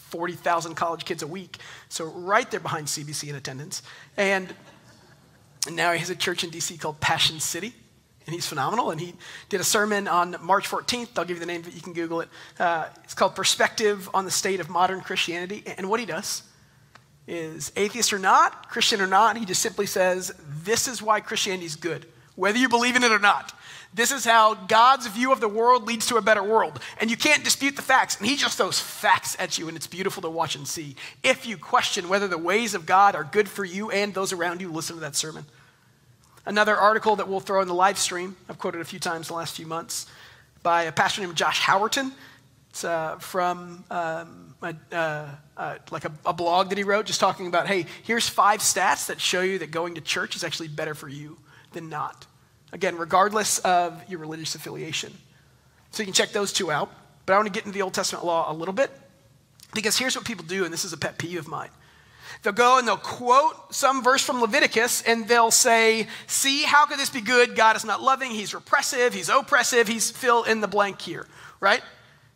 40,000 0.09 0.75
college 0.75 1.05
kids 1.05 1.23
a 1.23 1.27
week. 1.27 1.57
So 1.89 2.05
right 2.05 2.49
there 2.49 2.59
behind 2.59 2.87
CBC 2.87 3.29
in 3.29 3.35
attendance. 3.35 3.83
And 4.15 4.53
now 5.71 5.91
he 5.91 5.99
has 5.99 6.09
a 6.09 6.15
church 6.15 6.43
in 6.43 6.49
DC 6.49 6.79
called 6.79 6.99
Passion 6.99 7.39
City. 7.39 7.73
And 8.25 8.33
he's 8.33 8.45
phenomenal. 8.45 8.91
And 8.91 8.99
he 8.99 9.13
did 9.49 9.61
a 9.61 9.63
sermon 9.63 10.07
on 10.07 10.35
March 10.41 10.69
14th. 10.69 11.17
I'll 11.17 11.25
give 11.25 11.37
you 11.37 11.39
the 11.39 11.45
name, 11.45 11.61
but 11.61 11.73
you 11.73 11.81
can 11.81 11.93
Google 11.93 12.21
it. 12.21 12.29
Uh, 12.59 12.87
it's 13.03 13.13
called 13.13 13.35
Perspective 13.35 14.09
on 14.13 14.25
the 14.25 14.31
State 14.31 14.59
of 14.59 14.69
Modern 14.69 14.99
Christianity. 15.01 15.63
And 15.77 15.89
what 15.89 15.99
he 15.99 16.05
does 16.05 16.43
is, 17.25 17.71
atheist 17.75 18.11
or 18.11 18.19
not, 18.19 18.69
Christian 18.69 19.01
or 19.01 19.07
not, 19.07 19.37
he 19.37 19.45
just 19.45 19.61
simply 19.61 19.85
says, 19.85 20.33
This 20.63 20.87
is 20.87 21.01
why 21.01 21.21
Christianity 21.21 21.65
is 21.65 21.75
good, 21.75 22.05
whether 22.35 22.57
you 22.57 22.69
believe 22.69 22.95
in 22.95 23.03
it 23.03 23.11
or 23.11 23.19
not. 23.19 23.53
This 23.93 24.11
is 24.11 24.25
how 24.25 24.53
God's 24.53 25.07
view 25.07 25.31
of 25.31 25.39
the 25.39 25.47
world 25.47 25.87
leads 25.87 26.05
to 26.07 26.17
a 26.17 26.21
better 26.21 26.43
world. 26.43 26.79
And 26.99 27.09
you 27.09 27.17
can't 27.17 27.43
dispute 27.43 27.75
the 27.75 27.81
facts. 27.81 28.17
And 28.17 28.27
he 28.27 28.35
just 28.35 28.57
throws 28.57 28.79
facts 28.79 29.35
at 29.39 29.57
you, 29.57 29.67
and 29.67 29.77
it's 29.77 29.87
beautiful 29.87 30.21
to 30.21 30.29
watch 30.29 30.55
and 30.55 30.67
see. 30.67 30.95
If 31.23 31.47
you 31.47 31.57
question 31.57 32.09
whether 32.09 32.27
the 32.27 32.37
ways 32.37 32.73
of 32.73 32.85
God 32.85 33.15
are 33.15 33.23
good 33.23 33.49
for 33.49 33.65
you 33.65 33.89
and 33.89 34.13
those 34.13 34.33
around 34.33 34.61
you, 34.61 34.71
listen 34.71 34.95
to 34.95 35.01
that 35.01 35.15
sermon. 35.15 35.45
Another 36.45 36.77
article 36.77 37.15
that 37.17 37.27
we'll 37.27 37.39
throw 37.39 37.61
in 37.61 37.67
the 37.67 37.73
live 37.73 37.97
stream, 37.97 38.35
I've 38.47 38.59
quoted 38.59 38.81
a 38.81 38.85
few 38.85 38.99
times 38.99 39.27
the 39.27 39.33
last 39.33 39.55
few 39.55 39.65
months, 39.65 40.05
by 40.63 40.83
a 40.83 40.91
pastor 40.91 41.21
named 41.21 41.35
Josh 41.35 41.61
Howerton. 41.61 42.11
It's 42.69 42.83
uh, 42.83 43.17
from 43.17 43.83
um, 43.89 44.55
uh, 44.61 44.73
uh, 45.57 45.77
like 45.91 46.05
a, 46.05 46.11
a 46.25 46.33
blog 46.33 46.69
that 46.69 46.77
he 46.77 46.83
wrote, 46.83 47.05
just 47.05 47.19
talking 47.19 47.47
about, 47.47 47.67
hey, 47.67 47.85
here's 48.03 48.29
five 48.29 48.59
stats 48.59 49.07
that 49.07 49.19
show 49.19 49.41
you 49.41 49.59
that 49.59 49.71
going 49.71 49.95
to 49.95 50.01
church 50.01 50.35
is 50.35 50.43
actually 50.43 50.67
better 50.67 50.93
for 50.93 51.09
you 51.09 51.37
than 51.73 51.89
not. 51.89 52.25
Again, 52.71 52.97
regardless 52.97 53.59
of 53.59 54.01
your 54.09 54.19
religious 54.19 54.55
affiliation. 54.55 55.13
So 55.91 56.03
you 56.03 56.05
can 56.05 56.13
check 56.13 56.31
those 56.31 56.51
two 56.51 56.71
out. 56.71 56.91
But 57.25 57.33
I 57.33 57.37
want 57.37 57.47
to 57.47 57.53
get 57.53 57.65
into 57.65 57.77
the 57.77 57.81
Old 57.81 57.93
Testament 57.93 58.25
law 58.25 58.51
a 58.51 58.55
little 58.55 58.73
bit 58.73 58.89
because 59.73 59.97
here's 59.97 60.15
what 60.15 60.25
people 60.25 60.45
do, 60.45 60.63
and 60.63 60.73
this 60.73 60.85
is 60.85 60.93
a 60.93 60.97
pet 60.97 61.17
peeve 61.17 61.39
of 61.39 61.47
mine. 61.47 61.69
They'll 62.41 62.53
go 62.53 62.77
and 62.77 62.87
they'll 62.87 62.97
quote 62.97 63.73
some 63.73 64.03
verse 64.03 64.23
from 64.23 64.39
Leviticus 64.39 65.01
and 65.01 65.27
they'll 65.27 65.51
say, 65.51 66.07
See, 66.27 66.63
how 66.63 66.85
could 66.85 66.99
this 66.99 67.09
be 67.09 67.21
good? 67.21 67.55
God 67.55 67.75
is 67.75 67.83
not 67.83 68.01
loving, 68.01 68.31
He's 68.31 68.53
repressive, 68.53 69.13
He's 69.13 69.27
oppressive, 69.29 69.87
He's 69.87 70.09
fill 70.09 70.43
in 70.43 70.61
the 70.61 70.67
blank 70.67 71.01
here, 71.01 71.25
right? 71.59 71.81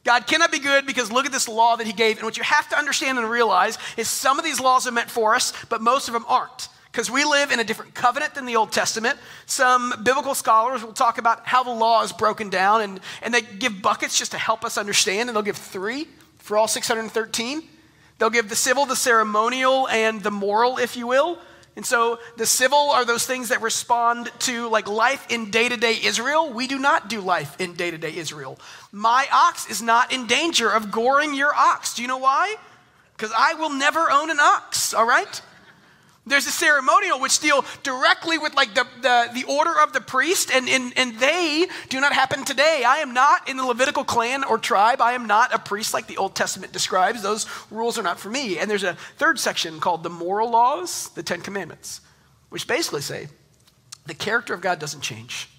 God 0.04 0.26
cannot 0.28 0.52
be 0.52 0.60
good 0.60 0.86
because 0.86 1.12
look 1.12 1.26
at 1.26 1.32
this 1.32 1.48
law 1.48 1.76
that 1.76 1.88
He 1.88 1.94
gave. 1.94 2.18
And 2.18 2.26
what 2.26 2.36
you 2.36 2.44
have 2.44 2.68
to 2.70 2.78
understand 2.78 3.18
and 3.20 3.30
realize 3.30 3.78
is 3.96 4.10
some 4.10 4.40
of 4.40 4.46
these 4.46 4.60
laws 4.60 4.88
are 4.88 4.92
meant 4.92 5.12
for 5.12 5.36
us, 5.36 5.54
but 5.70 5.82
most 5.82 6.08
of 6.08 6.14
them 6.14 6.26
aren't 6.28 6.68
because 6.92 7.10
we 7.10 7.24
live 7.24 7.52
in 7.52 7.60
a 7.60 7.64
different 7.64 7.94
covenant 7.94 8.36
than 8.36 8.46
the 8.46 8.58
Old 8.58 8.72
Testament. 8.72 9.18
Some 9.46 9.94
biblical 10.04 10.36
scholars 10.36 10.84
will 10.84 10.94
talk 10.94 11.18
about 11.18 11.48
how 11.48 11.64
the 11.64 11.72
law 11.72 12.04
is 12.04 12.12
broken 12.12 12.50
down, 12.50 12.82
and, 12.82 13.00
and 13.22 13.34
they 13.34 13.42
give 13.42 13.82
buckets 13.82 14.18
just 14.18 14.32
to 14.32 14.38
help 14.38 14.66
us 14.66 14.78
understand, 14.78 15.30
and 15.30 15.36
they'll 15.36 15.44
give 15.44 15.58
three 15.58 16.08
for 16.40 16.58
all 16.58 16.68
613. 16.68 17.64
They'll 18.18 18.30
give 18.30 18.50
the 18.50 18.56
civil, 18.56 18.86
the 18.86 18.96
ceremonial, 18.96 19.88
and 19.88 20.22
the 20.22 20.32
moral, 20.32 20.78
if 20.78 20.98
you 20.98 21.08
will. 21.08 21.40
And 21.78 21.86
so 21.86 22.20
the 22.36 22.46
civil 22.46 22.92
are 22.92 23.06
those 23.06 23.26
things 23.26 23.50
that 23.50 23.62
respond 23.62 24.30
to 24.40 24.68
like 24.68 24.90
life 24.90 25.26
in 25.30 25.50
day 25.52 25.70
to 25.70 25.78
day 25.78 25.98
Israel. 26.04 26.52
We 26.52 26.68
do 26.68 26.78
not 26.78 27.08
do 27.10 27.22
life 27.22 27.60
in 27.62 27.74
day 27.74 27.90
to 27.90 27.98
day 27.98 28.14
Israel. 28.14 28.60
My 28.92 29.26
ox 29.32 29.70
is 29.70 29.82
not 29.82 30.12
in 30.12 30.28
danger 30.28 30.70
of 30.70 30.92
goring 30.92 31.34
your 31.34 31.56
ox. 31.56 31.94
Do 31.94 32.02
you 32.02 32.10
know 32.10 32.18
why? 32.18 32.58
Because 33.16 33.32
I 33.38 33.54
will 33.54 33.70
never 33.70 34.12
own 34.12 34.30
an 34.30 34.40
ox, 34.42 34.94
all 34.94 35.06
right? 35.06 35.42
There's 36.26 36.46
a 36.46 36.52
ceremonial 36.52 37.20
which 37.20 37.40
deal 37.40 37.66
directly 37.82 38.38
with 38.38 38.54
like 38.54 38.76
the, 38.76 38.86
the, 39.02 39.30
the 39.34 39.44
order 39.52 39.74
of 39.82 39.92
the 39.92 40.02
priest, 40.02 40.52
and, 40.54 40.70
and, 40.70 40.94
and 40.96 41.18
they 41.20 41.66
do 41.90 42.00
not 42.00 42.14
happen 42.14 42.46
today. 42.46 42.84
I 42.86 42.98
am 42.98 43.14
not 43.14 43.50
in 43.50 43.58
the 43.58 43.66
Levitical 43.66 44.04
clan 44.04 44.44
or 44.44 44.60
tribe. 44.60 45.02
I 45.02 45.14
am 45.14 45.26
not 45.26 45.54
a 45.54 45.58
priest 45.58 45.96
like 45.96 46.06
the 46.06 46.18
Old 46.18 46.36
Testament 46.36 46.74
describes. 46.74 47.24
Those 47.24 47.48
rules 47.72 47.98
are 47.98 48.04
not 48.04 48.20
for 48.20 48.30
me. 48.30 48.60
And 48.60 48.70
there's 48.70 48.84
a 48.84 48.94
third 49.18 49.40
section 49.40 49.80
called 49.80 50.04
the 50.04 50.12
moral 50.12 50.52
laws, 50.52 51.10
the 51.10 51.24
Ten 51.24 51.42
Commandments, 51.42 52.02
which 52.50 52.68
basically 52.68 53.02
say 53.02 53.28
the 54.06 54.14
character 54.14 54.54
of 54.54 54.62
God 54.62 54.78
doesn't 54.78 55.02
change. 55.02 55.50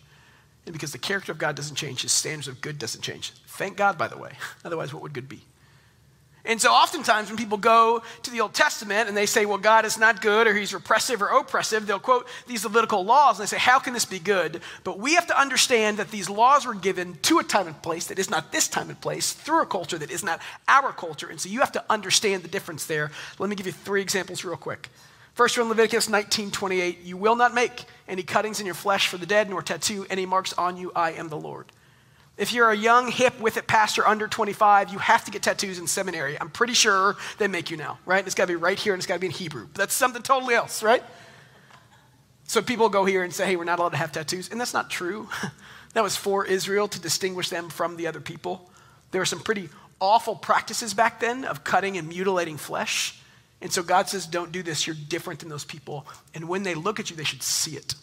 And 0.64 0.72
because 0.72 0.92
the 0.92 0.98
character 0.98 1.32
of 1.32 1.38
God 1.38 1.56
doesn't 1.56 1.74
change, 1.74 2.02
his 2.02 2.12
standards 2.12 2.46
of 2.46 2.60
good 2.60 2.78
doesn't 2.78 3.02
change. 3.02 3.32
Thank 3.48 3.76
God, 3.76 3.98
by 3.98 4.06
the 4.06 4.16
way. 4.16 4.32
Otherwise, 4.64 4.94
what 4.94 5.02
would 5.02 5.12
good 5.12 5.28
be? 5.28 5.42
And 6.44 6.60
so, 6.60 6.72
oftentimes, 6.72 7.28
when 7.28 7.36
people 7.36 7.56
go 7.56 8.02
to 8.24 8.30
the 8.30 8.40
Old 8.40 8.52
Testament 8.52 9.08
and 9.08 9.16
they 9.16 9.26
say, 9.26 9.46
well, 9.46 9.58
God 9.58 9.84
is 9.84 9.96
not 9.96 10.20
good 10.20 10.48
or 10.48 10.54
he's 10.54 10.74
repressive 10.74 11.22
or 11.22 11.28
oppressive, 11.28 11.86
they'll 11.86 12.00
quote 12.00 12.26
these 12.48 12.64
Levitical 12.64 13.04
laws 13.04 13.38
and 13.38 13.46
they 13.46 13.50
say, 13.50 13.58
how 13.58 13.78
can 13.78 13.92
this 13.92 14.04
be 14.04 14.18
good? 14.18 14.60
But 14.82 14.98
we 14.98 15.14
have 15.14 15.28
to 15.28 15.40
understand 15.40 15.98
that 15.98 16.10
these 16.10 16.28
laws 16.28 16.66
were 16.66 16.74
given 16.74 17.14
to 17.22 17.38
a 17.38 17.44
time 17.44 17.68
and 17.68 17.80
place 17.80 18.08
that 18.08 18.18
is 18.18 18.28
not 18.28 18.50
this 18.50 18.66
time 18.66 18.88
and 18.88 19.00
place, 19.00 19.32
through 19.32 19.62
a 19.62 19.66
culture 19.66 19.98
that 19.98 20.10
is 20.10 20.24
not 20.24 20.40
our 20.66 20.92
culture. 20.92 21.28
And 21.28 21.40
so, 21.40 21.48
you 21.48 21.60
have 21.60 21.72
to 21.72 21.84
understand 21.88 22.42
the 22.42 22.48
difference 22.48 22.86
there. 22.86 23.12
Let 23.38 23.48
me 23.48 23.54
give 23.54 23.66
you 23.66 23.72
three 23.72 24.02
examples 24.02 24.44
real 24.44 24.56
quick. 24.56 24.88
First 25.34 25.54
from 25.54 25.68
Leviticus 25.68 26.08
19 26.08 26.50
28, 26.50 27.02
you 27.04 27.16
will 27.16 27.36
not 27.36 27.54
make 27.54 27.84
any 28.08 28.24
cuttings 28.24 28.58
in 28.58 28.66
your 28.66 28.74
flesh 28.74 29.06
for 29.06 29.16
the 29.16 29.26
dead, 29.26 29.48
nor 29.48 29.62
tattoo 29.62 30.06
any 30.10 30.26
marks 30.26 30.52
on 30.54 30.76
you. 30.76 30.90
I 30.94 31.12
am 31.12 31.28
the 31.28 31.38
Lord. 31.38 31.66
If 32.38 32.52
you're 32.52 32.70
a 32.70 32.76
young, 32.76 33.10
hip, 33.10 33.38
with 33.40 33.56
it 33.56 33.66
pastor 33.66 34.06
under 34.06 34.26
25, 34.26 34.90
you 34.90 34.98
have 34.98 35.24
to 35.26 35.30
get 35.30 35.42
tattoos 35.42 35.78
in 35.78 35.86
seminary. 35.86 36.40
I'm 36.40 36.48
pretty 36.48 36.72
sure 36.72 37.16
they 37.38 37.46
make 37.46 37.70
you 37.70 37.76
now, 37.76 37.98
right? 38.06 38.24
It's 38.24 38.34
got 38.34 38.44
to 38.44 38.52
be 38.52 38.56
right 38.56 38.78
here 38.78 38.94
and 38.94 39.00
it's 39.00 39.06
got 39.06 39.14
to 39.14 39.20
be 39.20 39.26
in 39.26 39.32
Hebrew. 39.32 39.66
But 39.66 39.74
that's 39.74 39.94
something 39.94 40.22
totally 40.22 40.54
else, 40.54 40.82
right? 40.82 41.02
So 42.44 42.62
people 42.62 42.88
go 42.88 43.04
here 43.04 43.22
and 43.22 43.32
say, 43.32 43.46
hey, 43.46 43.56
we're 43.56 43.64
not 43.64 43.78
allowed 43.78 43.90
to 43.90 43.96
have 43.98 44.12
tattoos. 44.12 44.50
And 44.50 44.60
that's 44.60 44.74
not 44.74 44.90
true. 44.90 45.28
that 45.94 46.02
was 46.02 46.16
for 46.16 46.46
Israel 46.46 46.88
to 46.88 47.00
distinguish 47.00 47.50
them 47.50 47.68
from 47.68 47.96
the 47.96 48.06
other 48.06 48.20
people. 48.20 48.70
There 49.10 49.20
were 49.20 49.26
some 49.26 49.40
pretty 49.40 49.68
awful 50.00 50.34
practices 50.34 50.94
back 50.94 51.20
then 51.20 51.44
of 51.44 51.64
cutting 51.64 51.96
and 51.96 52.08
mutilating 52.08 52.56
flesh. 52.56 53.18
And 53.60 53.72
so 53.72 53.82
God 53.82 54.08
says, 54.08 54.26
don't 54.26 54.50
do 54.50 54.62
this. 54.62 54.86
You're 54.86 54.96
different 55.08 55.40
than 55.40 55.48
those 55.48 55.64
people. 55.64 56.06
And 56.34 56.48
when 56.48 56.62
they 56.62 56.74
look 56.74 56.98
at 56.98 57.10
you, 57.10 57.16
they 57.16 57.24
should 57.24 57.42
see 57.42 57.76
it. 57.76 57.94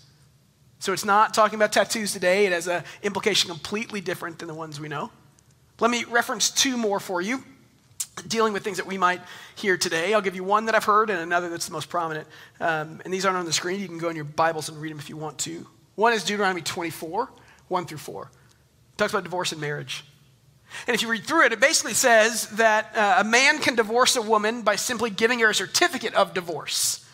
So 0.80 0.94
it's 0.94 1.06
not 1.06 1.34
talking 1.34 1.60
about 1.60 1.74
tattoos 1.74 2.14
today. 2.14 2.46
It 2.46 2.54
has 2.54 2.68
an 2.68 2.84
implication 3.04 3.50
completely 3.50 4.00
different 4.00 4.40
than 4.40 4.48
the 4.48 4.54
ones 4.54 4.80
we 4.80 4.88
know. 4.88 5.12
Let 5.80 5.92
me 5.92 6.06
reference 6.06 6.50
two 6.50 6.78
more 6.78 7.00
for 7.00 7.22
you. 7.22 7.44
dealing 8.28 8.52
with 8.52 8.64
things 8.64 8.78
that 8.78 8.86
we 8.86 8.98
might 8.98 9.22
hear 9.56 9.78
today. 9.78 10.14
I'll 10.14 10.22
give 10.22 10.36
you 10.36 10.44
one 10.44 10.66
that 10.66 10.76
I've 10.76 10.84
heard 10.84 11.10
and 11.10 11.20
another 11.20 11.50
that's 11.50 11.68
the 11.68 11.72
most 11.72 11.90
prominent. 11.90 12.28
Um, 12.60 13.02
and 13.06 13.14
these 13.14 13.26
aren't 13.26 13.38
on 13.38 13.46
the 13.46 13.54
screen. 13.54 13.80
You 13.80 13.88
can 13.88 13.98
go 13.98 14.10
in 14.10 14.16
your 14.16 14.26
Bibles 14.26 14.68
and 14.68 14.82
read 14.82 14.92
them 14.92 15.00
if 15.00 15.10
you 15.10 15.16
want 15.16 15.38
to. 15.40 15.66
One 15.96 16.12
is 16.12 16.24
Deuteronomy 16.24 16.62
24, 16.62 17.30
1 17.70 17.86
through 17.86 17.98
4. 17.98 18.24
It 18.24 18.98
talks 18.98 19.14
about 19.14 19.24
divorce 19.24 19.54
and 19.54 19.62
marriage. 19.62 20.04
And 20.88 20.96
if 20.96 21.02
you 21.02 21.10
read 21.10 21.24
through 21.24 21.46
it, 21.46 21.54
it 21.54 21.60
basically 21.60 21.94
says 21.94 22.48
that 22.52 22.96
uh, 22.96 23.16
a 23.20 23.24
man 23.24 23.60
can 23.60 23.76
divorce 23.76 24.16
a 24.16 24.22
woman 24.22 24.62
by 24.62 24.76
simply 24.76 25.10
giving 25.10 25.40
her 25.40 25.50
a 25.50 25.56
certificate 25.56 26.14
of 26.14 26.34
divorce. 26.34 27.06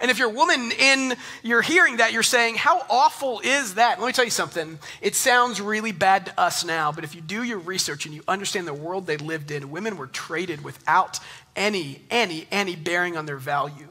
And 0.00 0.10
if 0.10 0.18
you're 0.18 0.30
a 0.30 0.34
woman 0.34 0.72
in 0.72 1.14
you're 1.42 1.62
hearing 1.62 1.98
that, 1.98 2.12
you're 2.12 2.22
saying, 2.22 2.56
How 2.56 2.84
awful 2.88 3.40
is 3.40 3.74
that? 3.74 4.00
Let 4.00 4.06
me 4.06 4.12
tell 4.12 4.24
you 4.24 4.30
something. 4.30 4.78
It 5.00 5.14
sounds 5.14 5.60
really 5.60 5.92
bad 5.92 6.26
to 6.26 6.40
us 6.40 6.64
now, 6.64 6.90
but 6.90 7.04
if 7.04 7.14
you 7.14 7.20
do 7.20 7.42
your 7.42 7.58
research 7.58 8.06
and 8.06 8.14
you 8.14 8.22
understand 8.26 8.66
the 8.66 8.74
world 8.74 9.06
they 9.06 9.18
lived 9.18 9.50
in, 9.50 9.70
women 9.70 9.96
were 9.96 10.06
traded 10.06 10.64
without 10.64 11.20
any, 11.54 12.02
any, 12.10 12.46
any 12.50 12.76
bearing 12.76 13.16
on 13.16 13.26
their 13.26 13.36
value. 13.36 13.88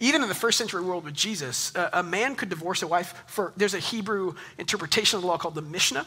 Even 0.00 0.22
in 0.22 0.28
the 0.28 0.34
first 0.34 0.58
century 0.58 0.82
world 0.82 1.04
with 1.04 1.14
Jesus, 1.14 1.74
a, 1.74 1.90
a 1.94 2.02
man 2.02 2.36
could 2.36 2.48
divorce 2.48 2.82
a 2.82 2.86
wife 2.86 3.24
for, 3.26 3.52
there's 3.56 3.74
a 3.74 3.80
Hebrew 3.80 4.34
interpretation 4.56 5.16
of 5.16 5.22
the 5.22 5.26
law 5.26 5.38
called 5.38 5.56
the 5.56 5.62
Mishnah. 5.62 6.06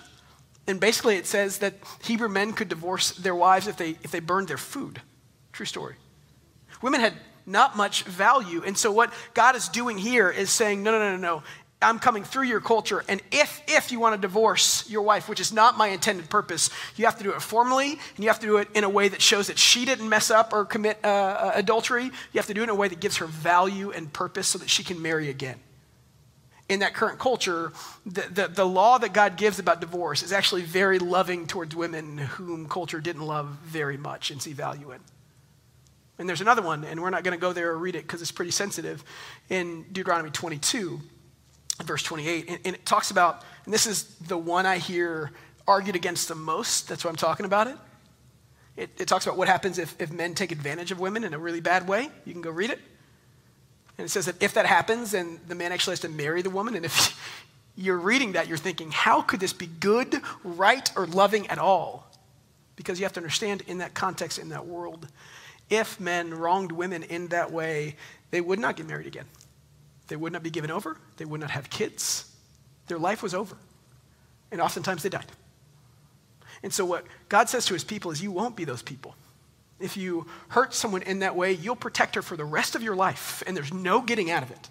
And 0.67 0.79
basically, 0.79 1.17
it 1.17 1.25
says 1.25 1.57
that 1.57 1.73
Hebrew 2.03 2.29
men 2.29 2.53
could 2.53 2.69
divorce 2.69 3.11
their 3.11 3.35
wives 3.35 3.67
if 3.67 3.75
they, 3.75 3.91
if 4.03 4.11
they 4.11 4.19
burned 4.19 4.47
their 4.47 4.57
food. 4.57 5.01
True 5.51 5.65
story. 5.65 5.95
Women 6.81 7.01
had 7.01 7.13
not 7.45 7.77
much 7.77 8.03
value. 8.03 8.63
And 8.65 8.77
so, 8.77 8.91
what 8.91 9.13
God 9.33 9.55
is 9.55 9.67
doing 9.67 9.97
here 9.97 10.29
is 10.29 10.49
saying, 10.49 10.83
no, 10.83 10.91
no, 10.91 10.99
no, 10.99 11.17
no, 11.17 11.17
no. 11.17 11.43
I'm 11.83 11.97
coming 11.97 12.23
through 12.23 12.43
your 12.43 12.61
culture. 12.61 13.03
And 13.07 13.21
if, 13.31 13.59
if 13.67 13.91
you 13.91 13.99
want 13.99 14.13
to 14.13 14.21
divorce 14.21 14.87
your 14.87 15.01
wife, 15.01 15.27
which 15.27 15.39
is 15.39 15.51
not 15.51 15.77
my 15.77 15.87
intended 15.87 16.29
purpose, 16.29 16.69
you 16.95 17.05
have 17.05 17.17
to 17.17 17.23
do 17.23 17.31
it 17.31 17.41
formally 17.41 17.93
and 17.93 18.19
you 18.23 18.27
have 18.27 18.39
to 18.39 18.45
do 18.45 18.57
it 18.57 18.67
in 18.75 18.83
a 18.83 18.89
way 18.89 19.07
that 19.07 19.19
shows 19.19 19.47
that 19.47 19.57
she 19.57 19.83
didn't 19.83 20.07
mess 20.07 20.29
up 20.29 20.53
or 20.53 20.63
commit 20.63 20.99
uh, 21.03 21.07
uh 21.07 21.51
adultery. 21.55 22.03
You 22.03 22.35
have 22.35 22.45
to 22.45 22.53
do 22.53 22.61
it 22.61 22.65
in 22.65 22.69
a 22.69 22.75
way 22.75 22.87
that 22.87 22.99
gives 22.99 23.17
her 23.17 23.25
value 23.25 23.89
and 23.91 24.13
purpose 24.13 24.47
so 24.47 24.59
that 24.59 24.69
she 24.69 24.83
can 24.83 25.01
marry 25.01 25.29
again 25.29 25.59
in 26.71 26.79
that 26.79 26.93
current 26.93 27.19
culture, 27.19 27.73
the, 28.05 28.21
the, 28.31 28.47
the, 28.47 28.65
law 28.65 28.97
that 28.97 29.11
God 29.11 29.35
gives 29.35 29.59
about 29.59 29.81
divorce 29.81 30.23
is 30.23 30.31
actually 30.31 30.61
very 30.61 30.99
loving 30.99 31.45
towards 31.45 31.75
women 31.75 32.17
whom 32.17 32.69
culture 32.69 33.01
didn't 33.01 33.23
love 33.23 33.47
very 33.65 33.97
much 33.97 34.31
and 34.31 34.41
see 34.41 34.53
value 34.53 34.91
in. 34.91 34.99
And 36.21 36.29
there's 36.29 36.39
another 36.39 36.61
one, 36.61 36.83
and 36.83 37.01
we're 37.01 37.09
not 37.09 37.23
going 37.23 37.35
to 37.35 37.41
go 37.41 37.51
there 37.51 37.71
or 37.71 37.77
read 37.79 37.95
it 37.95 38.03
because 38.03 38.21
it's 38.21 38.31
pretty 38.31 38.51
sensitive, 38.51 39.03
in 39.49 39.83
Deuteronomy 39.91 40.29
22, 40.29 41.01
verse 41.83 42.03
28. 42.03 42.45
And, 42.47 42.59
and 42.63 42.75
it 42.75 42.85
talks 42.85 43.09
about, 43.09 43.43
and 43.65 43.73
this 43.73 43.87
is 43.87 44.03
the 44.27 44.37
one 44.37 44.67
I 44.67 44.77
hear 44.77 45.31
argued 45.67 45.95
against 45.95 46.27
the 46.27 46.35
most. 46.35 46.87
That's 46.87 47.03
why 47.03 47.09
I'm 47.09 47.15
talking 47.15 47.47
about 47.47 47.65
it. 47.65 47.75
It, 48.77 48.89
it 48.99 49.07
talks 49.07 49.25
about 49.25 49.35
what 49.35 49.47
happens 49.47 49.79
if, 49.79 49.99
if 49.99 50.11
men 50.11 50.35
take 50.35 50.51
advantage 50.51 50.91
of 50.91 50.99
women 50.99 51.23
in 51.23 51.33
a 51.33 51.39
really 51.39 51.59
bad 51.59 51.87
way. 51.87 52.07
You 52.23 52.33
can 52.33 52.43
go 52.43 52.51
read 52.51 52.69
it. 52.69 52.79
And 53.97 54.05
it 54.05 54.09
says 54.09 54.27
that 54.27 54.41
if 54.43 54.53
that 54.53 54.67
happens, 54.67 55.09
then 55.09 55.39
the 55.47 55.55
man 55.55 55.71
actually 55.71 55.93
has 55.93 56.01
to 56.01 56.09
marry 56.09 56.43
the 56.43 56.51
woman. 56.51 56.75
And 56.75 56.85
if 56.85 57.19
you're 57.75 57.97
reading 57.97 58.33
that, 58.33 58.47
you're 58.47 58.59
thinking, 58.59 58.91
how 58.91 59.23
could 59.23 59.39
this 59.39 59.53
be 59.53 59.65
good, 59.65 60.21
right, 60.43 60.87
or 60.95 61.07
loving 61.07 61.47
at 61.47 61.57
all? 61.57 62.07
Because 62.75 62.99
you 62.99 63.05
have 63.05 63.13
to 63.13 63.19
understand 63.19 63.63
in 63.65 63.79
that 63.79 63.95
context, 63.95 64.37
in 64.37 64.49
that 64.49 64.67
world, 64.67 65.07
if 65.71 65.99
men 65.99 66.33
wronged 66.33 66.71
women 66.71 67.01
in 67.03 67.29
that 67.29 67.51
way, 67.51 67.95
they 68.29 68.41
would 68.41 68.59
not 68.59 68.75
get 68.75 68.85
married 68.85 69.07
again. 69.07 69.25
They 70.07 70.17
would 70.17 70.33
not 70.33 70.43
be 70.43 70.49
given 70.49 70.69
over. 70.69 70.97
They 71.17 71.25
would 71.25 71.39
not 71.39 71.49
have 71.49 71.69
kids. 71.69 72.29
Their 72.87 72.99
life 72.99 73.23
was 73.23 73.33
over. 73.33 73.55
And 74.51 74.59
oftentimes 74.59 75.01
they 75.01 75.09
died. 75.09 75.25
And 76.61 76.73
so, 76.73 76.85
what 76.85 77.05
God 77.29 77.49
says 77.49 77.65
to 77.67 77.73
his 77.73 77.85
people 77.85 78.11
is, 78.11 78.21
You 78.21 78.31
won't 78.31 78.55
be 78.55 78.65
those 78.65 78.81
people. 78.81 79.15
If 79.79 79.97
you 79.97 80.27
hurt 80.49 80.73
someone 80.73 81.01
in 81.01 81.19
that 81.19 81.35
way, 81.35 81.53
you'll 81.53 81.75
protect 81.75 82.15
her 82.15 82.21
for 82.21 82.35
the 82.35 82.45
rest 82.45 82.75
of 82.75 82.83
your 82.83 82.95
life, 82.95 83.41
and 83.47 83.57
there's 83.57 83.73
no 83.73 84.01
getting 84.01 84.29
out 84.29 84.43
of 84.43 84.51
it. 84.51 84.69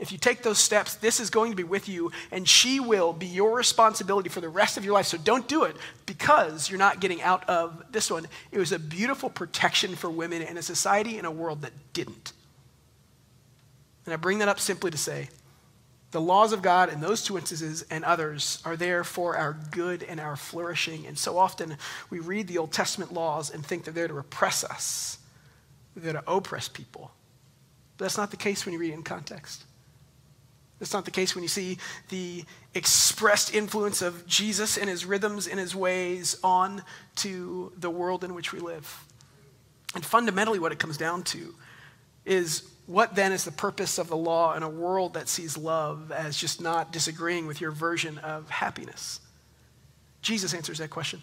If 0.00 0.12
you 0.12 0.18
take 0.18 0.42
those 0.42 0.58
steps, 0.58 0.94
this 0.94 1.20
is 1.20 1.28
going 1.28 1.52
to 1.52 1.56
be 1.56 1.62
with 1.62 1.86
you, 1.86 2.10
and 2.32 2.48
she 2.48 2.80
will 2.80 3.12
be 3.12 3.26
your 3.26 3.54
responsibility 3.54 4.30
for 4.30 4.40
the 4.40 4.48
rest 4.48 4.78
of 4.78 4.84
your 4.84 4.94
life. 4.94 5.06
So 5.06 5.18
don't 5.18 5.46
do 5.46 5.64
it 5.64 5.76
because 6.06 6.70
you're 6.70 6.78
not 6.78 7.00
getting 7.00 7.20
out 7.20 7.46
of 7.50 7.84
this 7.92 8.10
one. 8.10 8.26
It 8.50 8.58
was 8.58 8.72
a 8.72 8.78
beautiful 8.78 9.28
protection 9.28 9.94
for 9.94 10.08
women 10.08 10.40
in 10.40 10.56
a 10.56 10.62
society 10.62 11.18
in 11.18 11.26
a 11.26 11.30
world 11.30 11.60
that 11.62 11.72
didn't. 11.92 12.32
And 14.06 14.14
I 14.14 14.16
bring 14.16 14.38
that 14.38 14.48
up 14.48 14.58
simply 14.58 14.90
to 14.90 14.96
say 14.96 15.28
the 16.12 16.20
laws 16.20 16.54
of 16.54 16.62
God 16.62 16.90
in 16.90 17.00
those 17.00 17.22
two 17.22 17.36
instances 17.36 17.84
and 17.90 18.02
others 18.02 18.62
are 18.64 18.76
there 18.76 19.04
for 19.04 19.36
our 19.36 19.52
good 19.70 20.02
and 20.02 20.18
our 20.18 20.34
flourishing. 20.34 21.06
And 21.06 21.16
so 21.16 21.36
often 21.36 21.76
we 22.08 22.20
read 22.20 22.48
the 22.48 22.56
Old 22.56 22.72
Testament 22.72 23.12
laws 23.12 23.50
and 23.50 23.64
think 23.64 23.84
they're 23.84 23.92
there 23.92 24.08
to 24.08 24.14
repress 24.14 24.64
us, 24.64 25.18
they're 25.94 26.12
there 26.12 26.22
to 26.22 26.30
oppress 26.32 26.68
people. 26.68 27.12
But 27.98 28.06
that's 28.06 28.16
not 28.16 28.30
the 28.30 28.38
case 28.38 28.64
when 28.64 28.72
you 28.72 28.78
read 28.80 28.92
it 28.92 28.94
in 28.94 29.02
context. 29.02 29.64
That's 30.80 30.94
not 30.94 31.04
the 31.04 31.10
case 31.10 31.34
when 31.34 31.42
you 31.42 31.48
see 31.48 31.76
the 32.08 32.44
expressed 32.74 33.54
influence 33.54 34.00
of 34.00 34.26
Jesus 34.26 34.78
and 34.78 34.88
his 34.88 35.04
rhythms 35.04 35.46
and 35.46 35.60
his 35.60 35.74
ways 35.74 36.38
on 36.42 36.82
to 37.16 37.70
the 37.76 37.90
world 37.90 38.24
in 38.24 38.34
which 38.34 38.52
we 38.52 38.60
live. 38.60 39.04
And 39.94 40.04
fundamentally, 40.04 40.58
what 40.58 40.72
it 40.72 40.78
comes 40.78 40.96
down 40.96 41.22
to 41.24 41.54
is 42.24 42.62
what 42.86 43.14
then 43.14 43.30
is 43.30 43.44
the 43.44 43.52
purpose 43.52 43.98
of 43.98 44.08
the 44.08 44.16
law 44.16 44.54
in 44.54 44.62
a 44.62 44.68
world 44.68 45.14
that 45.14 45.28
sees 45.28 45.56
love 45.56 46.10
as 46.10 46.36
just 46.36 46.60
not 46.60 46.92
disagreeing 46.92 47.46
with 47.46 47.60
your 47.60 47.72
version 47.72 48.16
of 48.18 48.48
happiness? 48.48 49.20
Jesus 50.22 50.54
answers 50.54 50.78
that 50.78 50.90
question. 50.90 51.20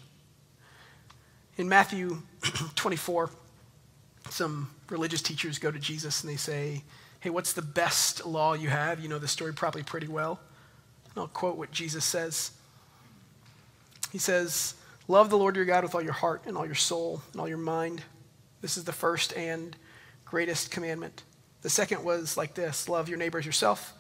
In 1.58 1.68
Matthew 1.68 2.22
24, 2.76 3.32
some 4.30 4.70
religious 4.90 5.22
teachers 5.24 5.58
go 5.58 5.72
to 5.72 5.80
Jesus 5.80 6.22
and 6.22 6.32
they 6.32 6.38
say, 6.38 6.84
Hey, 7.28 7.32
what's 7.32 7.52
the 7.52 7.62
best 7.62 8.26
law 8.26 8.54
you 8.54 8.70
have? 8.70 9.02
You 9.02 9.10
know 9.10 9.20
the 9.20 9.28
story 9.28 9.52
probably 9.52 9.84
pretty 9.84 10.08
well. 10.08 10.40
And 11.10 11.18
I'll 11.18 11.28
quote 11.28 11.58
what 11.58 11.72
Jesus 11.72 12.06
says. 12.06 12.52
He 14.14 14.18
says, 14.18 14.76
Love 15.10 15.30
the 15.30 15.38
Lord 15.38 15.58
your 15.58 15.66
God 15.66 15.84
with 15.84 15.94
all 15.94 16.02
your 16.02 16.14
heart 16.14 16.44
and 16.46 16.56
all 16.56 16.66
your 16.66 16.74
soul 16.74 17.22
and 17.34 17.42
all 17.42 17.50
your 17.50 17.58
mind. 17.58 18.02
This 18.62 18.78
is 18.78 18.86
the 18.86 18.94
first 18.94 19.36
and 19.36 19.76
greatest 20.24 20.72
commandment. 20.72 21.24
The 21.64 21.70
second 21.70 22.06
was 22.06 22.38
like 22.38 22.54
this 22.54 22.88
love 22.88 23.10
your 23.10 23.18
neighbor 23.18 23.40
as 23.40 23.46
yourself, 23.46 23.94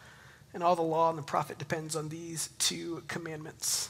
and 0.53 0.63
all 0.63 0.77
the 0.77 0.81
law 0.81 1.09
and 1.09 1.19
the 1.19 1.23
prophet 1.23 1.57
depends 1.57 1.97
on 1.97 2.07
these 2.07 2.51
two 2.59 3.03
commandments. 3.09 3.89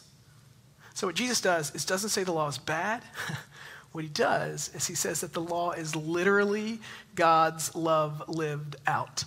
So, 0.96 1.06
what 1.06 1.16
Jesus 1.16 1.42
does 1.42 1.76
is 1.76 1.86
doesn't 1.86 2.10
say 2.10 2.24
the 2.24 2.32
law 2.32 2.48
is 2.48 2.58
bad. 2.58 3.04
what 3.98 4.04
he 4.04 4.12
does 4.12 4.70
is 4.76 4.86
he 4.86 4.94
says 4.94 5.22
that 5.22 5.34
the 5.34 5.42
law 5.42 5.72
is 5.72 5.96
literally 5.96 6.80
God's 7.16 7.74
love 7.74 8.22
lived 8.28 8.76
out 8.86 9.24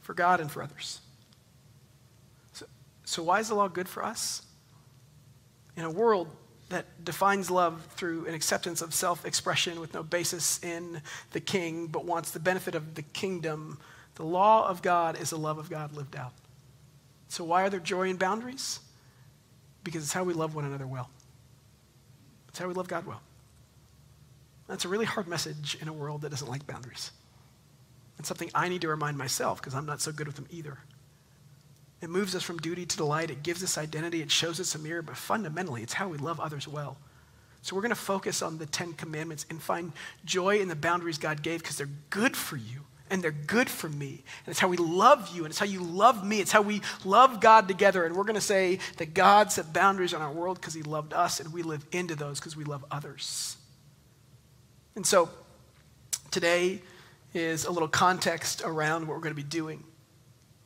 for 0.00 0.14
God 0.14 0.40
and 0.40 0.50
for 0.50 0.62
others. 0.62 1.02
So, 2.54 2.64
so 3.04 3.22
why 3.22 3.40
is 3.40 3.48
the 3.48 3.54
law 3.54 3.68
good 3.68 3.86
for 3.86 4.02
us? 4.02 4.40
In 5.76 5.84
a 5.84 5.90
world 5.90 6.34
that 6.70 7.04
defines 7.04 7.50
love 7.50 7.86
through 7.90 8.24
an 8.24 8.32
acceptance 8.32 8.80
of 8.80 8.94
self 8.94 9.26
expression 9.26 9.78
with 9.78 9.92
no 9.92 10.02
basis 10.02 10.64
in 10.64 11.02
the 11.32 11.40
king, 11.40 11.86
but 11.88 12.06
wants 12.06 12.30
the 12.30 12.40
benefit 12.40 12.74
of 12.74 12.94
the 12.94 13.02
kingdom. 13.02 13.78
The 14.14 14.24
law 14.24 14.66
of 14.66 14.80
God 14.80 15.20
is 15.20 15.28
the 15.28 15.36
love 15.36 15.58
of 15.58 15.68
God 15.68 15.92
lived 15.92 16.16
out. 16.16 16.32
So, 17.28 17.44
why 17.44 17.64
are 17.64 17.68
there 17.68 17.80
joy 17.80 18.08
and 18.08 18.18
boundaries? 18.18 18.80
Because 19.82 20.04
it's 20.04 20.14
how 20.14 20.24
we 20.24 20.32
love 20.32 20.54
one 20.54 20.64
another 20.64 20.86
well, 20.86 21.10
it's 22.48 22.58
how 22.58 22.66
we 22.66 22.72
love 22.72 22.88
God 22.88 23.04
well. 23.04 23.20
That's 24.66 24.84
a 24.84 24.88
really 24.88 25.04
hard 25.04 25.28
message 25.28 25.76
in 25.80 25.88
a 25.88 25.92
world 25.92 26.22
that 26.22 26.30
doesn't 26.30 26.48
like 26.48 26.66
boundaries. 26.66 27.10
It's 28.18 28.28
something 28.28 28.50
I 28.54 28.68
need 28.68 28.80
to 28.82 28.88
remind 28.88 29.18
myself 29.18 29.60
because 29.60 29.74
I'm 29.74 29.86
not 29.86 30.00
so 30.00 30.12
good 30.12 30.26
with 30.26 30.36
them 30.36 30.46
either. 30.50 30.78
It 32.00 32.10
moves 32.10 32.34
us 32.34 32.42
from 32.42 32.58
duty 32.58 32.86
to 32.86 32.96
delight. 32.96 33.30
It 33.30 33.42
gives 33.42 33.62
us 33.62 33.78
identity. 33.78 34.20
It 34.22 34.30
shows 34.30 34.60
us 34.60 34.74
a 34.74 34.78
mirror, 34.78 35.02
but 35.02 35.16
fundamentally, 35.16 35.82
it's 35.82 35.94
how 35.94 36.08
we 36.08 36.18
love 36.18 36.38
others 36.38 36.68
well. 36.68 36.96
So 37.62 37.74
we're 37.74 37.82
going 37.82 37.90
to 37.90 37.96
focus 37.96 38.42
on 38.42 38.58
the 38.58 38.66
Ten 38.66 38.92
Commandments 38.92 39.46
and 39.48 39.60
find 39.60 39.92
joy 40.24 40.58
in 40.58 40.68
the 40.68 40.76
boundaries 40.76 41.16
God 41.16 41.42
gave 41.42 41.62
because 41.62 41.78
they're 41.78 41.88
good 42.10 42.36
for 42.36 42.56
you 42.56 42.80
and 43.08 43.22
they're 43.22 43.30
good 43.30 43.70
for 43.70 43.88
me. 43.88 44.22
And 44.44 44.52
it's 44.52 44.60
how 44.60 44.68
we 44.68 44.76
love 44.76 45.34
you 45.34 45.44
and 45.44 45.50
it's 45.50 45.58
how 45.58 45.64
you 45.64 45.82
love 45.82 46.26
me. 46.26 46.40
It's 46.40 46.52
how 46.52 46.60
we 46.60 46.82
love 47.06 47.40
God 47.40 47.66
together. 47.66 48.04
And 48.04 48.14
we're 48.14 48.24
going 48.24 48.34
to 48.34 48.40
say 48.40 48.80
that 48.98 49.14
God 49.14 49.50
set 49.50 49.72
boundaries 49.72 50.12
on 50.12 50.20
our 50.20 50.32
world 50.32 50.60
because 50.60 50.74
he 50.74 50.82
loved 50.82 51.14
us 51.14 51.40
and 51.40 51.54
we 51.54 51.62
live 51.62 51.86
into 51.90 52.14
those 52.14 52.38
because 52.38 52.54
we 52.54 52.64
love 52.64 52.84
others. 52.90 53.56
And 54.96 55.06
so 55.06 55.28
today 56.30 56.80
is 57.32 57.64
a 57.64 57.70
little 57.70 57.88
context 57.88 58.62
around 58.64 59.06
what 59.06 59.16
we're 59.16 59.22
going 59.22 59.34
to 59.34 59.42
be 59.42 59.42
doing. 59.42 59.82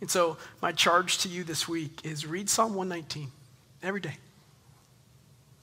And 0.01 0.11
so, 0.11 0.37
my 0.63 0.71
charge 0.71 1.19
to 1.19 1.29
you 1.29 1.43
this 1.43 1.67
week 1.67 2.05
is 2.05 2.25
read 2.25 2.49
Psalm 2.49 2.75
119 2.75 3.33
every 3.83 4.01
day. 4.01 4.17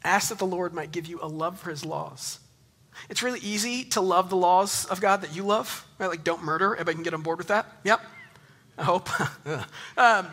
Ask 0.03 0.29
that 0.29 0.39
the 0.39 0.45
Lord 0.45 0.73
might 0.73 0.91
give 0.91 1.05
you 1.05 1.19
a 1.21 1.27
love 1.27 1.59
for 1.59 1.69
his 1.69 1.85
laws. 1.85 2.39
It's 3.09 3.23
really 3.23 3.39
easy 3.39 3.85
to 3.85 4.01
love 4.01 4.29
the 4.29 4.35
laws 4.35 4.85
of 4.85 4.99
God 4.99 5.21
that 5.21 5.35
you 5.35 5.43
love, 5.43 5.85
right? 5.99 6.07
Like, 6.07 6.23
don't 6.23 6.43
murder. 6.43 6.73
Everybody 6.73 6.95
can 6.95 7.03
get 7.03 7.13
on 7.13 7.21
board 7.21 7.37
with 7.37 7.47
that? 7.47 7.65
Yep. 7.83 8.01
I 8.77 8.83
hope. 8.83 9.09
um, 9.97 10.27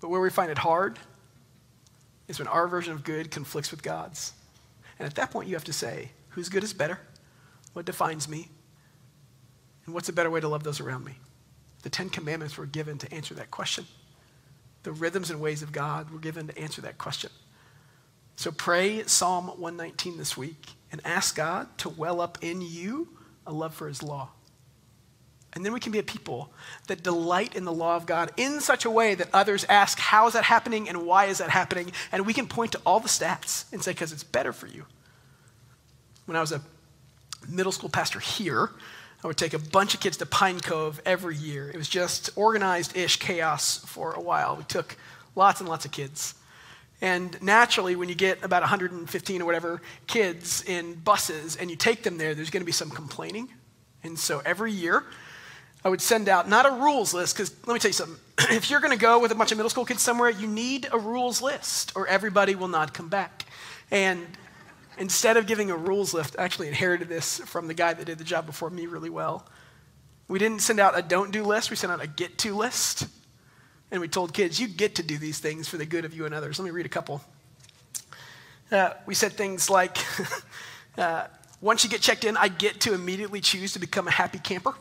but 0.00 0.08
where 0.08 0.20
we 0.20 0.30
find 0.30 0.50
it 0.50 0.58
hard 0.58 0.98
is 2.28 2.38
when 2.38 2.48
our 2.48 2.68
version 2.68 2.92
of 2.92 3.04
good 3.04 3.30
conflicts 3.30 3.70
with 3.70 3.82
God's. 3.82 4.32
And 4.98 5.06
at 5.06 5.14
that 5.16 5.30
point, 5.30 5.48
you 5.48 5.54
have 5.54 5.64
to 5.64 5.72
say, 5.72 6.10
Whose 6.30 6.48
good 6.48 6.64
is 6.64 6.72
better? 6.72 6.98
What 7.72 7.84
defines 7.84 8.28
me? 8.28 8.48
And 9.84 9.94
what's 9.94 10.08
a 10.08 10.12
better 10.12 10.30
way 10.30 10.40
to 10.40 10.48
love 10.48 10.64
those 10.64 10.80
around 10.80 11.04
me? 11.04 11.18
The 11.82 11.90
Ten 11.90 12.08
Commandments 12.08 12.56
were 12.56 12.66
given 12.66 12.98
to 12.98 13.12
answer 13.12 13.34
that 13.34 13.50
question. 13.50 13.86
The 14.84 14.92
rhythms 14.92 15.30
and 15.30 15.40
ways 15.40 15.62
of 15.62 15.72
God 15.72 16.10
were 16.10 16.18
given 16.18 16.46
to 16.48 16.58
answer 16.58 16.80
that 16.82 16.98
question. 16.98 17.30
So 18.36 18.50
pray 18.50 19.04
Psalm 19.04 19.46
119 19.46 20.16
this 20.16 20.36
week 20.36 20.70
and 20.90 21.00
ask 21.04 21.36
God 21.36 21.76
to 21.78 21.88
well 21.88 22.20
up 22.20 22.38
in 22.40 22.60
you 22.60 23.08
a 23.46 23.52
love 23.52 23.74
for 23.74 23.88
his 23.88 24.02
law. 24.02 24.30
And 25.54 25.64
then 25.64 25.72
we 25.72 25.80
can 25.80 25.92
be 25.92 25.98
a 25.98 26.02
people 26.02 26.50
that 26.86 27.02
delight 27.02 27.54
in 27.54 27.64
the 27.64 27.72
law 27.72 27.96
of 27.96 28.06
God 28.06 28.30
in 28.36 28.60
such 28.60 28.84
a 28.84 28.90
way 28.90 29.14
that 29.14 29.28
others 29.32 29.64
ask, 29.68 29.98
How 29.98 30.26
is 30.26 30.32
that 30.32 30.44
happening 30.44 30.88
and 30.88 31.06
why 31.06 31.26
is 31.26 31.38
that 31.38 31.50
happening? 31.50 31.92
And 32.10 32.24
we 32.26 32.32
can 32.32 32.46
point 32.46 32.72
to 32.72 32.80
all 32.86 33.00
the 33.00 33.08
stats 33.08 33.70
and 33.72 33.82
say, 33.82 33.92
Because 33.92 34.12
it's 34.12 34.24
better 34.24 34.52
for 34.52 34.66
you. 34.66 34.86
When 36.24 36.36
I 36.36 36.40
was 36.40 36.52
a 36.52 36.62
middle 37.48 37.72
school 37.72 37.90
pastor 37.90 38.18
here, 38.18 38.70
I 39.22 39.26
would 39.26 39.36
take 39.36 39.54
a 39.54 39.58
bunch 39.58 39.94
of 39.94 40.00
kids 40.00 40.16
to 40.18 40.26
Pine 40.26 40.58
Cove 40.58 41.00
every 41.04 41.36
year. 41.36 41.70
It 41.70 41.76
was 41.76 41.88
just 41.88 42.30
organized 42.34 42.96
ish 42.96 43.18
chaos 43.18 43.78
for 43.78 44.12
a 44.12 44.20
while. 44.20 44.56
We 44.56 44.64
took 44.64 44.96
lots 45.36 45.60
and 45.60 45.68
lots 45.68 45.84
of 45.84 45.92
kids. 45.92 46.34
And 47.00 47.40
naturally, 47.42 47.94
when 47.94 48.08
you 48.08 48.14
get 48.14 48.42
about 48.44 48.62
115 48.62 49.42
or 49.42 49.44
whatever 49.44 49.82
kids 50.06 50.64
in 50.64 50.94
buses 50.94 51.56
and 51.56 51.70
you 51.70 51.76
take 51.76 52.04
them 52.04 52.16
there, 52.16 52.34
there's 52.34 52.50
going 52.50 52.62
to 52.62 52.66
be 52.66 52.72
some 52.72 52.90
complaining. 52.90 53.48
And 54.04 54.18
so 54.18 54.40
every 54.44 54.72
year, 54.72 55.04
I 55.84 55.88
would 55.88 56.00
send 56.00 56.28
out 56.28 56.48
not 56.48 56.66
a 56.66 56.70
rules 56.70 57.12
list, 57.12 57.36
because 57.36 57.54
let 57.66 57.74
me 57.74 57.80
tell 57.80 57.88
you 57.88 57.94
something. 57.94 58.18
if 58.56 58.70
you're 58.70 58.80
going 58.80 58.96
to 58.96 59.00
go 59.00 59.18
with 59.18 59.32
a 59.32 59.34
bunch 59.34 59.50
of 59.50 59.58
middle 59.58 59.70
school 59.70 59.84
kids 59.84 60.02
somewhere, 60.02 60.30
you 60.30 60.46
need 60.46 60.88
a 60.92 60.98
rules 60.98 61.42
list, 61.42 61.92
or 61.96 62.06
everybody 62.06 62.54
will 62.54 62.68
not 62.68 62.94
come 62.94 63.08
back. 63.08 63.44
And 63.90 64.26
instead 64.96 65.36
of 65.36 65.46
giving 65.46 65.70
a 65.70 65.76
rules 65.76 66.14
list, 66.14 66.36
I 66.38 66.44
actually 66.44 66.68
inherited 66.68 67.08
this 67.08 67.40
from 67.40 67.66
the 67.66 67.74
guy 67.74 67.94
that 67.94 68.04
did 68.04 68.18
the 68.18 68.24
job 68.24 68.46
before 68.46 68.70
me 68.70 68.86
really 68.86 69.10
well. 69.10 69.46
We 70.28 70.38
didn't 70.38 70.60
send 70.60 70.78
out 70.78 70.96
a 70.96 71.02
don't 71.02 71.32
do 71.32 71.42
list, 71.42 71.70
we 71.70 71.76
sent 71.76 71.92
out 71.92 72.02
a 72.02 72.06
get 72.06 72.38
to 72.38 72.54
list. 72.54 73.08
And 73.90 74.00
we 74.00 74.08
told 74.08 74.32
kids, 74.32 74.58
you 74.58 74.68
get 74.68 74.94
to 74.94 75.02
do 75.02 75.18
these 75.18 75.38
things 75.38 75.68
for 75.68 75.76
the 75.76 75.84
good 75.84 76.06
of 76.06 76.14
you 76.14 76.24
and 76.24 76.34
others. 76.34 76.58
Let 76.58 76.64
me 76.64 76.70
read 76.70 76.86
a 76.86 76.88
couple. 76.88 77.20
Uh, 78.70 78.94
we 79.04 79.14
said 79.14 79.32
things 79.32 79.68
like, 79.68 79.98
uh, 80.96 81.26
once 81.60 81.84
you 81.84 81.90
get 81.90 82.00
checked 82.00 82.24
in, 82.24 82.38
I 82.38 82.48
get 82.48 82.80
to 82.82 82.94
immediately 82.94 83.42
choose 83.42 83.74
to 83.74 83.78
become 83.78 84.08
a 84.08 84.10
happy 84.10 84.38
camper. 84.38 84.74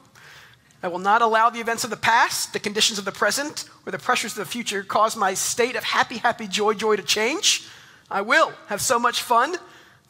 I 0.83 0.87
will 0.87 0.99
not 0.99 1.21
allow 1.21 1.49
the 1.49 1.59
events 1.59 1.83
of 1.83 1.91
the 1.91 1.97
past, 1.97 2.53
the 2.53 2.59
conditions 2.59 2.97
of 2.97 3.05
the 3.05 3.11
present, 3.11 3.69
or 3.85 3.91
the 3.91 3.99
pressures 3.99 4.31
of 4.31 4.39
the 4.39 4.45
future 4.45 4.83
cause 4.83 5.15
my 5.15 5.35
state 5.35 5.75
of 5.75 5.83
happy, 5.83 6.17
happy, 6.17 6.47
joy, 6.47 6.73
joy 6.73 6.95
to 6.95 7.03
change. 7.03 7.67
I 8.09 8.21
will 8.21 8.51
have 8.67 8.81
so 8.81 8.97
much 8.97 9.21
fun 9.21 9.51
that 9.51 9.59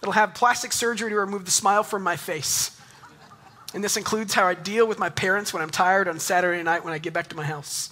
I'll 0.03 0.11
have 0.13 0.33
plastic 0.33 0.71
surgery 0.71 1.09
to 1.09 1.15
remove 1.15 1.45
the 1.45 1.51
smile 1.51 1.83
from 1.83 2.03
my 2.03 2.15
face. 2.15 2.79
And 3.73 3.83
this 3.83 3.97
includes 3.97 4.33
how 4.33 4.47
I 4.47 4.53
deal 4.53 4.87
with 4.87 4.97
my 4.97 5.09
parents 5.09 5.53
when 5.53 5.61
I'm 5.61 5.69
tired 5.69 6.07
on 6.07 6.19
Saturday 6.19 6.63
night 6.63 6.83
when 6.83 6.93
I 6.93 6.97
get 6.97 7.13
back 7.13 7.27
to 7.29 7.35
my 7.35 7.43
house. 7.43 7.89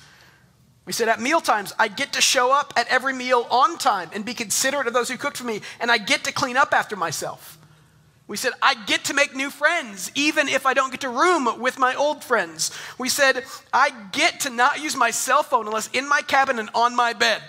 We 0.86 0.94
said 0.94 1.08
at 1.08 1.22
meal 1.22 1.40
times, 1.40 1.72
I 1.78 1.88
get 1.88 2.14
to 2.14 2.22
show 2.22 2.52
up 2.52 2.74
at 2.76 2.88
every 2.88 3.14
meal 3.14 3.46
on 3.52 3.78
time 3.78 4.10
and 4.12 4.26
be 4.26 4.34
considerate 4.34 4.88
of 4.88 4.94
those 4.94 5.10
who 5.10 5.18
cooked 5.18 5.38
for 5.38 5.44
me, 5.44 5.62
and 5.80 5.92
I 5.92 6.00
get 6.00 6.24
to 6.24 6.32
clean 6.32 6.58
up 6.58 6.74
after 6.74 6.96
myself. 6.96 7.59
We 8.30 8.38
said, 8.38 8.54
I 8.62 8.76
get 8.86 9.06
to 9.06 9.16
make 9.16 9.36
new 9.36 9.50
friends, 9.50 10.12
even 10.14 10.48
if 10.48 10.68
I 10.68 10.76
don't 10.76 10.92
get 10.92 11.02
to 11.02 11.10
room 11.10 11.60
with 11.60 11.80
my 11.80 11.96
old 11.96 12.24
friends. 12.24 12.72
We 13.00 13.10
said, 13.10 13.44
I 13.74 13.90
get 14.12 14.42
to 14.42 14.52
not 14.52 14.84
use 14.84 14.96
my 14.96 15.10
cell 15.10 15.42
phone 15.42 15.66
unless 15.66 15.90
in 15.94 16.08
my 16.08 16.22
cabin 16.22 16.60
and 16.60 16.70
on 16.76 16.96
my 16.96 17.14
bed, 17.14 17.42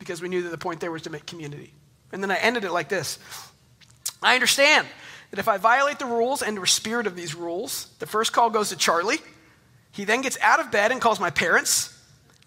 because 0.00 0.20
we 0.20 0.28
knew 0.28 0.42
that 0.42 0.48
the 0.48 0.58
point 0.58 0.80
there 0.80 0.90
was 0.90 1.02
to 1.02 1.10
make 1.10 1.24
community. 1.24 1.72
And 2.10 2.20
then 2.20 2.32
I 2.32 2.36
ended 2.38 2.64
it 2.64 2.72
like 2.72 2.88
this 2.88 3.20
I 4.20 4.34
understand 4.34 4.88
that 5.30 5.38
if 5.38 5.46
I 5.46 5.56
violate 5.56 6.00
the 6.00 6.06
rules 6.06 6.42
and 6.42 6.56
the 6.56 6.66
spirit 6.66 7.06
of 7.06 7.14
these 7.14 7.36
rules, 7.36 7.86
the 8.00 8.06
first 8.06 8.32
call 8.32 8.50
goes 8.50 8.70
to 8.70 8.76
Charlie. 8.76 9.18
He 9.92 10.04
then 10.04 10.20
gets 10.20 10.36
out 10.40 10.58
of 10.58 10.72
bed 10.72 10.90
and 10.90 11.00
calls 11.00 11.20
my 11.20 11.30
parents. 11.30 11.96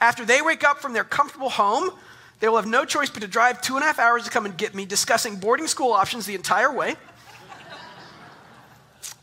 After 0.02 0.26
they 0.26 0.42
wake 0.42 0.66
up 0.66 0.80
from 0.80 0.92
their 0.92 1.06
comfortable 1.06 1.50
home, 1.50 1.92
they 2.42 2.50
will 2.50 2.58
have 2.58 2.68
no 2.68 2.84
choice 2.84 3.10
but 3.10 3.22
to 3.22 3.30
drive 3.30 3.62
two 3.62 3.76
and 3.76 3.84
a 3.84 3.88
half 3.88 3.98
hours 3.98 4.26
to 4.26 4.30
come 4.30 4.46
and 4.46 4.58
get 4.58 4.76
me, 4.76 4.84
discussing 4.84 5.38
boarding 5.38 5.68
school 5.68 5.94
options 5.94 6.26
the 6.26 6.36
entire 6.36 6.74
way. 6.74 6.98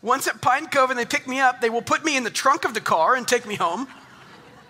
Once 0.06 0.28
at 0.28 0.40
Pine 0.40 0.68
Cove 0.68 0.90
and 0.90 0.96
they 0.96 1.04
pick 1.04 1.26
me 1.26 1.40
up, 1.40 1.60
they 1.60 1.68
will 1.68 1.82
put 1.82 2.04
me 2.04 2.16
in 2.16 2.22
the 2.22 2.30
trunk 2.30 2.64
of 2.64 2.74
the 2.74 2.80
car 2.80 3.16
and 3.16 3.26
take 3.26 3.44
me 3.44 3.56
home. 3.56 3.88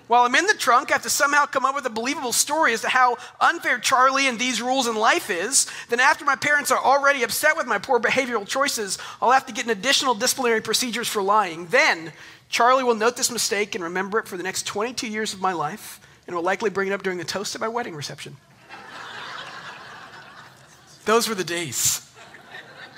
While 0.07 0.23
I'm 0.23 0.35
in 0.35 0.47
the 0.47 0.55
trunk, 0.55 0.91
I 0.91 0.95
have 0.95 1.03
to 1.03 1.11
somehow 1.11 1.45
come 1.45 1.67
up 1.67 1.75
with 1.75 1.85
a 1.85 1.91
believable 1.91 2.33
story 2.33 2.73
as 2.73 2.81
to 2.81 2.89
how 2.89 3.19
unfair 3.39 3.79
Charlie 3.79 4.29
and 4.29 4.39
these 4.39 4.63
rules 4.63 4.87
in 4.87 4.97
life 4.97 5.29
is. 5.29 5.67
Then, 5.91 6.01
after 6.01 6.25
my 6.25 6.37
parents 6.37 6.71
are 6.71 6.83
already 6.83 7.23
upset 7.23 7.55
with 7.55 7.67
my 7.67 7.77
poor 7.77 8.01
behavioral 8.01 8.49
choices, 8.49 8.97
I'll 9.21 9.31
have 9.31 9.45
to 9.45 9.53
get 9.53 9.67
an 9.67 9.73
additional 9.73 10.15
disciplinary 10.15 10.63
procedures 10.63 11.07
for 11.07 11.21
lying. 11.21 11.67
Then, 11.67 12.15
Charlie 12.49 12.85
will 12.85 12.95
note 12.95 13.19
this 13.19 13.31
mistake 13.31 13.75
and 13.75 13.85
remember 13.85 14.19
it 14.19 14.29
for 14.29 14.39
the 14.39 14.43
next 14.43 14.65
22 14.65 15.07
years 15.07 15.35
of 15.35 15.43
my 15.43 15.53
life 15.53 16.01
and 16.27 16.35
will 16.35 16.45
likely 16.45 16.71
bring 16.71 16.89
it 16.89 16.93
up 16.93 17.03
during 17.03 17.19
the 17.19 17.25
toast 17.25 17.55
at 17.55 17.61
my 17.61 17.69
wedding 17.69 17.95
reception. 17.95 18.39
Those 21.05 21.29
were 21.29 21.35
the 21.35 21.45
days. 21.45 22.11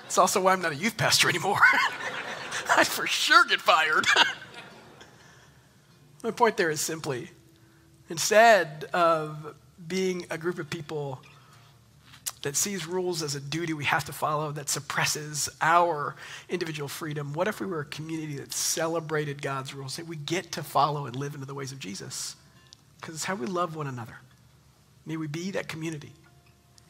It's 0.07 0.19
also 0.19 0.41
why 0.41 0.53
I'm 0.53 0.63
not 0.63 0.71
a 0.71 0.77
youth 0.77 0.97
pastor 0.97 1.29
anymore. 1.29 1.59
I'd 2.77 2.87
for 2.87 3.07
sure 3.07 3.45
get 3.45 3.61
fired. 3.61 4.07
My 6.23 6.31
point 6.31 6.57
there 6.57 6.71
is 6.71 6.81
simply 6.81 7.31
instead 8.09 8.85
of 8.93 9.55
being 9.87 10.27
a 10.31 10.39
group 10.39 10.59
of 10.59 10.69
people 10.69 11.21
that 12.43 12.57
sees 12.57 12.87
rules 12.87 13.23
as 13.23 13.35
a 13.35 13.41
duty 13.41 13.73
we 13.73 13.85
have 13.85 14.05
to 14.05 14.13
follow 14.13 14.53
that 14.53 14.69
suppresses 14.69 15.49
our 15.61 16.15
individual 16.49 16.89
freedom, 16.89 17.33
what 17.33 17.49
if 17.49 17.61
we 17.61 17.67
were 17.67 17.81
a 17.81 17.85
community 17.85 18.37
that 18.37 18.53
celebrated 18.53 19.43
God's 19.43 19.75
rules, 19.75 19.97
that 19.97 20.07
we 20.07 20.17
get 20.17 20.53
to 20.53 20.63
follow 20.63 21.07
and 21.07 21.17
live 21.17 21.35
into 21.35 21.47
the 21.47 21.55
ways 21.55 21.73
of 21.73 21.79
Jesus? 21.79 22.37
Because 23.01 23.15
it's 23.15 23.25
how 23.25 23.35
we 23.35 23.47
love 23.47 23.77
one 23.77 23.87
another. 23.87 24.19
May 25.05 25.17
we 25.17 25.27
be 25.27 25.51
that 25.53 25.69
community. 25.69 26.13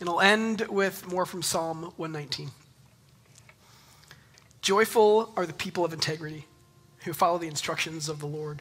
And 0.00 0.08
I'll 0.08 0.20
end 0.20 0.62
with 0.68 1.10
more 1.10 1.26
from 1.26 1.42
Psalm 1.42 1.92
119. 1.96 2.50
Joyful 4.68 5.32
are 5.34 5.46
the 5.46 5.54
people 5.54 5.82
of 5.82 5.94
integrity 5.94 6.44
who 7.04 7.14
follow 7.14 7.38
the 7.38 7.48
instructions 7.48 8.10
of 8.10 8.20
the 8.20 8.26
Lord. 8.26 8.60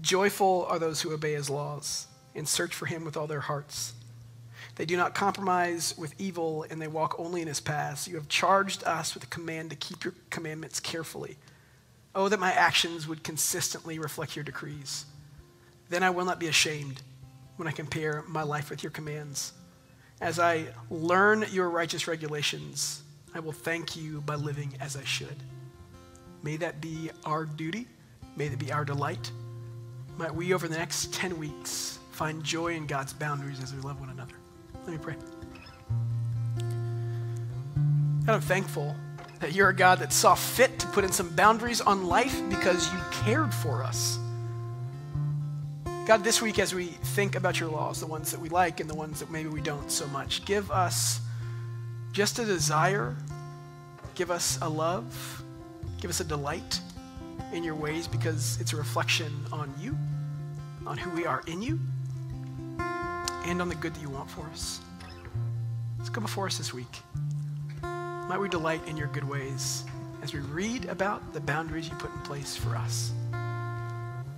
Joyful 0.00 0.66
are 0.68 0.80
those 0.80 1.00
who 1.00 1.12
obey 1.12 1.34
his 1.34 1.48
laws 1.48 2.08
and 2.34 2.48
search 2.48 2.74
for 2.74 2.86
him 2.86 3.04
with 3.04 3.16
all 3.16 3.28
their 3.28 3.38
hearts. 3.38 3.92
They 4.74 4.84
do 4.84 4.96
not 4.96 5.14
compromise 5.14 5.94
with 5.96 6.20
evil 6.20 6.66
and 6.68 6.82
they 6.82 6.88
walk 6.88 7.14
only 7.20 7.40
in 7.40 7.46
his 7.46 7.60
paths. 7.60 8.08
You 8.08 8.16
have 8.16 8.26
charged 8.26 8.82
us 8.82 9.14
with 9.14 9.22
a 9.22 9.28
command 9.28 9.70
to 9.70 9.76
keep 9.76 10.02
your 10.02 10.14
commandments 10.30 10.80
carefully. 10.80 11.36
Oh, 12.16 12.28
that 12.28 12.40
my 12.40 12.50
actions 12.50 13.06
would 13.06 13.22
consistently 13.22 14.00
reflect 14.00 14.34
your 14.34 14.44
decrees. 14.44 15.04
Then 15.88 16.02
I 16.02 16.10
will 16.10 16.24
not 16.24 16.40
be 16.40 16.48
ashamed 16.48 17.00
when 17.58 17.68
I 17.68 17.70
compare 17.70 18.24
my 18.26 18.42
life 18.42 18.70
with 18.70 18.82
your 18.82 18.90
commands. 18.90 19.52
As 20.20 20.40
I 20.40 20.66
learn 20.90 21.44
your 21.52 21.70
righteous 21.70 22.08
regulations, 22.08 23.04
I 23.34 23.40
will 23.40 23.52
thank 23.52 23.96
you 23.96 24.20
by 24.22 24.34
living 24.34 24.74
as 24.80 24.96
I 24.96 25.04
should. 25.04 25.36
May 26.42 26.56
that 26.58 26.80
be 26.80 27.10
our 27.24 27.44
duty. 27.44 27.86
May 28.36 28.48
that 28.48 28.58
be 28.58 28.72
our 28.72 28.84
delight. 28.84 29.30
Might 30.18 30.34
we, 30.34 30.52
over 30.52 30.68
the 30.68 30.76
next 30.76 31.12
10 31.14 31.38
weeks, 31.38 31.98
find 32.10 32.42
joy 32.44 32.74
in 32.74 32.86
God's 32.86 33.12
boundaries 33.12 33.62
as 33.62 33.74
we 33.74 33.80
love 33.80 34.00
one 34.00 34.10
another. 34.10 34.34
Let 34.86 34.92
me 34.92 34.98
pray. 34.98 35.14
God, 38.26 38.34
I'm 38.34 38.40
thankful 38.40 38.94
that 39.40 39.52
you're 39.52 39.70
a 39.70 39.74
God 39.74 39.98
that 40.00 40.12
saw 40.12 40.34
fit 40.34 40.78
to 40.80 40.86
put 40.88 41.02
in 41.02 41.10
some 41.10 41.28
boundaries 41.30 41.80
on 41.80 42.06
life 42.06 42.40
because 42.48 42.92
you 42.92 42.98
cared 43.10 43.52
for 43.52 43.82
us. 43.82 44.18
God, 46.06 46.22
this 46.22 46.42
week 46.42 46.58
as 46.58 46.74
we 46.74 46.86
think 46.86 47.36
about 47.36 47.58
your 47.58 47.70
laws, 47.70 48.00
the 48.00 48.06
ones 48.06 48.30
that 48.30 48.40
we 48.40 48.48
like 48.48 48.80
and 48.80 48.90
the 48.90 48.94
ones 48.94 49.20
that 49.20 49.30
maybe 49.30 49.48
we 49.48 49.60
don't 49.60 49.90
so 49.90 50.06
much, 50.08 50.44
give 50.44 50.70
us 50.70 51.20
just 52.12 52.38
a 52.38 52.44
desire, 52.44 53.16
give 54.14 54.30
us 54.30 54.58
a 54.60 54.68
love, 54.68 55.42
give 56.00 56.10
us 56.10 56.20
a 56.20 56.24
delight 56.24 56.80
in 57.52 57.64
your 57.64 57.74
ways 57.74 58.06
because 58.06 58.60
it's 58.60 58.74
a 58.74 58.76
reflection 58.76 59.32
on 59.50 59.72
you, 59.80 59.96
on 60.86 60.98
who 60.98 61.10
we 61.10 61.24
are 61.24 61.42
in 61.46 61.62
you, 61.62 61.80
and 63.46 63.60
on 63.60 63.68
the 63.68 63.74
good 63.76 63.94
that 63.94 64.00
you 64.02 64.10
want 64.10 64.30
for 64.30 64.42
us. 64.46 64.80
Let's 65.98 66.10
go 66.10 66.20
before 66.20 66.46
us 66.46 66.58
this 66.58 66.74
week. 66.74 67.00
Might 67.82 68.38
we 68.38 68.48
delight 68.48 68.80
in 68.86 68.96
your 68.96 69.08
good 69.08 69.24
ways 69.24 69.84
as 70.22 70.34
we 70.34 70.40
read 70.40 70.84
about 70.86 71.32
the 71.32 71.40
boundaries 71.40 71.88
you 71.88 71.94
put 71.96 72.12
in 72.12 72.20
place 72.20 72.56
for 72.56 72.76
us. 72.76 73.12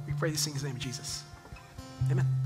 We 0.07 0.13
pray 0.15 0.31
these 0.31 0.45
things 0.45 0.59
in 0.59 0.63
the 0.63 0.69
name 0.69 0.77
of 0.77 0.83
Jesus. 0.83 1.25
Amen. 2.11 2.44